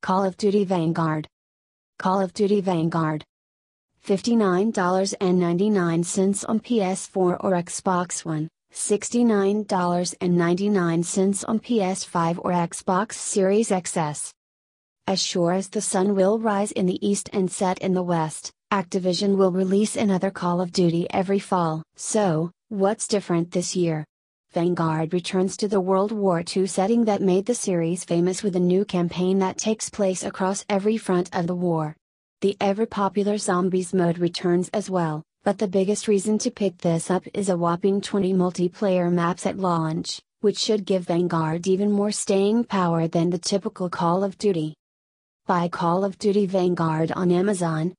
Call 0.06 0.24
of 0.24 0.36
Duty 0.36 0.64
Vanguard. 0.64 1.26
Call 1.98 2.20
of 2.20 2.32
Duty 2.32 2.60
Vanguard. 2.60 3.24
$59.99 4.06 6.48
on 6.48 6.60
PS4 6.60 7.16
or 7.16 7.52
Xbox 7.52 8.24
One, 8.24 8.46
$69.99 8.76 11.44
on 11.48 11.58
PS5 11.58 12.38
or 12.44 12.50
Xbox 12.50 13.14
Series 13.14 13.70
XS. 13.70 14.30
As 15.06 15.22
sure 15.22 15.52
as 15.52 15.68
the 15.68 15.80
sun 15.80 16.14
will 16.14 16.38
rise 16.38 16.72
in 16.72 16.84
the 16.84 17.06
east 17.06 17.30
and 17.32 17.50
set 17.50 17.78
in 17.78 17.94
the 17.94 18.02
west, 18.02 18.50
Activision 18.70 19.38
will 19.38 19.50
release 19.50 19.96
another 19.96 20.30
Call 20.30 20.60
of 20.60 20.72
Duty 20.72 21.06
every 21.10 21.38
fall. 21.38 21.82
So, 21.96 22.50
what's 22.68 23.08
different 23.08 23.50
this 23.50 23.74
year? 23.74 24.04
Vanguard 24.52 25.14
returns 25.14 25.56
to 25.56 25.68
the 25.68 25.80
World 25.80 26.12
War 26.12 26.44
II 26.54 26.66
setting 26.66 27.06
that 27.06 27.22
made 27.22 27.46
the 27.46 27.54
series 27.54 28.04
famous 28.04 28.42
with 28.42 28.56
a 28.56 28.60
new 28.60 28.84
campaign 28.84 29.38
that 29.38 29.56
takes 29.56 29.88
place 29.88 30.22
across 30.22 30.66
every 30.68 30.98
front 30.98 31.34
of 31.34 31.46
the 31.46 31.54
war. 31.54 31.96
The 32.42 32.58
ever 32.60 32.84
popular 32.84 33.38
Zombies 33.38 33.94
mode 33.94 34.18
returns 34.18 34.68
as 34.74 34.90
well, 34.90 35.22
but 35.46 35.56
the 35.58 35.68
biggest 35.68 36.08
reason 36.08 36.38
to 36.38 36.50
pick 36.50 36.78
this 36.78 37.08
up 37.08 37.22
is 37.32 37.48
a 37.48 37.56
whopping 37.56 38.00
20 38.00 38.34
multiplayer 38.34 39.12
maps 39.12 39.46
at 39.46 39.56
launch, 39.56 40.20
which 40.40 40.58
should 40.58 40.84
give 40.84 41.04
Vanguard 41.04 41.68
even 41.68 41.92
more 41.92 42.10
staying 42.10 42.64
power 42.64 43.06
than 43.06 43.30
the 43.30 43.38
typical 43.38 43.88
Call 43.88 44.24
of 44.24 44.36
Duty. 44.38 44.74
Buy 45.46 45.68
Call 45.68 46.04
of 46.04 46.18
Duty 46.18 46.46
Vanguard 46.46 47.12
on 47.12 47.30
Amazon. 47.30 47.94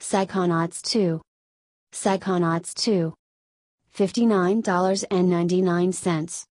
Psychonauts 0.00 0.82
2. 0.82 1.22
Psychonauts 1.92 2.74
2 2.74 3.14
$59.99. 3.96 6.44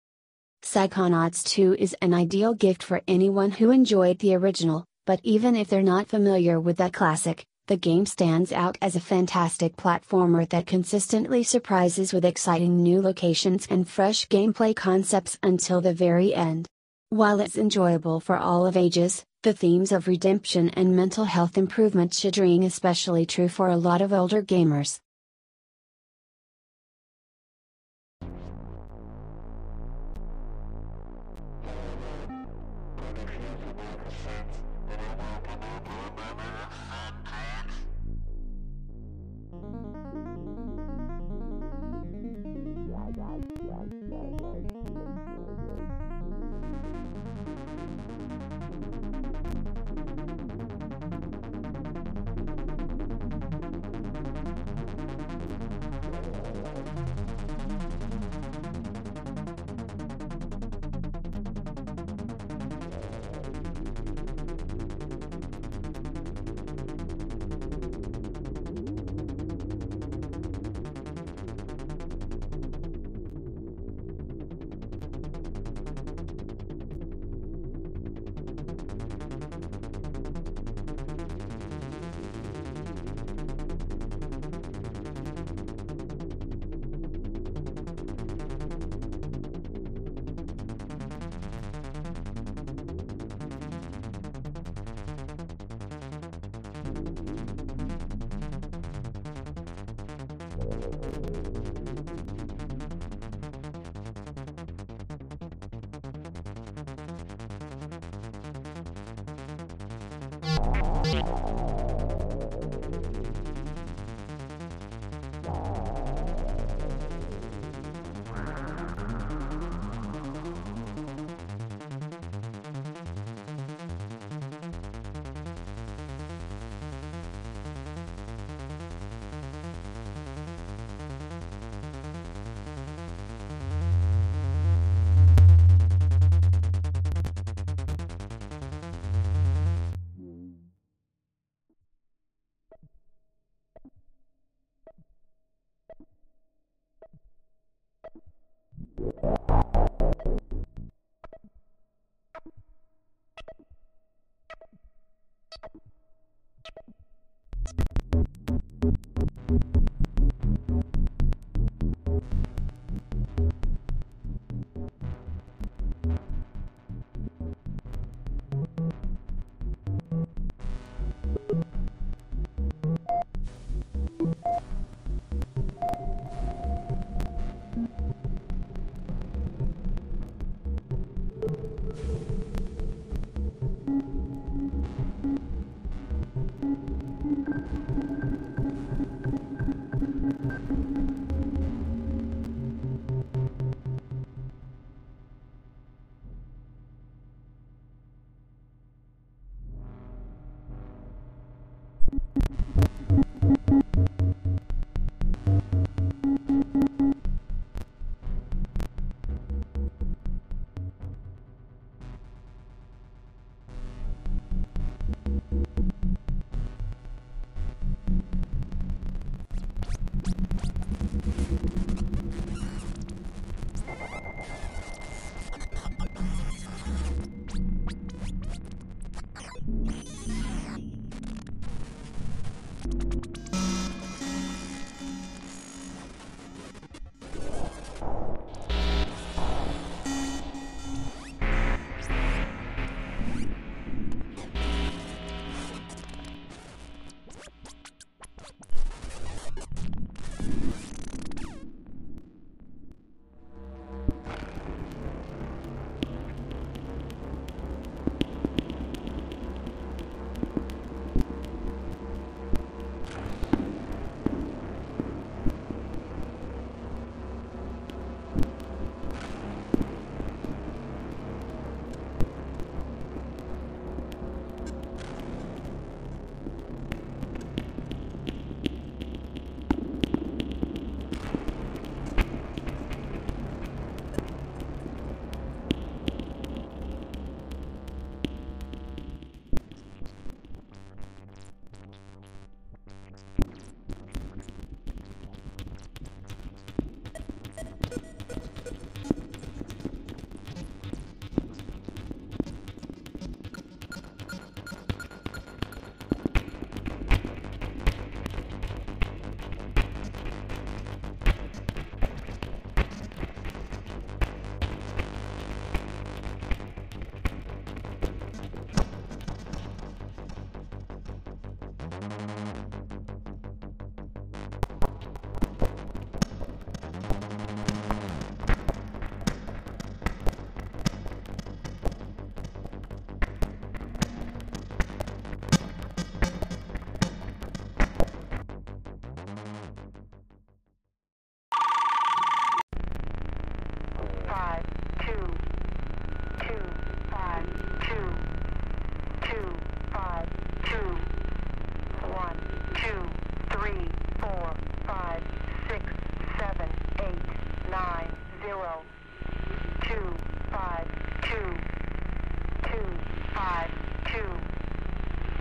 Psychonauts 0.62 1.42
2 1.42 1.74
is 1.76 1.96
an 2.02 2.14
ideal 2.14 2.54
gift 2.54 2.84
for 2.84 3.02
anyone 3.08 3.50
who 3.50 3.72
enjoyed 3.72 4.20
the 4.20 4.36
original, 4.36 4.84
but 5.06 5.18
even 5.24 5.56
if 5.56 5.66
they're 5.66 5.82
not 5.82 6.06
familiar 6.06 6.60
with 6.60 6.76
that 6.76 6.92
classic, 6.92 7.44
the 7.70 7.76
game 7.76 8.04
stands 8.04 8.50
out 8.50 8.76
as 8.82 8.96
a 8.96 9.00
fantastic 9.00 9.76
platformer 9.76 10.46
that 10.48 10.66
consistently 10.66 11.44
surprises 11.44 12.12
with 12.12 12.24
exciting 12.24 12.82
new 12.82 13.00
locations 13.00 13.64
and 13.70 13.88
fresh 13.88 14.26
gameplay 14.26 14.74
concepts 14.74 15.38
until 15.44 15.80
the 15.80 15.94
very 15.94 16.34
end. 16.34 16.66
While 17.10 17.38
it's 17.38 17.56
enjoyable 17.56 18.18
for 18.18 18.36
all 18.36 18.66
of 18.66 18.76
ages, 18.76 19.24
the 19.44 19.52
themes 19.52 19.92
of 19.92 20.08
redemption 20.08 20.70
and 20.70 20.96
mental 20.96 21.24
health 21.24 21.56
improvement 21.56 22.12
should 22.12 22.38
ring 22.38 22.64
especially 22.64 23.24
true 23.24 23.48
for 23.48 23.68
a 23.68 23.76
lot 23.76 24.02
of 24.02 24.12
older 24.12 24.42
gamers. 24.42 24.98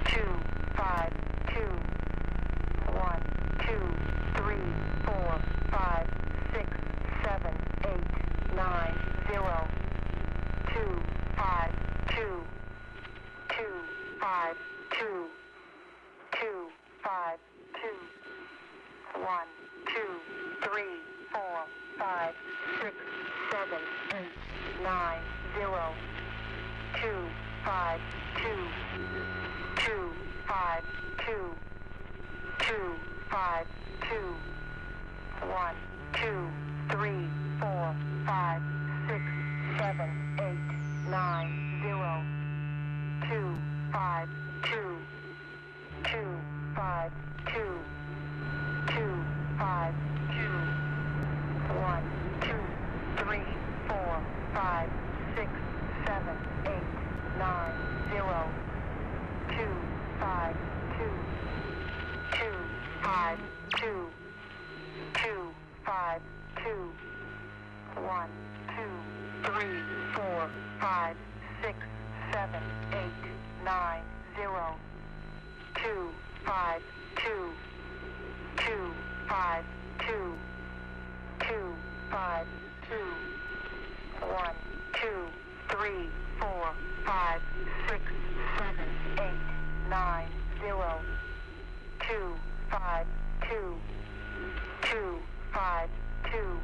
Two, 0.10 0.26
five, 0.76 1.12
two, 1.54 1.70
one, 2.98 3.22
two, 3.60 3.86
three, 4.38 4.66
four, 5.06 5.40
five, 5.70 6.08
six, 6.52 6.68
seven, 7.24 7.54
eight, 7.86 8.56
nine, 8.56 8.96
zero, 9.32 9.68
two, 10.74 11.02
five, 11.38 11.72
two, 12.10 12.42
two, 13.50 13.74
five, 14.20 14.56
two, 14.98 15.26
two, 16.40 16.68
five, 17.04 17.38
two, 17.76 19.20
one, 19.22 19.48
two, 19.86 20.68
three, 20.68 20.98
four, 21.32 21.66
five, 22.00 22.34
six, 22.82 22.96
seven, 23.52 23.82
eight, 24.16 24.84
nine, 24.84 25.22
zero, 25.56 25.94
two, 27.00 27.30
five, 27.64 28.00
two, 28.38 29.49
five, 30.60 30.84
two, 31.26 31.56
two, 32.68 32.96
five, 33.32 33.66
two, 34.02 34.36
one, 35.48 35.76
two, 36.14 36.50
three, 36.92 37.24
four, 37.62 37.96
five, 38.26 38.62
six, 39.08 39.24
seven, 39.78 40.10
eight, 40.42 41.10
nine, 41.10 41.48
zero, 41.82 42.24
two, 43.30 43.56
five, 43.94 44.28
two, 44.64 44.98
two, 46.04 46.28
five, 46.76 47.12
two, 47.46 47.80
two, 48.88 49.14
five, 49.58 49.94
two, 50.36 50.58
one, 51.80 52.04
two, 52.42 53.24
three, 53.24 53.48
four, 53.88 54.22
five, 54.54 54.90
six, 55.38 55.50
seven, 56.06 56.36
eight, 56.66 56.90
nine, 57.40 57.72
zero, 58.12 58.44
two, 59.56 59.89
five, 60.20 60.56
two, 60.98 62.38
two, 62.38 62.56
five, 63.02 63.40
two, 63.78 64.08
two, 65.14 65.48
five, 65.86 66.22
two, 66.64 66.92
one, 68.04 68.30
two, 68.76 69.50
three, 69.50 69.80
four, 70.14 70.50
five, 70.82 71.16
six, 71.64 71.78
seven, 72.34 72.62
eight, 72.92 73.64
nine, 73.64 74.04
zero, 74.36 74.76
two, 75.76 76.10
five, 76.46 76.82
two, 77.16 77.50
two, 78.58 78.92
five, 79.28 79.64
two, 80.00 80.34
two, 81.48 81.74
five, 82.12 82.46
two, 82.90 84.28
one, 84.28 84.56
two, 84.94 85.26
three, 85.70 86.10
four, 86.40 86.74
five, 87.06 87.42
six, 87.88 88.02
seven, 88.58 88.90
eight, 89.20 89.49
nine, 89.90 90.28
zero, 90.62 91.00
two, 92.08 92.34
five, 92.70 93.08
two, 93.50 93.74
two, 94.84 95.16
five, 95.52 95.90
two, 96.32 96.60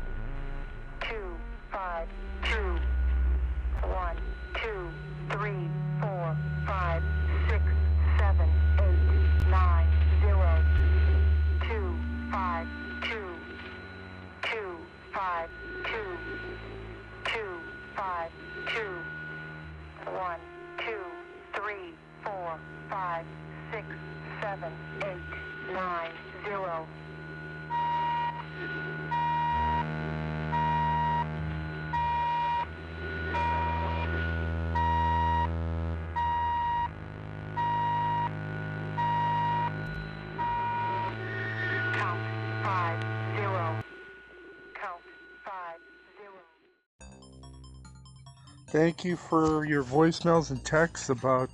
two, 1.02 1.36
five, 1.72 2.08
two, 2.44 2.78
one, 3.90 4.16
two, 4.62 4.88
three, 5.32 5.68
Thank 48.76 49.06
you 49.06 49.16
for 49.16 49.64
your 49.64 49.86
voicemails 49.86 50.52
and 50.52 50.62
texts 50.66 51.08
about 51.08 51.50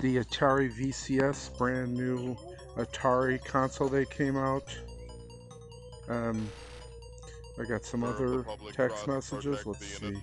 the 0.00 0.16
Atari 0.16 0.72
VCS 0.72 1.58
brand 1.58 1.92
new 1.92 2.34
Atari 2.78 3.44
console 3.44 3.90
that 3.90 4.08
came 4.08 4.38
out. 4.38 4.64
Um, 6.08 6.50
I 7.60 7.64
got 7.64 7.84
some 7.84 8.02
other 8.04 8.46
text 8.72 9.06
messages. 9.06 9.66
Let's 9.66 9.84
see 9.84 10.14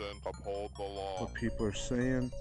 what 1.20 1.36
people 1.36 1.68
are 1.68 1.72
saying. 1.72 2.32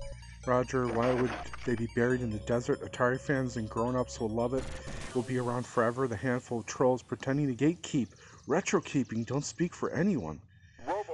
Roger, 0.47 0.87
why 0.87 1.13
would 1.13 1.31
they 1.67 1.75
be 1.75 1.89
buried 1.95 2.23
in 2.23 2.31
the 2.31 2.39
desert? 2.47 2.81
Atari 2.81 3.21
fans 3.21 3.59
and 3.59 3.69
grown-ups 3.69 4.19
will 4.19 4.31
love 4.31 4.55
it. 4.55 4.65
It 5.11 5.15
will 5.15 5.21
be 5.21 5.37
around 5.37 5.67
forever. 5.67 6.09
The 6.09 6.17
handful 6.17 6.61
of 6.61 6.67
trolls 6.67 7.03
pretending 7.03 7.55
to 7.55 7.65
gatekeep, 7.65 8.09
retro 8.47 8.81
keeping, 8.81 9.25
don't 9.25 9.45
speak 9.45 9.75
for 9.75 9.91
anyone. 9.91 10.41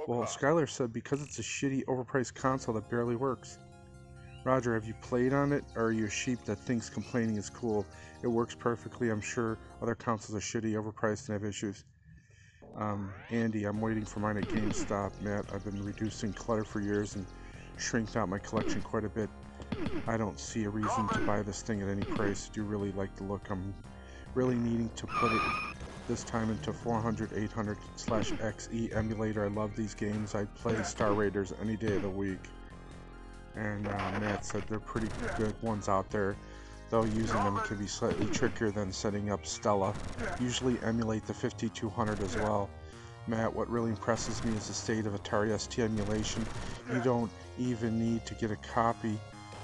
Well, 0.05 0.23
Skylar 0.23 0.69
said 0.69 0.91
because 0.91 1.21
it's 1.21 1.39
a 1.39 1.41
shitty, 1.41 1.85
overpriced 1.85 2.35
console 2.35 2.73
that 2.75 2.89
barely 2.89 3.15
works. 3.15 3.59
Roger, 4.43 4.73
have 4.73 4.85
you 4.85 4.93
played 4.95 5.31
on 5.31 5.53
it, 5.53 5.63
or 5.75 5.85
are 5.85 5.91
you 5.93 6.07
a 6.07 6.09
sheep 6.09 6.43
that 6.43 6.57
thinks 6.57 6.89
complaining 6.89 7.37
is 7.37 7.49
cool? 7.49 7.85
It 8.21 8.27
works 8.27 8.53
perfectly. 8.53 9.09
I'm 9.09 9.21
sure 9.21 9.57
other 9.81 9.95
consoles 9.95 10.35
are 10.35 10.41
shitty, 10.41 10.73
overpriced, 10.73 11.29
and 11.29 11.41
have 11.41 11.47
issues. 11.47 11.85
Um, 12.75 13.13
Andy, 13.29 13.63
I'm 13.63 13.79
waiting 13.79 14.03
for 14.03 14.19
mine 14.19 14.35
at 14.35 14.43
GameStop. 14.49 15.13
Matt, 15.21 15.45
I've 15.53 15.63
been 15.63 15.81
reducing 15.85 16.33
clutter 16.33 16.65
for 16.65 16.81
years 16.81 17.15
and 17.15 17.25
shrinked 17.77 18.17
out 18.17 18.27
my 18.27 18.39
collection 18.39 18.81
quite 18.81 19.05
a 19.05 19.09
bit. 19.09 19.29
I 20.05 20.17
don't 20.17 20.37
see 20.37 20.65
a 20.65 20.69
reason 20.69 21.07
to 21.13 21.19
buy 21.19 21.41
this 21.43 21.61
thing 21.61 21.81
at 21.81 21.87
any 21.87 22.03
price. 22.03 22.49
Do 22.49 22.59
you 22.59 22.67
really 22.67 22.91
like 22.91 23.15
the 23.15 23.23
look? 23.23 23.49
I'm 23.49 23.73
really 24.35 24.55
needing 24.55 24.89
to 24.97 25.07
put 25.07 25.31
it 25.31 25.41
this 26.07 26.23
time 26.23 26.49
into 26.49 26.73
400, 26.73 27.31
800 27.33 27.77
slash 27.95 28.31
XE 28.31 28.95
emulator. 28.95 29.45
I 29.45 29.47
love 29.47 29.75
these 29.75 29.93
games. 29.93 30.35
I'd 30.35 30.53
play 30.55 30.81
Star 30.83 31.13
Raiders 31.13 31.53
any 31.61 31.75
day 31.75 31.95
of 31.95 32.01
the 32.01 32.09
week. 32.09 32.39
And 33.55 33.87
uh, 33.87 34.11
Matt 34.19 34.45
said 34.45 34.63
they're 34.67 34.79
pretty 34.79 35.09
good 35.37 35.55
ones 35.61 35.87
out 35.87 36.09
there. 36.09 36.35
Though 36.89 37.05
using 37.05 37.37
them 37.37 37.57
can 37.59 37.77
be 37.77 37.87
slightly 37.87 38.27
trickier 38.27 38.71
than 38.71 38.91
setting 38.91 39.31
up 39.31 39.45
Stella. 39.45 39.95
Usually 40.39 40.77
emulate 40.83 41.25
the 41.25 41.33
5200 41.33 42.21
as 42.21 42.35
well. 42.35 42.69
Matt, 43.27 43.53
what 43.53 43.69
really 43.69 43.89
impresses 43.89 44.43
me 44.43 44.55
is 44.55 44.67
the 44.67 44.73
state 44.73 45.05
of 45.05 45.13
Atari 45.13 45.57
ST 45.57 45.83
emulation. 45.83 46.45
You 46.91 47.01
don't 47.01 47.31
even 47.57 47.97
need 47.97 48.25
to 48.25 48.33
get 48.35 48.51
a 48.51 48.57
copy 48.57 49.17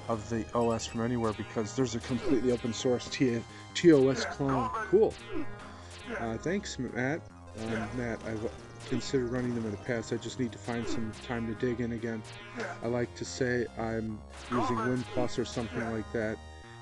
of 0.07 0.27
the 0.29 0.43
OS 0.55 0.87
from 0.87 1.01
anywhere 1.01 1.33
because 1.33 1.75
there's 1.75 1.93
a 1.93 1.99
completely 1.99 2.51
open 2.51 2.73
source 2.73 3.07
TOS 3.09 4.25
clone. 4.25 4.69
Cool. 4.89 5.13
Uh, 6.17 6.37
thanks, 6.37 6.77
Matt. 6.79 7.21
Um, 7.59 7.89
Matt, 7.97 8.19
I've 8.25 8.51
considered 8.89 9.31
running 9.31 9.53
them 9.55 9.65
in 9.65 9.71
the 9.71 9.77
past. 9.77 10.13
I 10.13 10.17
just 10.17 10.39
need 10.39 10.51
to 10.51 10.57
find 10.57 10.87
some 10.87 11.11
time 11.27 11.47
to 11.47 11.53
dig 11.65 11.81
in 11.81 11.93
again. 11.93 12.21
I 12.83 12.87
like 12.87 13.13
to 13.15 13.25
say 13.25 13.65
I'm 13.77 14.19
using 14.51 14.77
WinPlus 14.77 15.37
or 15.37 15.45
something 15.45 15.91
like 15.91 16.11
that. 16.13 16.37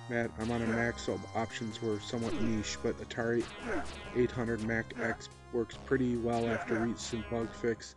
Matt, 0.10 0.32
I'm 0.40 0.52
on 0.52 0.62
a 0.62 0.68
Mac, 0.68 1.00
so 1.00 1.20
options 1.36 1.82
were 1.82 2.00
somewhat 2.00 2.40
niche, 2.42 2.78
but 2.82 2.98
Atari 3.02 3.44
800 4.16 4.64
Mac 4.64 4.94
X 5.02 5.30
works 5.52 5.78
pretty 5.86 6.16
well 6.18 6.48
after 6.48 6.76
recent 6.80 7.30
bug 7.30 7.50
fix. 7.54 7.96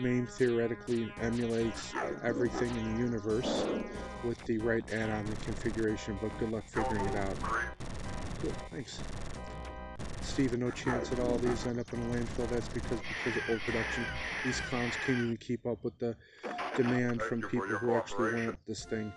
MAME 0.00 0.26
theoretically 0.26 1.12
emulates 1.20 1.92
everything 2.24 2.70
in 2.76 2.94
the 2.94 3.00
universe 3.00 3.64
with 4.24 4.42
the 4.46 4.58
right 4.58 4.82
add-on 4.92 5.26
and 5.26 5.40
configuration, 5.42 6.18
but 6.20 6.36
good 6.38 6.50
luck 6.50 6.64
figuring 6.66 7.04
it 7.06 7.16
out. 7.16 7.36
Cool, 8.40 8.52
thanks. 8.70 9.00
Steven, 10.32 10.60
no 10.60 10.70
chance 10.70 11.12
at 11.12 11.18
all 11.18 11.36
these 11.36 11.66
end 11.66 11.78
up 11.78 11.92
in 11.92 12.00
a 12.00 12.04
landfill. 12.04 12.48
That's 12.48 12.66
because 12.66 12.98
because 13.00 13.36
of 13.36 13.46
overproduction. 13.50 14.06
These 14.42 14.62
clowns 14.62 14.96
can't 14.96 15.18
even 15.18 15.36
keep 15.36 15.66
up 15.66 15.84
with 15.84 15.98
the 15.98 16.16
demand 16.74 17.20
from 17.20 17.42
people 17.42 17.66
who 17.66 17.94
actually 17.94 18.46
want 18.46 18.56
this 18.66 18.86
thing. 18.86 19.12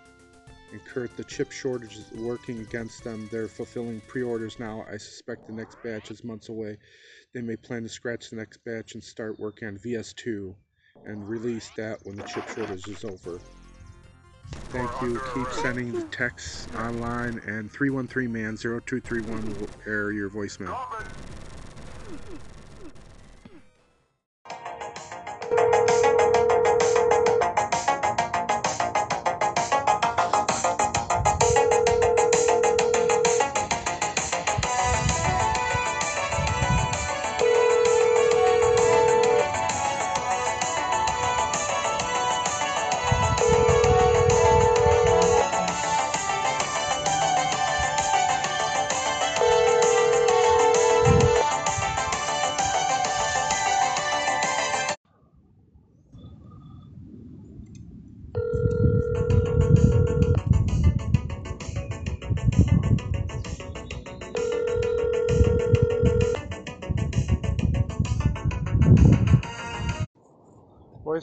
And 0.72 0.84
Kurt, 0.84 1.16
the 1.16 1.24
chip 1.24 1.50
shortage 1.52 1.96
is 1.96 2.12
working 2.20 2.60
against 2.60 3.02
them. 3.02 3.30
They're 3.32 3.48
fulfilling 3.48 4.02
pre-orders 4.08 4.60
now. 4.60 4.84
I 4.92 4.98
suspect 4.98 5.46
the 5.46 5.54
next 5.54 5.82
batch 5.82 6.10
is 6.10 6.22
months 6.22 6.50
away. 6.50 6.76
They 7.32 7.40
may 7.40 7.56
plan 7.56 7.82
to 7.84 7.88
scratch 7.88 8.28
the 8.28 8.36
next 8.36 8.62
batch 8.66 8.92
and 8.92 9.02
start 9.02 9.40
working 9.40 9.68
on 9.68 9.78
VS2 9.78 10.54
and 11.06 11.26
release 11.26 11.70
that 11.78 11.98
when 12.04 12.16
the 12.16 12.24
chip 12.24 12.46
shortage 12.46 12.88
is 12.88 13.04
over. 13.04 13.40
Thank 14.70 14.90
you. 15.02 15.20
Keep 15.34 15.52
sending 15.52 15.92
the 15.92 16.02
texts 16.04 16.68
online, 16.76 17.40
and 17.46 17.70
313 17.70 18.32
man 18.32 18.56
0231 18.56 19.60
will 19.60 19.70
air 19.86 20.12
your 20.12 20.28
voicemail. 20.28 20.76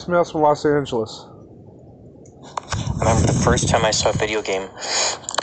Voicemails 0.03 0.31
from 0.33 0.41
Los 0.41 0.65
Angeles. 0.65 1.25
I 2.99 2.99
remember 2.99 3.27
the 3.27 3.41
first 3.43 3.69
time 3.69 3.85
I 3.85 3.91
saw 3.91 4.09
a 4.09 4.13
video 4.13 4.41
game, 4.41 4.69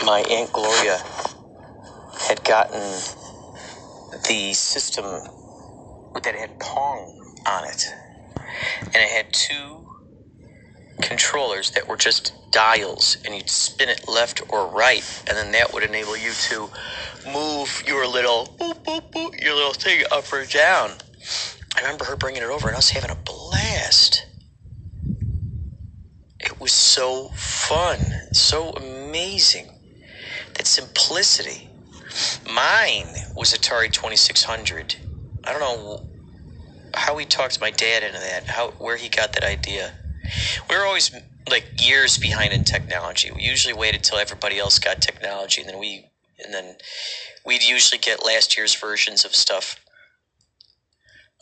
my 0.05 0.21
Aunt 0.31 0.53
Gloria 0.53 0.99
had 2.29 2.45
gotten 2.45 2.81
the 4.29 4.53
system 4.53 5.05
that 6.23 6.35
had 6.35 6.59
Pong 6.61 7.37
on 7.47 7.65
it. 7.65 7.87
And 8.85 8.97
it 8.97 9.09
had 9.09 9.33
two 9.33 9.87
controllers 11.01 11.71
that 11.71 11.89
were 11.89 11.97
just 11.97 12.35
dials, 12.51 13.17
and 13.25 13.35
you'd 13.35 13.49
spin 13.49 13.89
it 13.89 14.07
left 14.09 14.43
or 14.51 14.67
right, 14.69 15.03
and 15.27 15.39
then 15.39 15.53
that 15.53 15.73
would 15.73 15.85
enable 15.85 16.19
you 16.19 16.33
to 16.33 16.69
move 17.33 17.83
your 17.87 18.07
little 18.07 18.55
boop, 18.61 18.85
boop, 18.85 19.11
boop, 19.11 19.43
your 19.43 19.55
little 19.55 19.73
thing 19.73 20.05
up 20.13 20.31
or 20.31 20.45
down. 20.45 20.91
I 21.77 21.81
remember 21.81 22.05
her 22.05 22.17
bringing 22.17 22.43
it 22.43 22.51
over, 22.51 22.69
and 22.69 22.77
us 22.77 22.91
having 22.91 23.11
a 23.11 23.17
blast. 23.25 24.27
It 26.41 26.50
was 26.61 26.73
so 26.73 27.31
fun, 27.35 28.01
so 28.33 28.73
amazing. 28.73 29.69
That 30.57 30.67
simplicity. 30.67 31.69
Mine 32.47 33.15
was 33.37 33.53
Atari 33.55 33.91
2600. 33.93 34.97
I 35.47 35.53
don't 35.53 35.61
know 35.61 36.01
how 36.97 37.17
he 37.19 37.27
talked 37.27 37.61
my 37.61 37.71
dad 37.71 38.03
into 38.03 38.19
that, 38.21 38.45
how 38.49 38.73
where 38.79 38.97
he 38.99 39.09
got 39.09 39.33
that 39.35 39.45
idea. 39.45 39.93
We 40.71 40.77
were 40.77 40.85
always 40.85 41.15
like 41.51 41.67
years 41.81 42.19
behind 42.19 42.53
in 42.55 42.65
technology. 42.65 43.31
We 43.33 43.43
usually 43.43 43.75
waited 43.75 44.03
till 44.05 44.19
everybody 44.19 44.59
else 44.59 44.79
got 44.79 45.01
technology, 45.03 45.63
and 45.63 45.71
then 45.71 45.79
we, 45.79 46.07
and 46.45 46.55
then 46.55 46.77
we'd 47.47 47.63
usually 47.63 47.99
get 47.99 48.25
last 48.25 48.57
year's 48.57 48.75
versions 48.75 49.25
of 49.25 49.35
stuff 49.35 49.77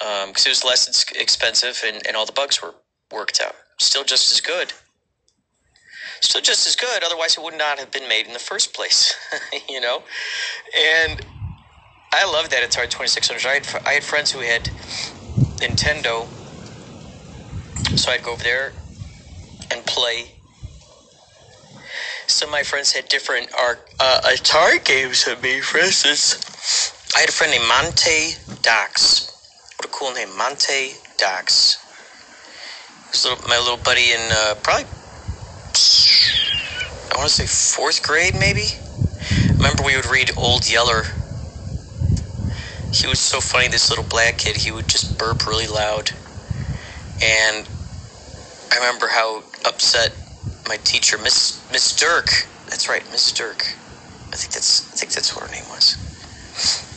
um, 0.04 0.30
because 0.30 0.46
it 0.46 0.50
was 0.50 0.64
less 0.64 1.04
expensive 1.12 1.82
and, 1.86 2.06
and 2.06 2.16
all 2.16 2.26
the 2.26 2.32
bugs 2.32 2.62
were 2.62 2.74
worked 3.12 3.40
out. 3.44 3.54
Still 3.80 4.04
just 4.04 4.32
as 4.32 4.40
good. 4.40 4.72
Still 6.22 6.42
just 6.42 6.66
as 6.66 6.76
good. 6.76 7.04
Otherwise, 7.04 7.36
it 7.38 7.44
would 7.44 7.58
not 7.58 7.78
have 7.78 7.92
been 7.92 8.08
made 8.08 8.26
in 8.26 8.34
the 8.34 8.38
first 8.40 8.74
place. 8.74 9.14
you 9.68 9.80
know, 9.80 10.04
and 10.76 11.22
I 12.14 12.24
love 12.30 12.50
that 12.50 12.68
Atari 12.68 12.90
Twenty 12.90 13.08
Six 13.08 13.28
Hundred. 13.28 13.46
I 13.46 13.54
had 13.54 13.66
I 13.86 13.92
had 13.94 14.04
friends 14.04 14.32
who 14.32 14.40
had 14.40 14.70
Nintendo, 15.62 16.28
so 17.96 18.12
I'd 18.12 18.22
go 18.24 18.34
over 18.34 18.44
there 18.44 18.74
and 19.72 19.86
play. 19.86 20.32
Some 22.26 22.50
of 22.50 22.52
my 22.52 22.62
friends 22.64 22.92
had 22.92 23.08
different 23.08 23.50
ar- 23.58 23.80
uh, 24.00 24.20
Atari 24.26 24.84
games 24.84 25.24
than 25.26 25.40
me. 25.42 25.60
For 25.60 25.78
instance, 25.78 26.38
I 27.16 27.20
had 27.20 27.30
a 27.30 27.32
friend 27.32 27.52
named 27.52 27.68
Monte 27.68 28.34
Dox. 28.62 29.32
What 29.78 29.86
a 29.86 29.92
cool 29.92 30.12
name, 30.14 30.36
Monte 30.36 30.92
Dox. 31.18 31.78
His 33.12 33.24
little, 33.24 33.48
my 33.48 33.58
little 33.58 33.78
buddy 33.78 34.12
in 34.12 34.20
uh, 34.32 34.56
probably, 34.64 34.86
I 37.12 37.18
want 37.18 37.28
to 37.30 37.34
say 37.34 37.46
fourth 37.46 38.02
grade, 38.02 38.34
maybe. 38.34 38.66
Remember, 39.56 39.82
we 39.82 39.96
would 39.96 40.06
read 40.06 40.30
Old 40.36 40.70
Yeller. 40.70 41.04
He 42.92 43.06
was 43.06 43.18
so 43.18 43.40
funny. 43.40 43.68
This 43.68 43.90
little 43.90 44.04
black 44.04 44.38
kid, 44.38 44.56
he 44.56 44.70
would 44.70 44.88
just 44.88 45.18
burp 45.18 45.46
really 45.46 45.66
loud, 45.66 46.10
and 47.22 47.68
I 48.72 48.76
remember 48.76 49.08
how 49.08 49.42
upset 49.66 50.12
my 50.68 50.76
teacher, 50.78 51.18
Miss 51.18 51.62
Miss 51.70 51.94
Dirk. 51.96 52.26
That's 52.66 52.88
right, 52.88 53.04
Miss 53.10 53.32
Dirk. 53.32 53.62
I 54.32 54.36
think 54.36 54.52
that's 54.52 54.92
I 54.92 54.96
think 54.96 55.12
that's 55.12 55.34
what 55.34 55.48
her 55.48 55.54
name 55.54 55.68
was. 55.70 55.96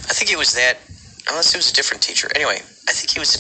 I 0.10 0.14
think 0.14 0.32
it 0.32 0.38
was 0.38 0.54
that, 0.54 0.78
unless 1.30 1.54
it 1.54 1.58
was 1.58 1.72
a 1.72 1.74
different 1.74 2.02
teacher. 2.04 2.30
Anyway, 2.36 2.58
I 2.90 2.92
think 2.94 3.12
he 3.12 3.20
was. 3.20 3.38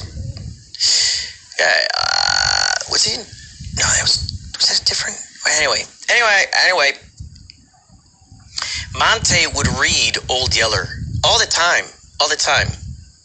Uh, 1.59 2.91
was 2.91 3.05
he? 3.05 3.17
No, 3.17 3.87
that 3.87 4.01
was 4.01 4.31
was 4.57 4.69
that 4.69 4.81
a 4.81 4.85
different. 4.85 5.17
Anyway, 5.47 5.83
anyway, 6.09 6.45
anyway. 6.65 6.91
Monte 8.97 9.47
would 9.55 9.67
read 9.79 10.17
Old 10.29 10.55
Yeller 10.55 10.87
all 11.23 11.39
the 11.39 11.45
time, 11.45 11.85
all 12.19 12.29
the 12.29 12.35
time, 12.35 12.67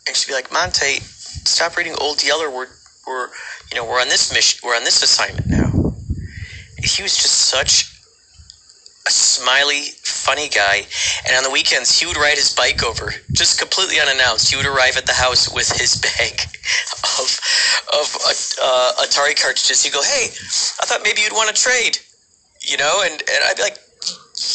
and 0.07 0.17
she'd 0.17 0.29
be 0.29 0.35
like, 0.35 0.53
"Monte, 0.53 1.01
stop 1.01 1.77
reading 1.77 1.95
Old 2.01 2.23
Yeller. 2.25 2.51
We're 2.51 2.69
we're 3.07 3.29
you 3.71 3.77
know 3.77 3.85
we're 3.85 4.01
on 4.01 4.09
this 4.09 4.33
mission. 4.33 4.61
We're 4.63 4.77
on 4.77 4.85
this 4.85 5.03
assignment 5.03 5.49
now." 5.49 5.95
He 6.79 7.03
was 7.03 7.17
just 7.17 7.51
such 7.51 7.91
a 9.07 9.11
smiley, 9.11 9.83
funny 10.03 10.49
guy. 10.49 10.87
And 11.27 11.37
on 11.37 11.43
the 11.43 11.51
weekends, 11.51 11.99
he 11.99 12.07
would 12.07 12.17
ride 12.17 12.37
his 12.37 12.55
bike 12.55 12.83
over, 12.83 13.13
just 13.33 13.59
completely 13.59 14.01
unannounced. 14.01 14.51
He 14.51 14.57
would 14.57 14.67
arrive 14.67 14.97
at 14.97 15.07
the 15.07 15.13
house 15.13 15.53
with 15.53 15.71
his 15.71 15.97
bag 16.07 16.41
of 17.19 17.41
of 17.93 18.17
uh, 18.63 18.93
Atari 19.03 19.41
cartridges. 19.41 19.83
He'd 19.83 19.93
go, 19.93 20.03
"Hey, 20.03 20.29
I 20.81 20.87
thought 20.87 21.03
maybe 21.03 21.23
you'd 21.23 21.33
want 21.33 21.55
to 21.55 21.61
trade," 21.61 21.99
you 22.67 22.77
know, 22.77 23.03
and 23.05 23.13
and 23.15 23.41
I'd 23.47 23.57
be 23.57 23.63
like, 23.63 23.79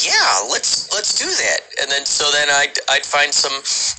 "Yeah, 0.03 0.47
let's 0.49 0.91
let's 0.93 1.17
do 1.17 1.25
that." 1.25 1.61
And 1.81 1.91
then 1.91 2.05
so 2.05 2.31
then 2.31 2.49
I'd 2.49 2.77
I'd 2.89 3.05
find 3.05 3.33
some 3.33 3.53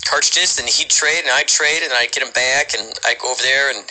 cartridges, 0.08 0.58
and 0.58 0.68
he'd 0.68 0.90
trade, 0.90 1.20
and 1.22 1.32
I'd 1.32 1.48
trade, 1.48 1.82
and 1.82 1.92
I'd 1.92 2.12
get 2.12 2.24
them 2.24 2.32
back, 2.34 2.74
and 2.74 2.92
I'd 3.06 3.18
go 3.18 3.32
over 3.32 3.42
there, 3.42 3.70
and 3.70 3.84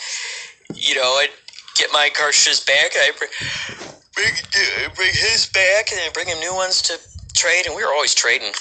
you 0.74 0.94
know, 0.94 1.16
I'd 1.20 1.30
get 1.76 1.90
my 1.92 2.10
cartridges 2.14 2.60
back. 2.60 2.92
I 2.96 3.12
bring, 4.14 4.32
uh, 4.34 4.88
bring 4.94 5.10
his 5.12 5.48
back 5.52 5.90
and 5.92 5.98
then 6.00 6.12
bring 6.12 6.28
him 6.28 6.40
new 6.40 6.54
ones 6.54 6.82
to 6.82 6.98
trade, 7.34 7.66
and 7.66 7.76
we 7.76 7.84
were 7.84 7.92
always 7.92 8.14
trading. 8.14 8.52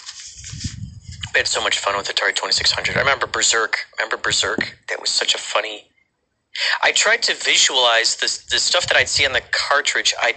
We 1.33 1.39
had 1.39 1.47
so 1.47 1.61
much 1.63 1.79
fun 1.79 1.97
with 1.97 2.07
Atari 2.07 2.35
2600. 2.35 2.97
I 2.97 2.99
remember 2.99 3.27
Berserk. 3.27 3.77
Remember 3.99 4.17
Berserk? 4.17 4.77
That 4.89 4.99
was 5.01 5.11
such 5.11 5.35
a 5.35 5.37
funny. 5.37 5.90
I 6.83 6.91
tried 6.91 7.23
to 7.23 7.33
visualize 7.33 8.17
the 8.17 8.27
the 8.51 8.59
stuff 8.59 8.87
that 8.87 8.97
I'd 8.97 9.09
see 9.09 9.25
on 9.25 9.33
the 9.33 9.41
cartridge. 9.51 10.13
I 10.21 10.35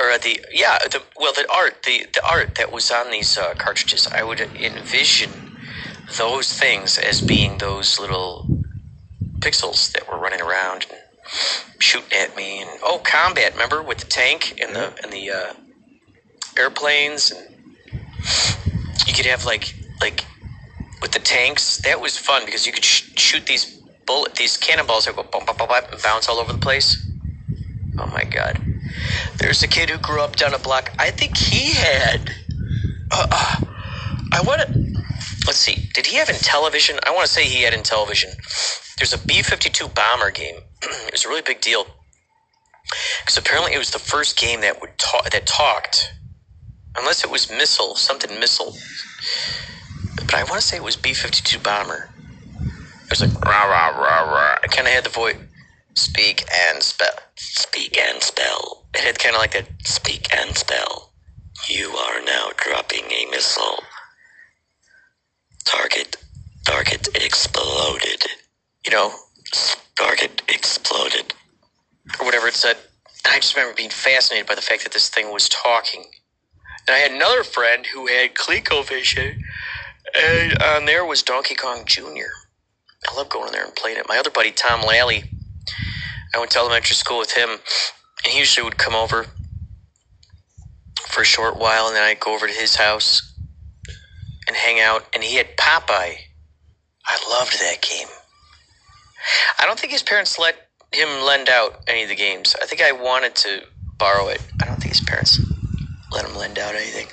or 0.00 0.18
the 0.18 0.40
yeah 0.52 0.78
the 0.90 1.02
well 1.16 1.32
the 1.32 1.46
art 1.52 1.82
the 1.84 2.06
the 2.12 2.26
art 2.26 2.56
that 2.56 2.72
was 2.72 2.90
on 2.90 3.10
these 3.10 3.36
uh, 3.38 3.54
cartridges. 3.58 4.08
I 4.14 4.22
would 4.24 4.40
envision 4.40 5.30
those 6.18 6.52
things 6.52 6.98
as 6.98 7.20
being 7.20 7.58
those 7.58 7.98
little 8.00 8.62
pixels 9.40 9.92
that 9.92 10.08
were 10.10 10.18
running 10.18 10.40
around 10.40 10.86
and 10.90 11.00
shooting 11.80 12.18
at 12.18 12.36
me. 12.36 12.62
And 12.62 12.70
oh, 12.82 13.00
combat! 13.04 13.52
Remember 13.54 13.82
with 13.82 13.98
the 13.98 14.06
tank 14.06 14.58
and 14.62 14.74
the 14.74 14.94
and 15.02 15.12
the 15.12 15.30
uh, 15.30 15.52
airplanes, 16.58 17.32
and 17.32 17.56
you 19.06 19.14
could 19.14 19.26
have 19.26 19.44
like 19.44 19.74
like 20.00 20.26
with 21.02 21.12
the 21.12 21.20
tanks. 21.20 21.78
That 21.84 22.00
was 22.00 22.16
fun 22.18 22.44
because 22.46 22.66
you 22.66 22.72
could 22.72 22.84
sh- 22.84 23.10
shoot 23.16 23.46
these 23.46 23.79
bullet 24.06 24.34
these 24.34 24.56
cannonballs 24.56 25.06
that 25.06 25.16
go 25.16 25.22
bump, 25.22 25.46
bump, 25.46 25.58
bump, 25.58 25.70
bump, 25.70 26.02
bounce 26.02 26.28
all 26.28 26.38
over 26.38 26.52
the 26.52 26.58
place. 26.58 26.96
Oh 27.98 28.06
my 28.06 28.24
god! 28.24 28.58
There's 29.38 29.62
a 29.62 29.68
kid 29.68 29.90
who 29.90 29.98
grew 29.98 30.22
up 30.22 30.36
down 30.36 30.54
a 30.54 30.58
block. 30.58 30.92
I 30.98 31.10
think 31.10 31.36
he 31.36 31.74
had. 31.74 32.30
Uh, 33.10 33.26
uh, 33.30 33.60
I 34.32 34.40
want 34.42 34.60
to. 34.62 34.78
Let's 35.46 35.58
see. 35.58 35.88
Did 35.94 36.06
he 36.06 36.16
have 36.16 36.28
Intellivision? 36.28 36.98
I 37.06 37.10
want 37.10 37.26
to 37.26 37.32
say 37.32 37.44
he 37.44 37.62
had 37.62 37.72
Intellivision. 37.72 38.36
There's 38.98 39.12
a 39.12 39.18
B 39.26 39.42
52 39.42 39.88
bomber 39.88 40.30
game. 40.30 40.56
it 40.82 41.12
was 41.12 41.24
a 41.24 41.28
really 41.28 41.42
big 41.42 41.60
deal. 41.60 41.86
Because 43.20 43.38
apparently 43.38 43.72
it 43.72 43.78
was 43.78 43.90
the 43.90 43.98
first 43.98 44.38
game 44.38 44.60
that 44.60 44.80
would 44.80 44.98
talk, 44.98 45.30
that 45.30 45.46
talked. 45.46 46.12
Unless 46.98 47.24
it 47.24 47.30
was 47.30 47.50
missile, 47.50 47.94
something 47.94 48.38
missile. 48.38 48.76
But 50.16 50.34
I 50.34 50.44
want 50.44 50.60
to 50.60 50.62
say 50.62 50.76
it 50.76 50.82
was 50.82 50.96
B 50.96 51.14
52 51.14 51.58
bomber. 51.60 52.09
It 53.10 53.18
was 53.18 53.22
like 53.22 53.44
rah 53.44 53.64
rah 53.64 53.88
rah 53.88 54.32
rah. 54.32 54.56
I 54.62 54.68
kind 54.68 54.86
of 54.86 54.94
had 54.94 55.04
the 55.04 55.10
voice. 55.10 55.36
Speak 55.94 56.44
and 56.70 56.80
spell. 56.80 57.10
Speak 57.34 57.98
and 57.98 58.22
spell. 58.22 58.86
It 58.94 59.00
had 59.00 59.18
kind 59.18 59.34
of 59.34 59.40
like 59.40 59.52
that 59.52 59.66
speak 59.84 60.28
and 60.32 60.56
spell. 60.56 61.12
You 61.68 61.90
are 61.90 62.22
now 62.22 62.50
dropping 62.56 63.04
a 63.10 63.26
missile. 63.32 63.82
Target. 65.64 66.18
Target 66.64 67.08
exploded. 67.16 68.22
You 68.86 68.92
know, 68.92 69.12
target 69.96 70.42
exploded. 70.48 71.34
Or 72.20 72.26
whatever 72.26 72.46
it 72.46 72.54
said. 72.54 72.76
I 73.26 73.40
just 73.40 73.56
remember 73.56 73.74
being 73.76 73.90
fascinated 73.90 74.46
by 74.46 74.54
the 74.54 74.62
fact 74.62 74.84
that 74.84 74.92
this 74.92 75.08
thing 75.10 75.32
was 75.32 75.48
talking. 75.48 76.04
And 76.86 76.94
I 76.94 76.98
had 76.98 77.10
another 77.10 77.42
friend 77.44 77.86
who 77.86 78.06
had 78.06 78.34
ColecoVision, 78.34 79.34
and 80.16 80.58
on 80.62 80.86
there 80.86 81.04
was 81.04 81.22
Donkey 81.24 81.56
Kong 81.56 81.84
Jr. 81.86 82.30
I 83.08 83.16
love 83.16 83.28
going 83.28 83.48
in 83.48 83.52
there 83.52 83.64
and 83.64 83.74
playing 83.74 83.98
it. 83.98 84.08
My 84.08 84.18
other 84.18 84.30
buddy, 84.30 84.52
Tom 84.52 84.82
Lally, 84.86 85.24
I 86.34 86.38
went 86.38 86.50
to 86.52 86.58
elementary 86.58 86.94
school 86.94 87.18
with 87.18 87.32
him, 87.32 87.50
and 87.50 88.32
he 88.32 88.38
usually 88.38 88.64
would 88.64 88.78
come 88.78 88.94
over 88.94 89.26
for 91.08 91.22
a 91.22 91.24
short 91.26 91.58
while, 91.58 91.86
and 91.86 91.96
then 91.96 92.02
I'd 92.02 92.20
go 92.20 92.34
over 92.34 92.46
to 92.46 92.52
his 92.52 92.76
house 92.76 93.34
and 94.46 94.56
hang 94.56 94.80
out. 94.80 95.04
And 95.14 95.24
he 95.24 95.36
had 95.36 95.56
Popeye. 95.56 96.16
I 97.06 97.18
loved 97.30 97.58
that 97.60 97.80
game. 97.82 98.08
I 99.58 99.66
don't 99.66 99.78
think 99.78 99.92
his 99.92 100.02
parents 100.02 100.38
let 100.38 100.56
him 100.92 101.24
lend 101.24 101.48
out 101.48 101.80
any 101.88 102.02
of 102.04 102.08
the 102.08 102.16
games. 102.16 102.54
I 102.62 102.66
think 102.66 102.82
I 102.82 102.92
wanted 102.92 103.34
to 103.36 103.62
borrow 103.98 104.28
it. 104.28 104.40
I 104.62 104.66
don't 104.66 104.80
think 104.80 104.94
his 104.94 105.00
parents 105.00 105.40
let 106.12 106.24
him 106.24 106.36
lend 106.36 106.58
out 106.58 106.74
anything. 106.74 107.06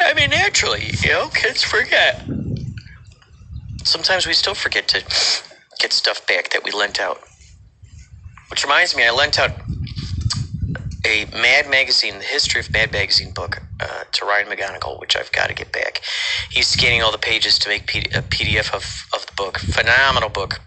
I 0.00 0.14
mean, 0.14 0.30
naturally, 0.30 0.90
you 1.02 1.10
know, 1.10 1.28
kids 1.28 1.62
forget. 1.62 2.22
Sometimes 3.84 4.26
we 4.26 4.34
still 4.34 4.54
forget 4.54 4.88
to 4.88 5.02
get 5.80 5.92
stuff 5.92 6.26
back 6.26 6.50
that 6.52 6.64
we 6.64 6.72
lent 6.72 7.00
out. 7.00 7.20
Which 8.50 8.64
reminds 8.64 8.96
me, 8.96 9.06
I 9.06 9.10
lent 9.12 9.38
out 9.38 9.52
a 11.06 11.26
Mad 11.34 11.68
Magazine, 11.70 12.18
the 12.18 12.24
history 12.24 12.60
of 12.60 12.72
Mad 12.74 12.92
Magazine 12.92 13.32
book 13.34 13.62
uh, 13.80 14.04
to 14.12 14.26
Ryan 14.26 14.48
McGonigal, 14.48 15.00
which 15.00 15.16
I've 15.16 15.32
got 15.32 15.48
to 15.48 15.54
get 15.54 15.72
back. 15.72 16.02
He's 16.50 16.68
scanning 16.68 17.02
all 17.02 17.12
the 17.12 17.18
pages 17.18 17.58
to 17.60 17.70
make 17.70 17.86
P- 17.88 18.00
a 18.16 18.22
PDF 18.22 18.74
of, 18.74 19.06
of 19.14 19.26
the 19.26 19.32
book. 19.36 19.58
Phenomenal 19.58 20.30
book. 20.30 20.60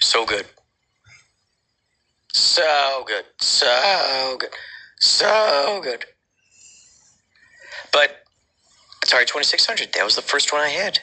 So 0.00 0.26
good. 0.26 0.46
So 2.32 3.04
good. 3.06 3.24
So 3.40 4.36
good. 4.40 4.50
So 5.00 5.80
good. 5.84 6.06
But 7.92 8.18
Atari 9.04 9.26
2600, 9.26 9.94
that 9.94 10.04
was 10.04 10.16
the 10.16 10.22
first 10.22 10.52
one 10.52 10.62
I 10.62 10.68
had. 10.70 10.98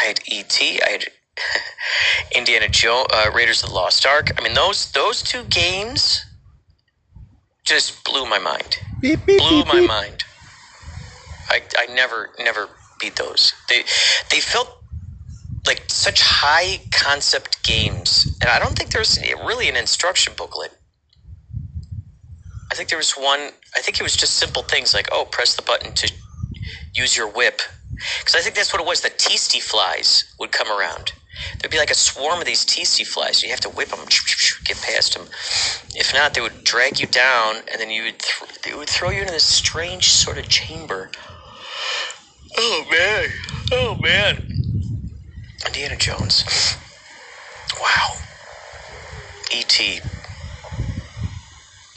I 0.00 0.04
had 0.06 0.20
E.T., 0.26 0.80
I 0.82 0.90
had 0.90 1.04
Indiana 2.36 2.68
Jones, 2.68 3.06
uh, 3.14 3.30
Raiders 3.34 3.62
of 3.62 3.70
the 3.70 3.74
Lost 3.76 4.06
Ark. 4.06 4.32
I 4.38 4.42
mean, 4.42 4.54
those 4.54 4.92
those 4.92 5.22
two 5.22 5.44
games 5.44 6.24
just 7.66 8.04
blew 8.04 8.26
my 8.28 8.38
mind. 8.38 8.78
Beep, 9.02 9.26
beep, 9.26 9.40
blew 9.40 9.64
beep, 9.64 9.68
my 9.74 9.80
mind. 9.86 10.24
I, 11.50 11.62
I 11.78 11.86
never 11.94 12.30
never 12.40 12.68
beat 13.00 13.16
those. 13.16 13.54
They 13.68 13.84
they 14.30 14.40
felt 14.40 14.70
like 15.66 15.84
such 15.88 16.22
high 16.22 16.80
concept 16.92 17.64
games, 17.64 18.36
and 18.42 18.50
I 18.50 18.58
don't 18.58 18.76
think 18.76 18.92
there's 18.92 19.18
really 19.46 19.68
an 19.68 19.76
instruction 19.76 20.34
booklet. 20.36 20.72
I 22.72 22.76
think 22.76 22.88
there 22.88 22.98
was 22.98 23.12
one. 23.12 23.50
I 23.76 23.80
think 23.82 24.00
it 24.00 24.04
was 24.04 24.16
just 24.16 24.34
simple 24.34 24.62
things 24.62 24.94
like, 24.94 25.08
oh, 25.12 25.26
press 25.30 25.56
the 25.56 25.62
button 25.62 25.92
to 25.94 26.12
use 26.96 27.16
your 27.16 27.30
whip, 27.30 27.60
because 28.20 28.36
I 28.36 28.40
think 28.42 28.56
that's 28.56 28.72
what 28.72 28.82
it 28.82 28.88
was. 28.88 29.02
The 29.02 29.10
tsetse 29.10 29.62
flies 29.62 30.24
would 30.40 30.52
come 30.52 30.68
around. 30.70 31.12
There'd 31.60 31.72
be 31.72 31.78
like 31.78 31.90
a 31.90 31.94
swarm 31.96 32.40
of 32.40 32.46
these 32.46 32.64
tsetse 32.66 33.06
flies. 33.06 33.42
You 33.42 33.50
have 33.50 33.60
to 33.62 33.70
whip 33.70 33.90
them, 33.90 34.06
get 34.66 34.82
past 34.82 35.14
them. 35.16 35.28
If 35.94 36.12
not, 36.14 36.34
they 36.34 36.40
would 36.42 36.64
drag 36.64 37.00
you 37.00 37.06
down, 37.08 37.56
and 37.72 37.80
then 37.80 37.90
you 37.90 38.04
would 38.04 38.20
th- 38.20 38.62
they 38.62 38.74
would 38.74 38.88
throw 38.90 39.10
you 39.10 39.22
into 39.22 39.32
this 39.32 39.44
strange 39.44 40.06
sort 40.06 40.38
of 40.38 40.48
chamber. 40.48 41.10
Oh 42.58 42.84
man! 42.90 43.30
Oh 43.72 43.98
man! 44.02 44.36
Indiana 45.66 45.96
Jones. 45.96 46.44
Wow. 47.80 48.08
E.T. 49.54 50.00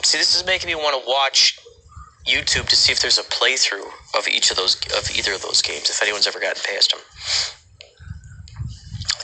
See, 0.04 0.18
this 0.18 0.36
is 0.36 0.46
making 0.46 0.68
me 0.68 0.74
want 0.76 1.02
to 1.02 1.08
watch 1.08 1.58
YouTube 2.28 2.68
to 2.68 2.76
see 2.76 2.92
if 2.92 3.00
there's 3.00 3.18
a 3.18 3.24
playthrough 3.24 3.90
of 4.16 4.28
each 4.28 4.50
of 4.50 4.56
those, 4.56 4.76
of 4.96 5.10
either 5.16 5.32
of 5.32 5.42
those 5.42 5.62
games, 5.62 5.90
if 5.90 6.02
anyone's 6.02 6.26
ever 6.26 6.40
gotten 6.40 6.62
past 6.62 6.90
them. 6.92 7.00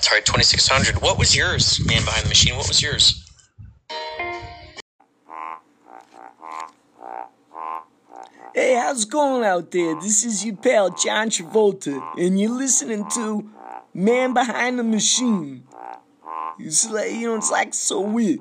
Atari 0.01 0.24
2600. 0.24 1.03
What 1.03 1.18
was 1.18 1.34
yours, 1.34 1.84
man 1.87 2.05
behind 2.05 2.24
the 2.24 2.28
machine? 2.28 2.57
What 2.57 2.68
was 2.68 2.80
yours? 2.80 3.22
Hey, 8.55 8.74
how's 8.74 9.05
it 9.05 9.11
going 9.11 9.45
out 9.45 9.70
there? 9.70 9.95
This 9.97 10.24
is 10.24 10.43
your 10.45 10.57
pal 10.57 10.89
John 10.89 11.28
Travolta, 11.28 12.03
and 12.18 12.41
you're 12.41 12.57
listening 12.57 13.07
to 13.11 13.51
Man 13.93 14.32
Behind 14.32 14.78
the 14.78 14.82
Machine. 14.82 15.64
It's 16.59 16.89
like 16.91 17.12
you 17.12 17.26
know, 17.26 17.37
it's 17.37 17.51
like 17.51 17.74
so 17.74 18.01
weird. 18.01 18.41